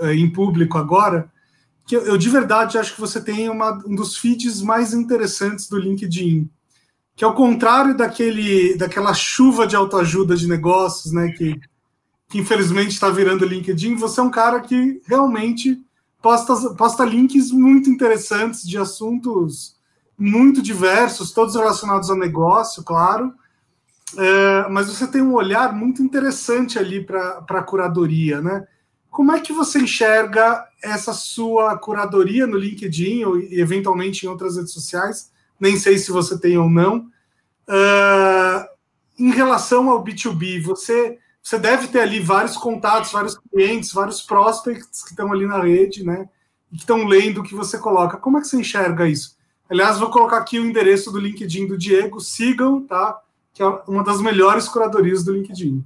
[0.01, 1.31] uh, em público agora.
[1.85, 5.69] Que eu, eu, de verdade acho que você tem uma, um dos feeds mais interessantes
[5.69, 6.49] do LinkedIn
[7.17, 11.59] que ao contrário daquele, daquela chuva de autoajuda de negócios, né, que,
[12.29, 15.81] que infelizmente está virando LinkedIn, você é um cara que realmente
[16.21, 19.75] posta, posta links muito interessantes de assuntos
[20.15, 23.33] muito diversos, todos relacionados ao negócio, claro,
[24.15, 28.67] é, mas você tem um olhar muito interessante ali para a curadoria, né?
[29.09, 34.71] Como é que você enxerga essa sua curadoria no LinkedIn ou eventualmente em outras redes
[34.71, 35.31] sociais?
[35.59, 37.07] Nem sei se você tem ou não.
[37.67, 38.65] Uh,
[39.19, 45.03] em relação ao B2B, você, você deve ter ali vários contatos, vários clientes, vários prospects
[45.03, 46.29] que estão ali na rede, né?
[46.69, 48.17] Que estão lendo o que você coloca.
[48.17, 49.37] Como é que você enxerga isso?
[49.69, 53.19] Aliás, vou colocar aqui o endereço do LinkedIn do Diego, sigam, tá?
[53.53, 55.83] Que é uma das melhores curadorias do LinkedIn.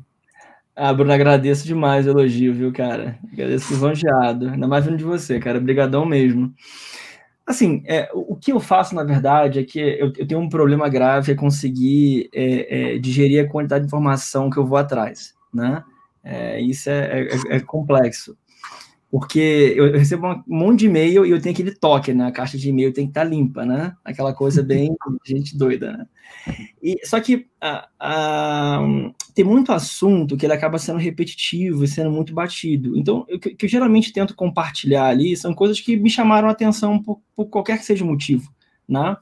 [0.76, 3.20] Ah, Bruno, agradeço demais o elogio, viu, cara?
[3.32, 4.50] Agradeço evangelhado.
[4.50, 5.58] Ainda mais vindo de você, cara.
[5.58, 6.54] Obrigadão mesmo.
[7.46, 10.88] Assim, é, o que eu faço, na verdade, é que eu, eu tenho um problema
[10.88, 15.84] grave, é conseguir é, é, digerir a quantidade de informação que eu vou atrás, né?
[16.24, 18.38] É, isso é, é, é, complexo,
[19.10, 22.28] porque eu, recebo um monte de e-mail e eu tenho aquele toque, né?
[22.28, 23.96] A caixa de e-mail tem que estar tá limpa, né?
[24.06, 24.96] Aquela coisa bem
[25.26, 26.08] gente doida, né?
[26.82, 28.80] E, só que a, a,
[29.34, 32.98] tem muito assunto que ele acaba sendo repetitivo e sendo muito batido.
[32.98, 37.02] Então, o que, eu geralmente tento compartilhar ali são coisas que me chamaram a atenção
[37.02, 38.52] por, por qualquer que seja o motivo.
[38.88, 39.16] Né?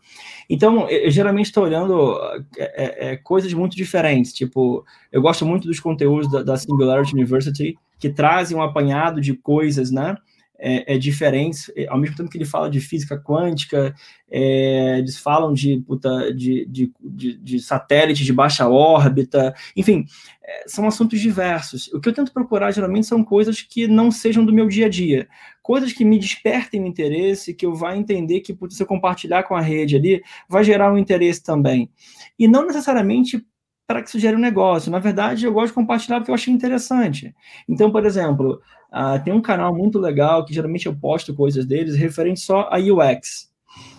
[0.49, 2.18] Então, eu, eu geralmente estou olhando
[2.57, 4.34] é, é, é, coisas muito diferentes.
[4.34, 9.34] Tipo, eu gosto muito dos conteúdos da, da Singularity University, que trazem um apanhado de
[9.36, 10.15] coisas, né?
[10.60, 13.95] É, é, diferentes, é, ao mesmo tempo que ele fala de física quântica,
[14.30, 20.06] é, eles falam de, puta, de, de, de, de satélites de baixa órbita, enfim,
[20.44, 21.88] é, são assuntos diversos.
[21.94, 24.90] O que eu tento procurar geralmente são coisas que não sejam do meu dia a
[24.90, 25.27] dia,
[25.64, 29.44] coisas que me despertem o interesse, que eu vá entender que, puta, se eu compartilhar
[29.44, 31.90] com a rede ali, vai gerar um interesse também.
[32.38, 33.45] E não necessariamente
[33.90, 34.91] para que isso gere um negócio.
[34.91, 37.36] Na verdade, eu gosto de compartilhar porque eu achei interessante.
[37.68, 38.61] Então, por exemplo,
[38.94, 42.78] uh, tem um canal muito legal que geralmente eu posto coisas deles referente só a
[42.78, 43.52] UX.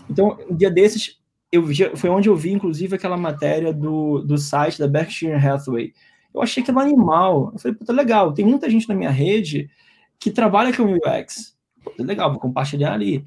[0.08, 1.18] Então, um dia desses,
[1.50, 1.64] eu
[1.96, 5.92] foi onde eu vi, inclusive, aquela matéria do, do site da Berkshire Hathaway.
[6.32, 7.50] Eu achei aquilo animal.
[7.52, 9.68] Eu falei, puta, legal, tem muita gente na minha rede
[10.20, 11.58] que trabalha com UX.
[11.82, 13.26] Puta, legal, vou compartilhar ali.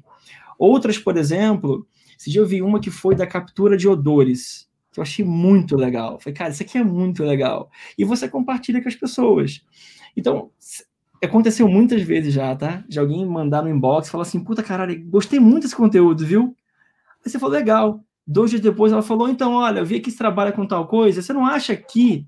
[0.58, 1.86] Outras, por exemplo,
[2.26, 6.20] dia eu vi uma que foi da captura de odores que eu achei muito legal.
[6.20, 7.68] Falei, cara, isso aqui é muito legal.
[7.98, 9.60] E você compartilha com as pessoas.
[10.16, 10.50] Então,
[11.20, 12.84] aconteceu muitas vezes já, tá?
[12.88, 16.56] De alguém mandar no inbox e falar assim, puta caralho, gostei muito desse conteúdo, viu?
[17.24, 18.04] Aí você falou, legal.
[18.26, 21.20] Dois dias depois ela falou, então, olha, eu vi que você trabalha com tal coisa,
[21.20, 22.26] você não acha que...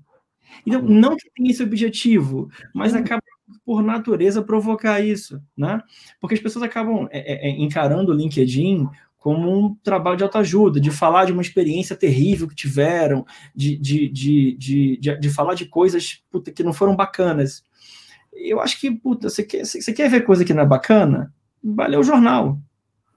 [0.65, 3.21] Então, não que tenha esse objetivo, mas acaba
[3.65, 5.81] por natureza provocar isso, né?
[6.19, 8.87] Porque as pessoas acabam é, é, é encarando o LinkedIn
[9.27, 14.07] como um trabalho de autoajuda, de falar de uma experiência terrível que tiveram, de, de,
[14.07, 17.61] de, de, de, falar de coisas puta, que não foram bacanas.
[18.31, 21.33] Eu acho que, puta, você quer, você quer ver coisa que não é bacana?
[21.61, 22.57] Valeu o jornal.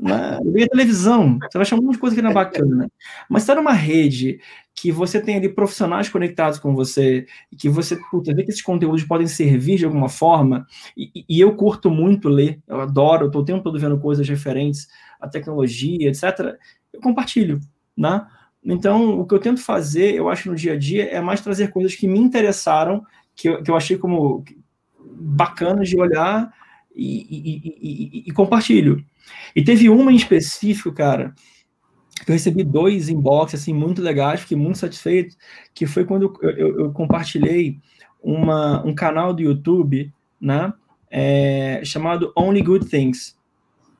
[0.01, 0.39] Né?
[0.43, 2.91] Liga a televisão, você vai achar um monte de coisa que não é bacana.
[3.29, 4.41] Mas está numa rede
[4.75, 8.63] que você tem ali profissionais conectados com você, e que você puta, vê que esses
[8.63, 10.67] conteúdos podem servir de alguma forma,
[10.97, 14.27] e, e eu curto muito ler, eu adoro, eu estou o tempo todo vendo coisas
[14.27, 14.89] referentes
[15.21, 16.57] a tecnologia, etc.,
[16.95, 17.61] eu compartilho,
[17.95, 18.27] né?
[18.65, 21.69] Então, o que eu tento fazer, eu acho, no dia a dia, é mais trazer
[21.69, 23.05] coisas que me interessaram,
[23.37, 24.45] que eu, que eu achei como
[24.99, 26.51] bacanas de olhar
[26.95, 29.05] e, e, e, compartilho.
[29.55, 31.35] E teve uma em específico, cara,
[32.25, 35.37] que eu recebi dois inbox, assim, muito legais, fiquei muito satisfeito,
[35.75, 37.79] que foi quando eu, eu, eu compartilhei
[38.23, 40.73] uma, um canal do YouTube, né,
[41.11, 43.39] é, chamado Only Good Things,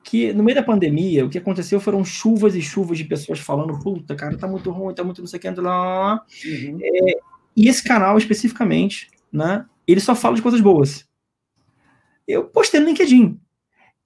[0.03, 3.79] que no meio da pandemia, o que aconteceu foram chuvas e chuvas de pessoas falando,
[3.79, 6.25] puta, cara, tá muito ruim, tá muito não sei o que, lá, lá.
[6.45, 6.79] Uhum.
[6.81, 7.17] É,
[7.55, 11.10] e esse canal especificamente, né, ele só fala de coisas boas.
[12.31, 13.39] Eu postei no LinkedIn.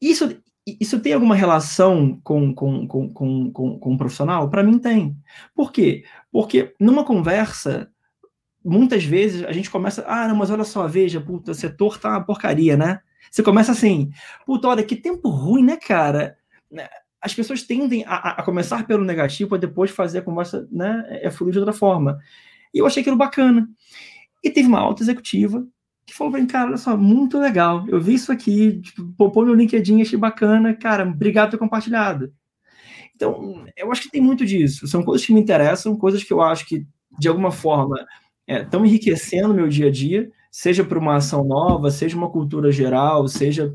[0.01, 4.49] Isso, isso tem alguma relação com, com, com, com, com, com um profissional?
[4.49, 5.15] Para mim tem.
[5.53, 6.03] Por quê?
[6.31, 7.89] Porque numa conversa,
[8.63, 12.09] muitas vezes a gente começa, ah, não, mas olha só, veja, puta, o setor tá
[12.09, 12.99] uma porcaria, né?
[13.31, 14.11] Você começa assim,
[14.45, 16.37] puta, olha, que tempo ruim, né, cara?
[17.25, 21.31] as pessoas tendem a, a começar pelo negativo para depois fazer a conversa né, é,
[21.31, 22.19] fluir de outra forma.
[22.71, 23.67] E eu achei aquilo bacana.
[24.43, 25.65] E teve uma alta executiva
[26.05, 27.85] que falou mim, cara, olha só, muito legal.
[27.87, 30.75] Eu vi isso aqui, tipo, popou no LinkedIn, achei bacana.
[30.75, 32.31] Cara, obrigado por ter compartilhado.
[33.15, 34.87] Então, eu acho que tem muito disso.
[34.87, 36.85] São coisas que me interessam, coisas que eu acho que,
[37.17, 38.05] de alguma forma,
[38.47, 42.71] estão é, enriquecendo meu dia a dia, seja por uma ação nova, seja uma cultura
[42.71, 43.73] geral, seja,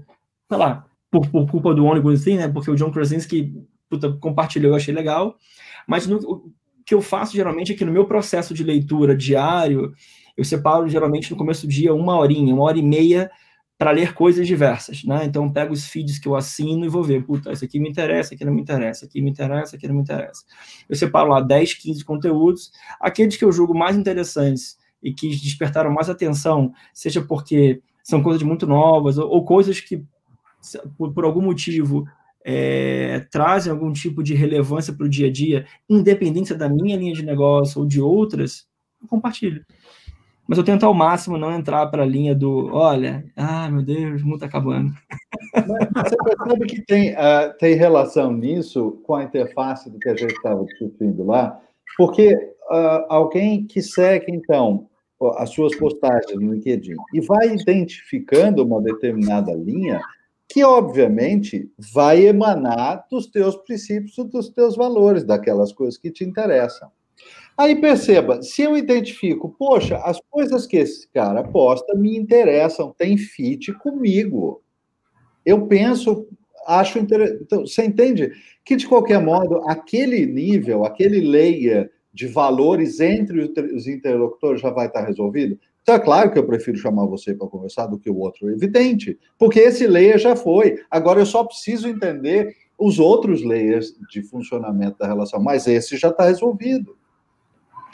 [0.49, 2.49] sei lá, por, por culpa do Good Thing, né?
[2.49, 3.53] Porque o John Krasinski
[3.89, 5.37] puta, compartilhou, eu achei legal.
[5.87, 6.53] Mas no, o
[6.87, 9.93] que eu faço geralmente é que no meu processo de leitura diário,
[10.41, 13.31] eu separo geralmente no começo do dia uma horinha, uma hora e meia
[13.77, 15.23] para ler coisas diversas, né?
[15.27, 18.35] Então pego os feeds que eu assino e vou ver, puta, isso aqui me interessa,
[18.35, 20.43] aqui não me interessa, aqui me interessa, aqui não me interessa.
[20.89, 25.93] Eu separo lá 10, 15 conteúdos, aqueles que eu julgo mais interessantes e que despertaram
[25.93, 30.03] mais atenção, seja porque são coisas muito novas ou, ou coisas que
[30.97, 32.07] por, por algum motivo
[32.43, 37.13] é, trazem algum tipo de relevância para o dia a dia, independente da minha linha
[37.13, 38.67] de negócio ou de outras,
[39.03, 39.63] eu compartilho
[40.51, 44.21] mas eu tento ao máximo não entrar para a linha do, olha, ah, meu Deus,
[44.21, 44.93] o mundo está acabando.
[45.55, 50.17] Mas você percebe que tem, uh, tem relação nisso com a interface do que a
[50.17, 51.61] gente estava discutindo lá,
[51.97, 54.89] porque uh, alguém que segue, então,
[55.37, 60.01] as suas postagens no LinkedIn e vai identificando uma determinada linha,
[60.49, 66.91] que obviamente vai emanar dos teus princípios, dos teus valores, daquelas coisas que te interessam.
[67.61, 73.19] Aí perceba, se eu identifico, poxa, as coisas que esse cara posta me interessam, tem
[73.19, 74.63] fit comigo.
[75.45, 76.27] Eu penso,
[76.67, 77.43] acho interessante.
[77.43, 78.33] Então, você entende
[78.65, 84.87] que, de qualquer modo, aquele nível, aquele layer de valores entre os interlocutores já vai
[84.87, 85.59] estar resolvido?
[85.83, 89.19] Então, é claro que eu prefiro chamar você para conversar do que o outro, evidente,
[89.39, 90.83] porque esse layer já foi.
[90.91, 96.09] Agora eu só preciso entender os outros layers de funcionamento da relação, mas esse já
[96.09, 96.99] está resolvido.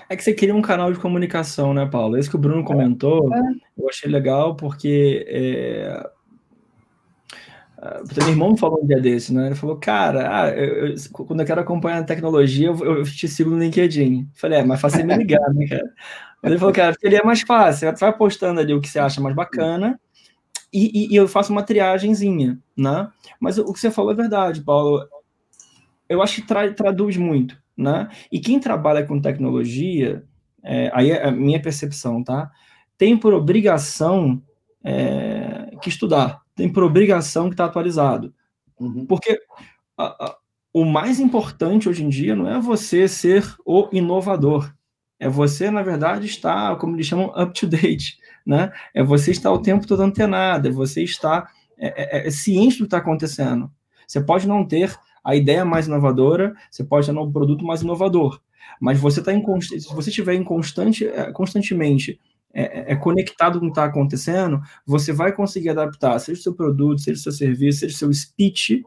[0.09, 2.17] É que você queria um canal de comunicação, né, Paulo?
[2.17, 3.41] Esse que o Bruno comentou, é.
[3.77, 6.11] eu achei legal porque é...
[8.17, 9.47] meu irmão falou um dia desse, né?
[9.47, 13.27] Ele falou, cara, ah, eu, eu, quando eu quero acompanhar a tecnologia, eu, eu, te
[13.27, 14.29] sigo no LinkedIn.
[14.35, 15.93] falei, é, mas fácil me ligar, né, cara?
[16.43, 17.91] Ele falou, cara, seria mais fácil.
[17.91, 19.99] Você vai postando ali o que você acha mais bacana
[20.73, 23.11] e, e, e eu faço uma triagenzinha, né?
[23.41, 25.05] Mas o que você falou é verdade, Paulo.
[26.09, 28.09] Eu acho que tra traduz muito né?
[28.31, 30.25] E quem trabalha com tecnologia,
[30.63, 32.51] é, aí é a minha percepção, tá?
[32.97, 34.43] Tem por obrigação
[34.83, 38.35] é, que estudar, tem por obrigação que estar tá atualizado.
[38.79, 39.05] Uhum.
[39.07, 39.39] Porque
[39.97, 40.37] a, a,
[40.73, 44.73] o mais importante hoje em dia não é você ser o inovador,
[45.19, 48.71] é você, na verdade, estar, como eles chamam, up to date, né?
[48.95, 52.81] É você estar o tempo todo antenado, é você estar é, é, é ciente do
[52.81, 53.71] que está acontecendo.
[54.07, 54.97] Você pode não ter
[55.27, 58.41] a ideia mais inovadora, você pode ter um produto mais inovador.
[58.81, 62.21] Mas você está em se você estiver em constante, é, constantemente
[62.55, 66.43] é, é, é conectado com o que está acontecendo, você vai conseguir adaptar, seja o
[66.45, 68.85] seu produto, seja o seu serviço, seja o seu speech,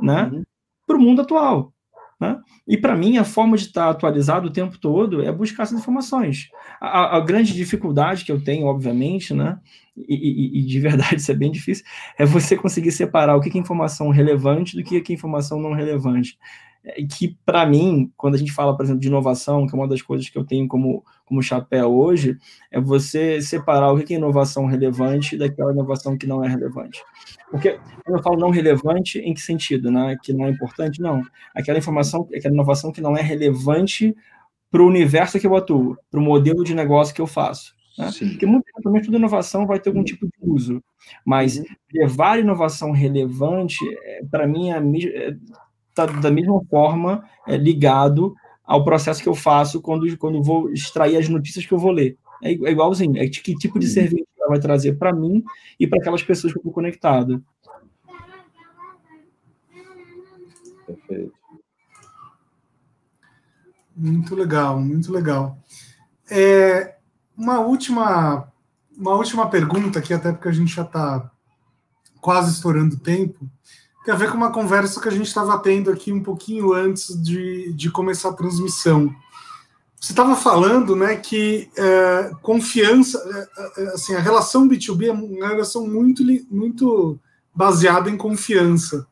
[0.00, 0.42] né, uhum.
[0.86, 1.74] para o mundo atual.
[2.18, 2.38] Né?
[2.66, 6.48] E para mim, a forma de estar atualizado o tempo todo é buscar essas informações.
[6.80, 9.58] A, a grande dificuldade que eu tenho, obviamente, né,
[9.96, 11.84] e, e, e, de verdade isso é bem difícil,
[12.18, 16.38] é você conseguir separar o que é informação relevante do que é informação não relevante.
[16.86, 19.88] É, que, para mim, quando a gente fala, por exemplo, de inovação, que é uma
[19.88, 22.38] das coisas que eu tenho como, como chapéu hoje,
[22.70, 27.02] é você separar o que é inovação relevante daquela inovação que não é relevante.
[27.50, 29.90] Porque quando eu falo não relevante, em que sentido?
[29.90, 30.16] Né?
[30.22, 31.00] Que não é importante?
[31.02, 31.22] Não.
[31.54, 34.14] Aquela informação, aquela inovação que não é relevante
[34.70, 37.74] para o universo que eu atuo, para o modelo de negócio que eu faço.
[37.98, 38.10] Né?
[38.16, 40.82] Porque muito também toda inovação vai ter algum tipo de uso,
[41.24, 41.64] mas uhum.
[41.92, 45.34] levar inovação relevante, é, para mim, é,
[45.96, 51.16] está da mesma forma é, ligado ao processo que eu faço quando, quando vou extrair
[51.16, 52.18] as notícias que eu vou ler.
[52.42, 53.16] É, é igualzinho.
[53.16, 55.42] É que tipo de serviço ela vai trazer para mim
[55.80, 57.42] e para aquelas pessoas que eu estou conectado.
[60.86, 61.32] Perfeito.
[63.96, 65.58] Muito legal, muito legal.
[66.30, 66.96] É,
[67.36, 68.52] uma última
[68.96, 71.30] uma última pergunta aqui, até porque a gente já está
[72.20, 73.48] quase estourando o tempo
[74.06, 77.20] tem a ver com uma conversa que a gente estava tendo aqui um pouquinho antes
[77.20, 79.12] de, de começar a transmissão.
[80.00, 85.48] Você estava falando, né, que é, confiança, é, é, assim, a relação B2B é uma
[85.48, 87.18] relação muito, muito
[87.52, 89.08] baseada em confiança.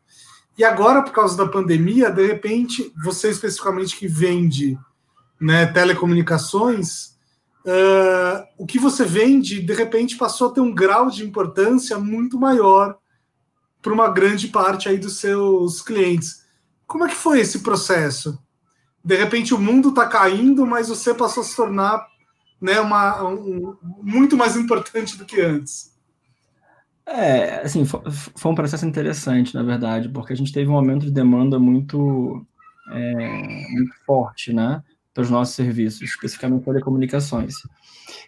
[0.57, 4.79] E agora, por causa da pandemia, de repente, você especificamente que vende
[5.41, 7.17] né, telecomunicações,
[7.67, 12.39] uh, o que você vende, de repente, passou a ter um grau de importância muito
[12.39, 12.97] maior
[13.85, 16.43] para uma grande parte aí dos seus clientes.
[16.87, 18.43] Como é que foi esse processo?
[19.05, 22.07] De repente o mundo está caindo, mas você passou a se tornar
[22.59, 25.93] né, uma, um, muito mais importante do que antes.
[27.07, 28.01] É, assim, foi,
[28.35, 32.47] foi, um processo interessante, na verdade, porque a gente teve um aumento de demanda muito,
[32.91, 34.83] é, muito forte, né,
[35.13, 37.57] para os nossos serviços, especificamente telecomunicações.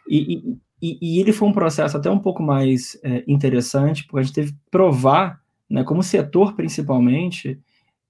[0.07, 4.23] E, e, e, ele foi um processo até um pouco mais é, interessante, porque a
[4.23, 7.61] gente teve que provar, né, como setor principalmente,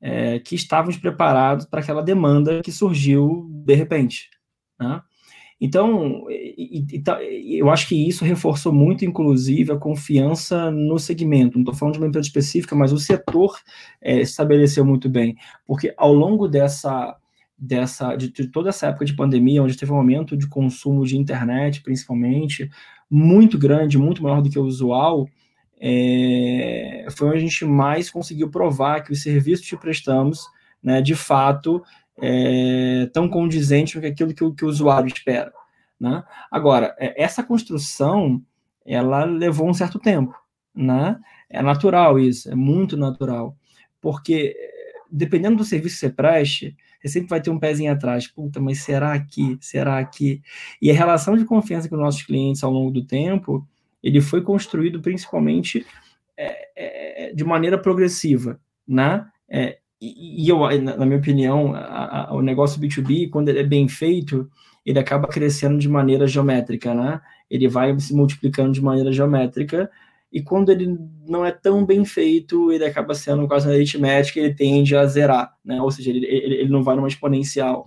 [0.01, 4.31] é, que estávamos preparados para aquela demanda que surgiu de repente.
[4.79, 5.01] Né?
[5.59, 11.55] Então, eu acho que isso reforçou muito, inclusive, a confiança no segmento.
[11.55, 13.59] Não estou falando de uma empresa específica, mas o setor
[14.03, 15.35] é, estabeleceu muito bem,
[15.67, 17.17] porque ao longo dessa,
[17.59, 21.17] dessa de, de, toda essa época de pandemia, onde teve um aumento de consumo de
[21.17, 22.69] internet, principalmente,
[23.11, 25.27] muito grande, muito maior do que o usual,
[25.81, 30.47] é, foi onde a gente mais conseguiu provar que os serviços que prestamos,
[30.83, 31.83] né, de fato,
[32.19, 35.53] é, tão condizente com aquilo que o, que o usuário espera.
[35.99, 36.23] Né?
[36.51, 38.43] Agora, é, essa construção,
[38.85, 40.35] ela levou um certo tempo,
[40.75, 41.19] né?
[41.49, 43.57] É natural isso, é muito natural,
[44.01, 44.55] porque
[45.11, 48.27] dependendo do serviço que você preste, você sempre vai ter um pezinho atrás.
[48.27, 49.57] Puta, mas será que?
[49.61, 50.43] Será que?
[50.81, 53.67] E a relação de confiança com os nossos clientes ao longo do tempo,
[54.07, 55.85] ele foi construído principalmente
[56.37, 59.27] é, é, de maneira progressiva, né?
[59.49, 63.89] É, e, eu, na minha opinião, a, a, o negócio B2B, quando ele é bem
[63.89, 64.49] feito,
[64.85, 67.21] ele acaba crescendo de maneira geométrica, né?
[67.51, 69.91] Ele vai se multiplicando de maneira geométrica,
[70.33, 74.97] e quando ele não é tão bem feito, ele acaba sendo quase aritmética, ele tende
[74.97, 75.81] a zerar, né?
[75.81, 77.87] Ou seja, ele, ele, ele não vai numa exponencial.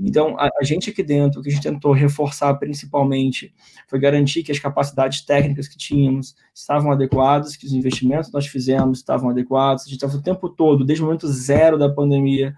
[0.00, 3.52] Então, a, a, gente aqui dentro, o que a gente tentou reforçar principalmente
[3.88, 8.46] foi garantir que as capacidades técnicas que tínhamos estavam adequadas, que os investimentos que nós
[8.46, 9.84] fizemos estavam adequados.
[9.84, 12.54] A gente estava o tempo todo, desde o momento zero da pandemia,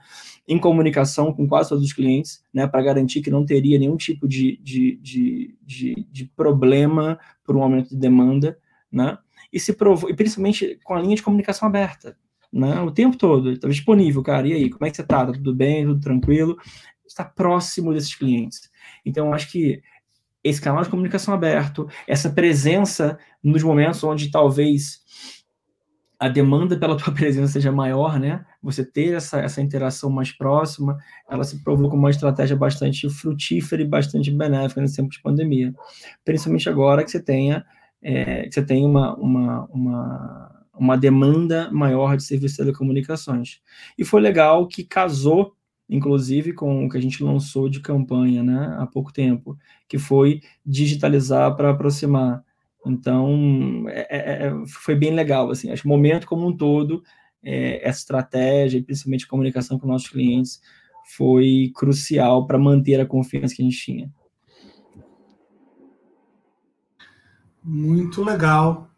[0.47, 4.29] em comunicação com quase todos os clientes, né, para garantir que não teria nenhum tipo
[4.29, 8.59] de, de, de, de, de problema por um aumento de demanda,
[8.95, 9.19] né,
[9.53, 12.17] e se provou, e principalmente com a linha de comunicação aberta,
[12.53, 15.27] né, o tempo todo, estava disponível, cara, e aí, como é que você está?
[15.27, 16.57] Tá tudo bem, tudo tranquilo?
[17.07, 18.71] Está próximo desses clientes.
[19.05, 19.83] Então, acho que
[20.43, 25.03] esse canal de comunicação aberto, essa presença nos momentos onde talvez
[26.19, 28.45] a demanda pela tua presença seja maior, né?
[28.63, 30.97] Você ter essa, essa interação mais próxima,
[31.29, 35.75] ela se provou como uma estratégia bastante frutífera e bastante benéfica nesse tempo de pandemia.
[36.25, 37.65] Principalmente agora que você tenha
[38.05, 43.61] é, você tem uma, uma, uma, uma demanda maior de serviços de telecomunicações.
[43.99, 45.57] E foi legal que casou
[45.89, 49.57] inclusive com o que a gente lançou de campanha né, há pouco tempo,
[49.89, 52.43] que foi digitalizar para aproximar.
[52.87, 57.03] Então, é, é, é, foi bem legal, assim, acho que o momento como um todo,
[57.43, 60.61] é, essa estratégia, principalmente a comunicação com nossos clientes,
[61.17, 64.11] foi crucial para manter a confiança que a gente tinha.
[67.65, 68.89] Muito legal.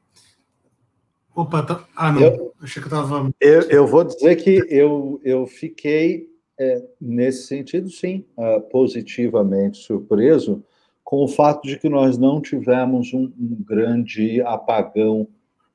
[1.35, 1.85] Opa, tá...
[1.95, 2.21] ah, não.
[2.21, 3.31] Eu, Achei que estava.
[3.41, 6.29] Eu, eu vou dizer que eu, eu fiquei
[6.59, 10.65] é, nesse sentido, sim, uh, positivamente surpreso
[11.05, 15.29] com o fato de que nós não tivemos um, um grande apagão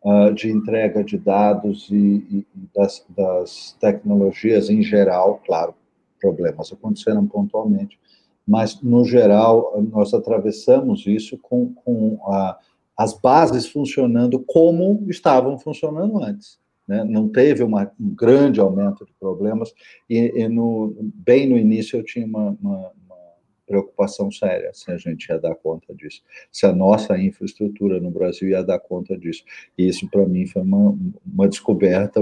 [0.03, 5.73] uh, de entrega de dados e, e das, das, tecnologias em geral, claro,
[6.19, 7.97] problemas aconteceram pontualmente,
[8.45, 12.57] mas no geral nós atravessamos isso com, com a,
[12.97, 16.61] as bases funcionando como estavam funcionando antes
[16.91, 17.05] né?
[17.05, 19.73] não teve uma, um grande aumento de problemas,
[20.09, 23.21] e, e no, bem no início eu tinha uma, uma, uma,
[23.65, 28.49] preocupação séria se a gente ia dar conta disso, se a nossa infraestrutura no Brasil
[28.49, 29.45] ia dar conta disso.
[29.77, 32.21] E isso, para mim, foi uma, uma descoberta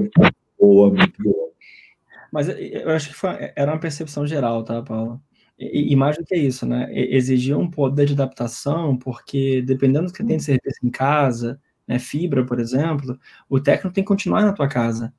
[0.60, 1.50] boa, muito boa.
[2.32, 5.20] Mas eu acho que foi, era uma percepção geral, tá, Paulo?
[5.60, 6.88] E, mais do que isso, né?
[6.92, 12.00] Exigia um poder de adaptação, porque dependendo do que tem de serviço em casa, né,
[12.00, 13.20] fibra, por exemplo,
[13.50, 15.14] o técnico tem que continuar na tua casa.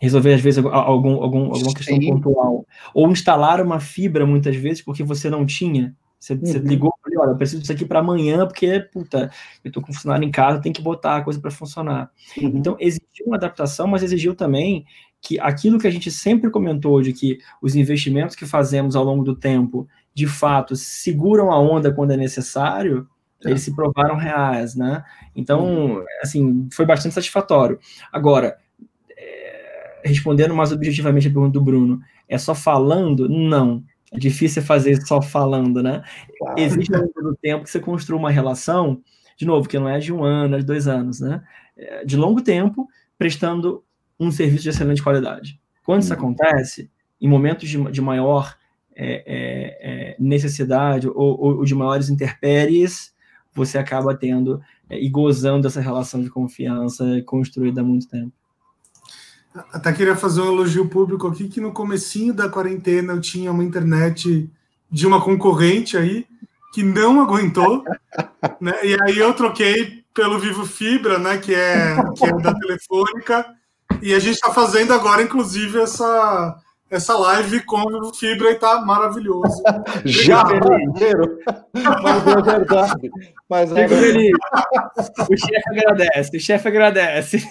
[0.00, 2.08] Resolver, às vezes, algum, algum, alguma questão Sim.
[2.08, 2.66] pontual.
[2.94, 5.94] Ou instalar uma fibra, muitas vezes, porque você não tinha.
[6.18, 6.40] Você, uhum.
[6.40, 9.30] você ligou e olha, eu preciso disso aqui para amanhã, porque, puta,
[9.62, 12.10] eu estou com funcionário em casa, tem que botar a coisa para funcionar.
[12.40, 12.52] Uhum.
[12.54, 14.86] Então, exigiu uma adaptação, mas exigiu também
[15.22, 19.22] que aquilo que a gente sempre comentou de que os investimentos que fazemos ao longo
[19.22, 23.08] do tempo, de fato, seguram a onda quando é necessário,
[23.44, 25.04] eles se provaram reais, né?
[25.34, 26.04] Então, uhum.
[26.20, 27.78] assim, foi bastante satisfatório.
[28.12, 28.56] Agora,
[29.16, 33.28] é, respondendo mais objetivamente a pergunta do Bruno, é só falando?
[33.28, 33.82] Não.
[34.12, 36.02] É difícil fazer só falando, né?
[36.38, 36.58] Claro.
[36.58, 39.00] Existe ao longo do tempo que você construa uma relação,
[39.36, 41.42] de novo, que não é de um ano, é de dois anos, né?
[41.76, 43.82] É, de longo tempo, prestando
[44.18, 45.60] um serviço de excelente qualidade.
[45.84, 46.90] Quando isso acontece,
[47.20, 48.56] em momentos de, de maior
[48.94, 53.12] é, é, é necessidade ou, ou, de maiores intempéries,
[53.54, 58.32] você acaba tendo é, e gozando dessa relação de confiança construída há muito tempo.
[59.72, 63.62] Até queria fazer um elogio público aqui, que no comecinho da quarentena eu tinha uma
[63.62, 64.50] internet
[64.90, 66.26] de uma concorrente aí,
[66.72, 67.84] que não aguentou,
[68.60, 68.72] né?
[68.82, 71.36] E aí eu troquei pelo Vivo Fibra, né?
[71.36, 73.46] Que é, que é da Telefônica,
[74.00, 76.56] e a gente está fazendo agora, inclusive, essa,
[76.90, 79.62] essa live com o Fibra e tá maravilhoso.
[80.04, 81.38] Já, brasileiro.
[82.02, 83.10] Mas é verdade.
[83.48, 84.32] Mas é verdade.
[85.30, 87.50] O chefe agradece, o chefe agradece.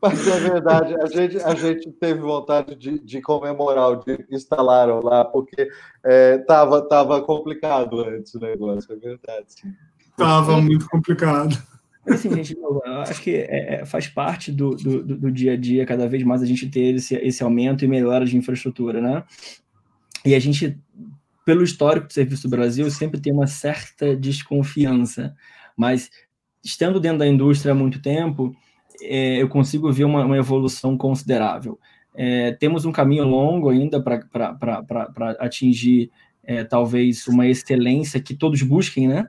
[0.00, 4.32] Mas é verdade, a gente, a gente teve vontade de, de comemorar o dia que
[4.32, 5.68] instalaram lá, porque
[6.04, 9.46] estava é, tava complicado antes o negócio, é verdade.
[9.98, 11.56] Estava muito complicado.
[12.08, 15.86] Assim, gente, eu acho que é, é, faz parte do, do, do, dia a dia,
[15.86, 19.24] cada vez mais a gente ter esse, esse aumento e melhora de infraestrutura, né?
[20.24, 20.78] E a gente,
[21.44, 25.34] pelo histórico do Serviço do Brasil, sempre tem uma certa desconfiança,
[25.76, 26.10] mas
[26.64, 28.54] estando dentro da indústria há muito tempo,
[29.02, 31.78] é, eu consigo ver uma, uma evolução considerável.
[32.14, 34.20] É, temos um caminho longo ainda para
[35.38, 36.10] atingir
[36.42, 39.28] é, talvez uma excelência que todos busquem, né?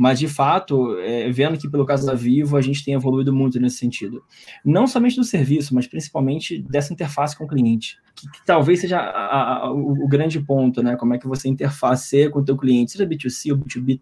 [0.00, 3.60] Mas, de fato, é, vendo que pelo caso da Vivo, a gente tem evoluído muito
[3.60, 4.24] nesse sentido.
[4.64, 8.98] Não somente do serviço, mas principalmente dessa interface com o cliente, que, que talvez seja
[8.98, 10.96] a, a, o, o, grande ponto, né?
[10.96, 14.00] Como é que você interfaceia com o teu cliente, seja B2C ou B2B,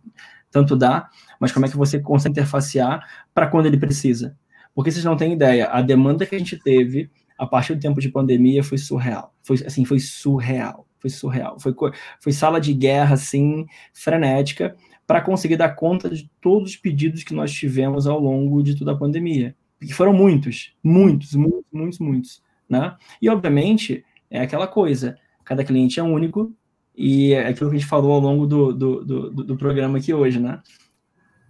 [0.53, 1.11] tanto dá,
[1.41, 3.05] mas como é que você consegue interfacear
[3.35, 4.39] para quando ele precisa.
[4.77, 8.01] Porque vocês não têm ideia, a demanda que a gente teve a partir do tempo
[8.01, 9.35] de pandemia foi surreal.
[9.43, 10.87] Foi assim, foi surreal.
[11.01, 11.59] Foi surreal.
[11.59, 11.75] Foi,
[12.21, 14.77] foi sala de guerra, assim, frenética,
[15.09, 18.93] para conseguir dar conta de todos os pedidos que nós tivemos ao longo de toda
[18.93, 19.57] a pandemia.
[19.81, 22.43] Que foram muitos, muitos, muitos, muitos, muitos.
[22.69, 22.95] Né?
[23.21, 26.55] E, obviamente, é aquela coisa: cada cliente é único,
[26.95, 30.15] e é aquilo que a gente falou ao longo do, do, do, do programa aqui
[30.15, 30.61] hoje, né?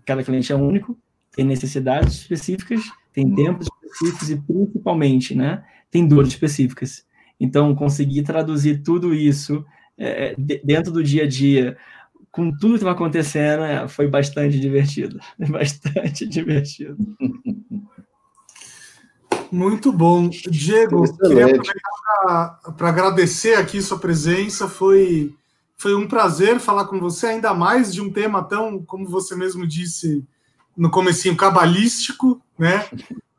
[0.06, 0.98] Cada cliente é único,
[1.34, 2.82] tem necessidades específicas
[3.18, 7.04] tem tempos específicos e principalmente, né, tem dores específicas.
[7.40, 9.64] Então, conseguir traduzir tudo isso
[9.96, 11.76] é, dentro do dia a dia,
[12.30, 15.18] com tudo que estava acontecendo, é, foi bastante divertido.
[15.50, 16.96] Bastante divertido.
[19.50, 20.28] Muito bom.
[20.28, 21.28] Diego, Excelente.
[21.28, 24.68] queria aproveitar para agradecer aqui sua presença.
[24.68, 25.34] Foi,
[25.76, 29.66] foi um prazer falar com você, ainda mais de um tema tão, como você mesmo
[29.66, 30.24] disse,
[30.76, 32.86] no comecinho cabalístico, né?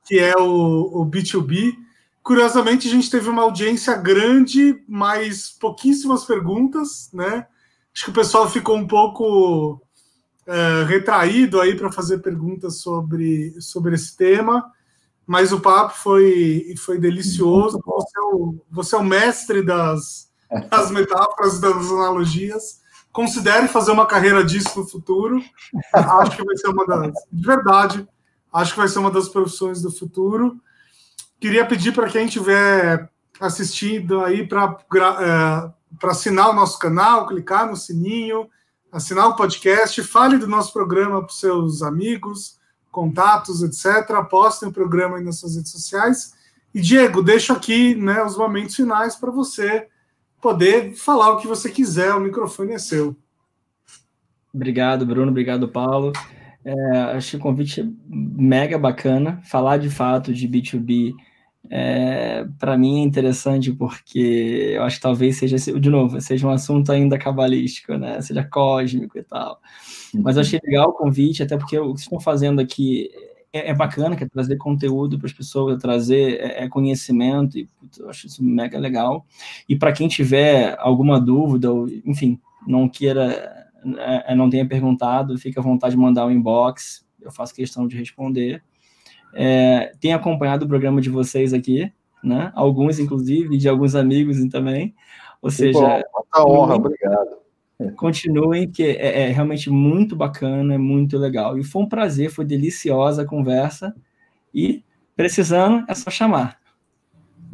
[0.05, 1.77] Que é o, o B2B.
[2.23, 7.45] Curiosamente, a gente teve uma audiência grande, mas pouquíssimas perguntas, né?
[7.99, 9.81] Acho que o pessoal ficou um pouco
[10.47, 14.71] é, retraído aí para fazer perguntas sobre, sobre esse tema,
[15.27, 17.77] mas o papo foi, foi delicioso.
[17.85, 20.29] Você é o, você é o mestre das,
[20.69, 22.79] das metáforas, das analogias
[23.11, 25.43] considere fazer uma carreira disso no futuro.
[25.93, 27.11] acho que vai ser uma das.
[27.29, 28.07] De verdade,
[28.53, 30.57] acho que vai ser uma das profissões do futuro.
[31.37, 33.09] Queria pedir para quem estiver
[33.41, 38.47] assistindo aí para é, assinar o nosso canal, clicar no sininho,
[38.91, 42.59] assinar o podcast, fale do nosso programa para os seus amigos,
[42.91, 44.23] contatos, etc.
[44.29, 46.33] Postem o programa aí nas suas redes sociais.
[46.73, 49.87] E, Diego, deixo aqui né, os momentos finais para você
[50.41, 53.15] poder falar o que você quiser, o microfone é seu.
[54.53, 56.11] Obrigado, Bruno, obrigado, Paulo.
[56.63, 59.41] É, achei o convite mega bacana.
[59.43, 61.13] Falar de fato de B2B,
[61.69, 66.51] é, para mim é interessante porque eu acho que talvez seja, de novo, seja um
[66.51, 68.19] assunto ainda cabalístico, né?
[68.21, 69.59] seja cósmico e tal.
[70.15, 73.11] Mas eu achei legal o convite, até porque o que vocês estão fazendo aqui
[73.53, 77.59] é, é bacana, que é trazer conteúdo para as pessoas, é trazer é, é conhecimento,
[77.59, 79.25] e putz, eu acho isso mega legal.
[79.67, 85.59] E para quem tiver alguma dúvida, ou, enfim, não queira, é, não tenha perguntado, fica
[85.59, 88.63] à vontade de mandar um inbox, eu faço questão de responder.
[89.33, 91.91] É, tenho acompanhado o programa de vocês aqui,
[92.23, 92.51] né?
[92.55, 94.95] Alguns, inclusive, de alguns amigos também.
[95.41, 96.03] Ou seja.
[96.33, 97.39] Bom, honra, obrigado.
[97.95, 101.57] Continuem, que é, é, realmente muito bacana, é muito legal.
[101.57, 103.95] E foi um prazer, foi deliciosa a conversa.
[104.53, 104.83] E
[105.15, 106.59] precisando, é só chamar.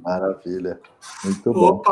[0.01, 0.79] Maravilha.
[1.23, 1.59] Muito bom.
[1.59, 1.91] Opa,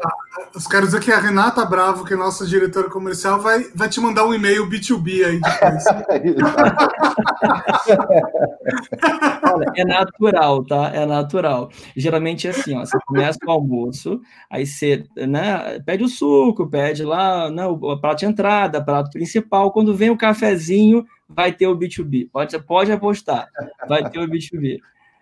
[0.54, 4.00] eu quero dizer que a Renata Bravo, que é nossa diretora comercial, vai, vai te
[4.00, 5.84] mandar um e-mail B2B aí depois.
[9.54, 10.92] Olha, é natural, tá?
[10.94, 11.70] É natural.
[11.96, 17.04] Geralmente é assim, ó, você começa o almoço, aí você né, pede o suco, pede
[17.04, 19.72] lá né, o prato de entrada, prato principal.
[19.72, 22.30] Quando vem o cafezinho, vai ter o B2B.
[22.32, 23.48] Pode, pode apostar,
[23.88, 24.80] vai ter o B2B.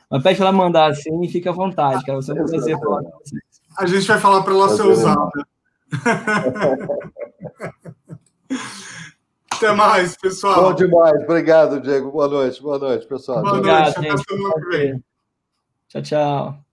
[0.10, 2.22] Mas pede para ela mandar assim e fica à vontade, cara.
[2.22, 2.34] Você
[2.78, 3.51] falar com vocês.
[3.78, 5.46] A gente vai falar para ela ser usada.
[9.52, 10.64] Até mais, pessoal.
[10.64, 11.24] Bom demais.
[11.24, 12.12] Obrigado, Diego.
[12.12, 12.62] Boa noite.
[12.62, 13.42] Boa noite, pessoal.
[13.42, 14.00] Boa Obrigado, noite.
[14.00, 14.24] Até gente.
[14.30, 15.04] semana que vem.
[15.88, 16.66] Tchau, tchau.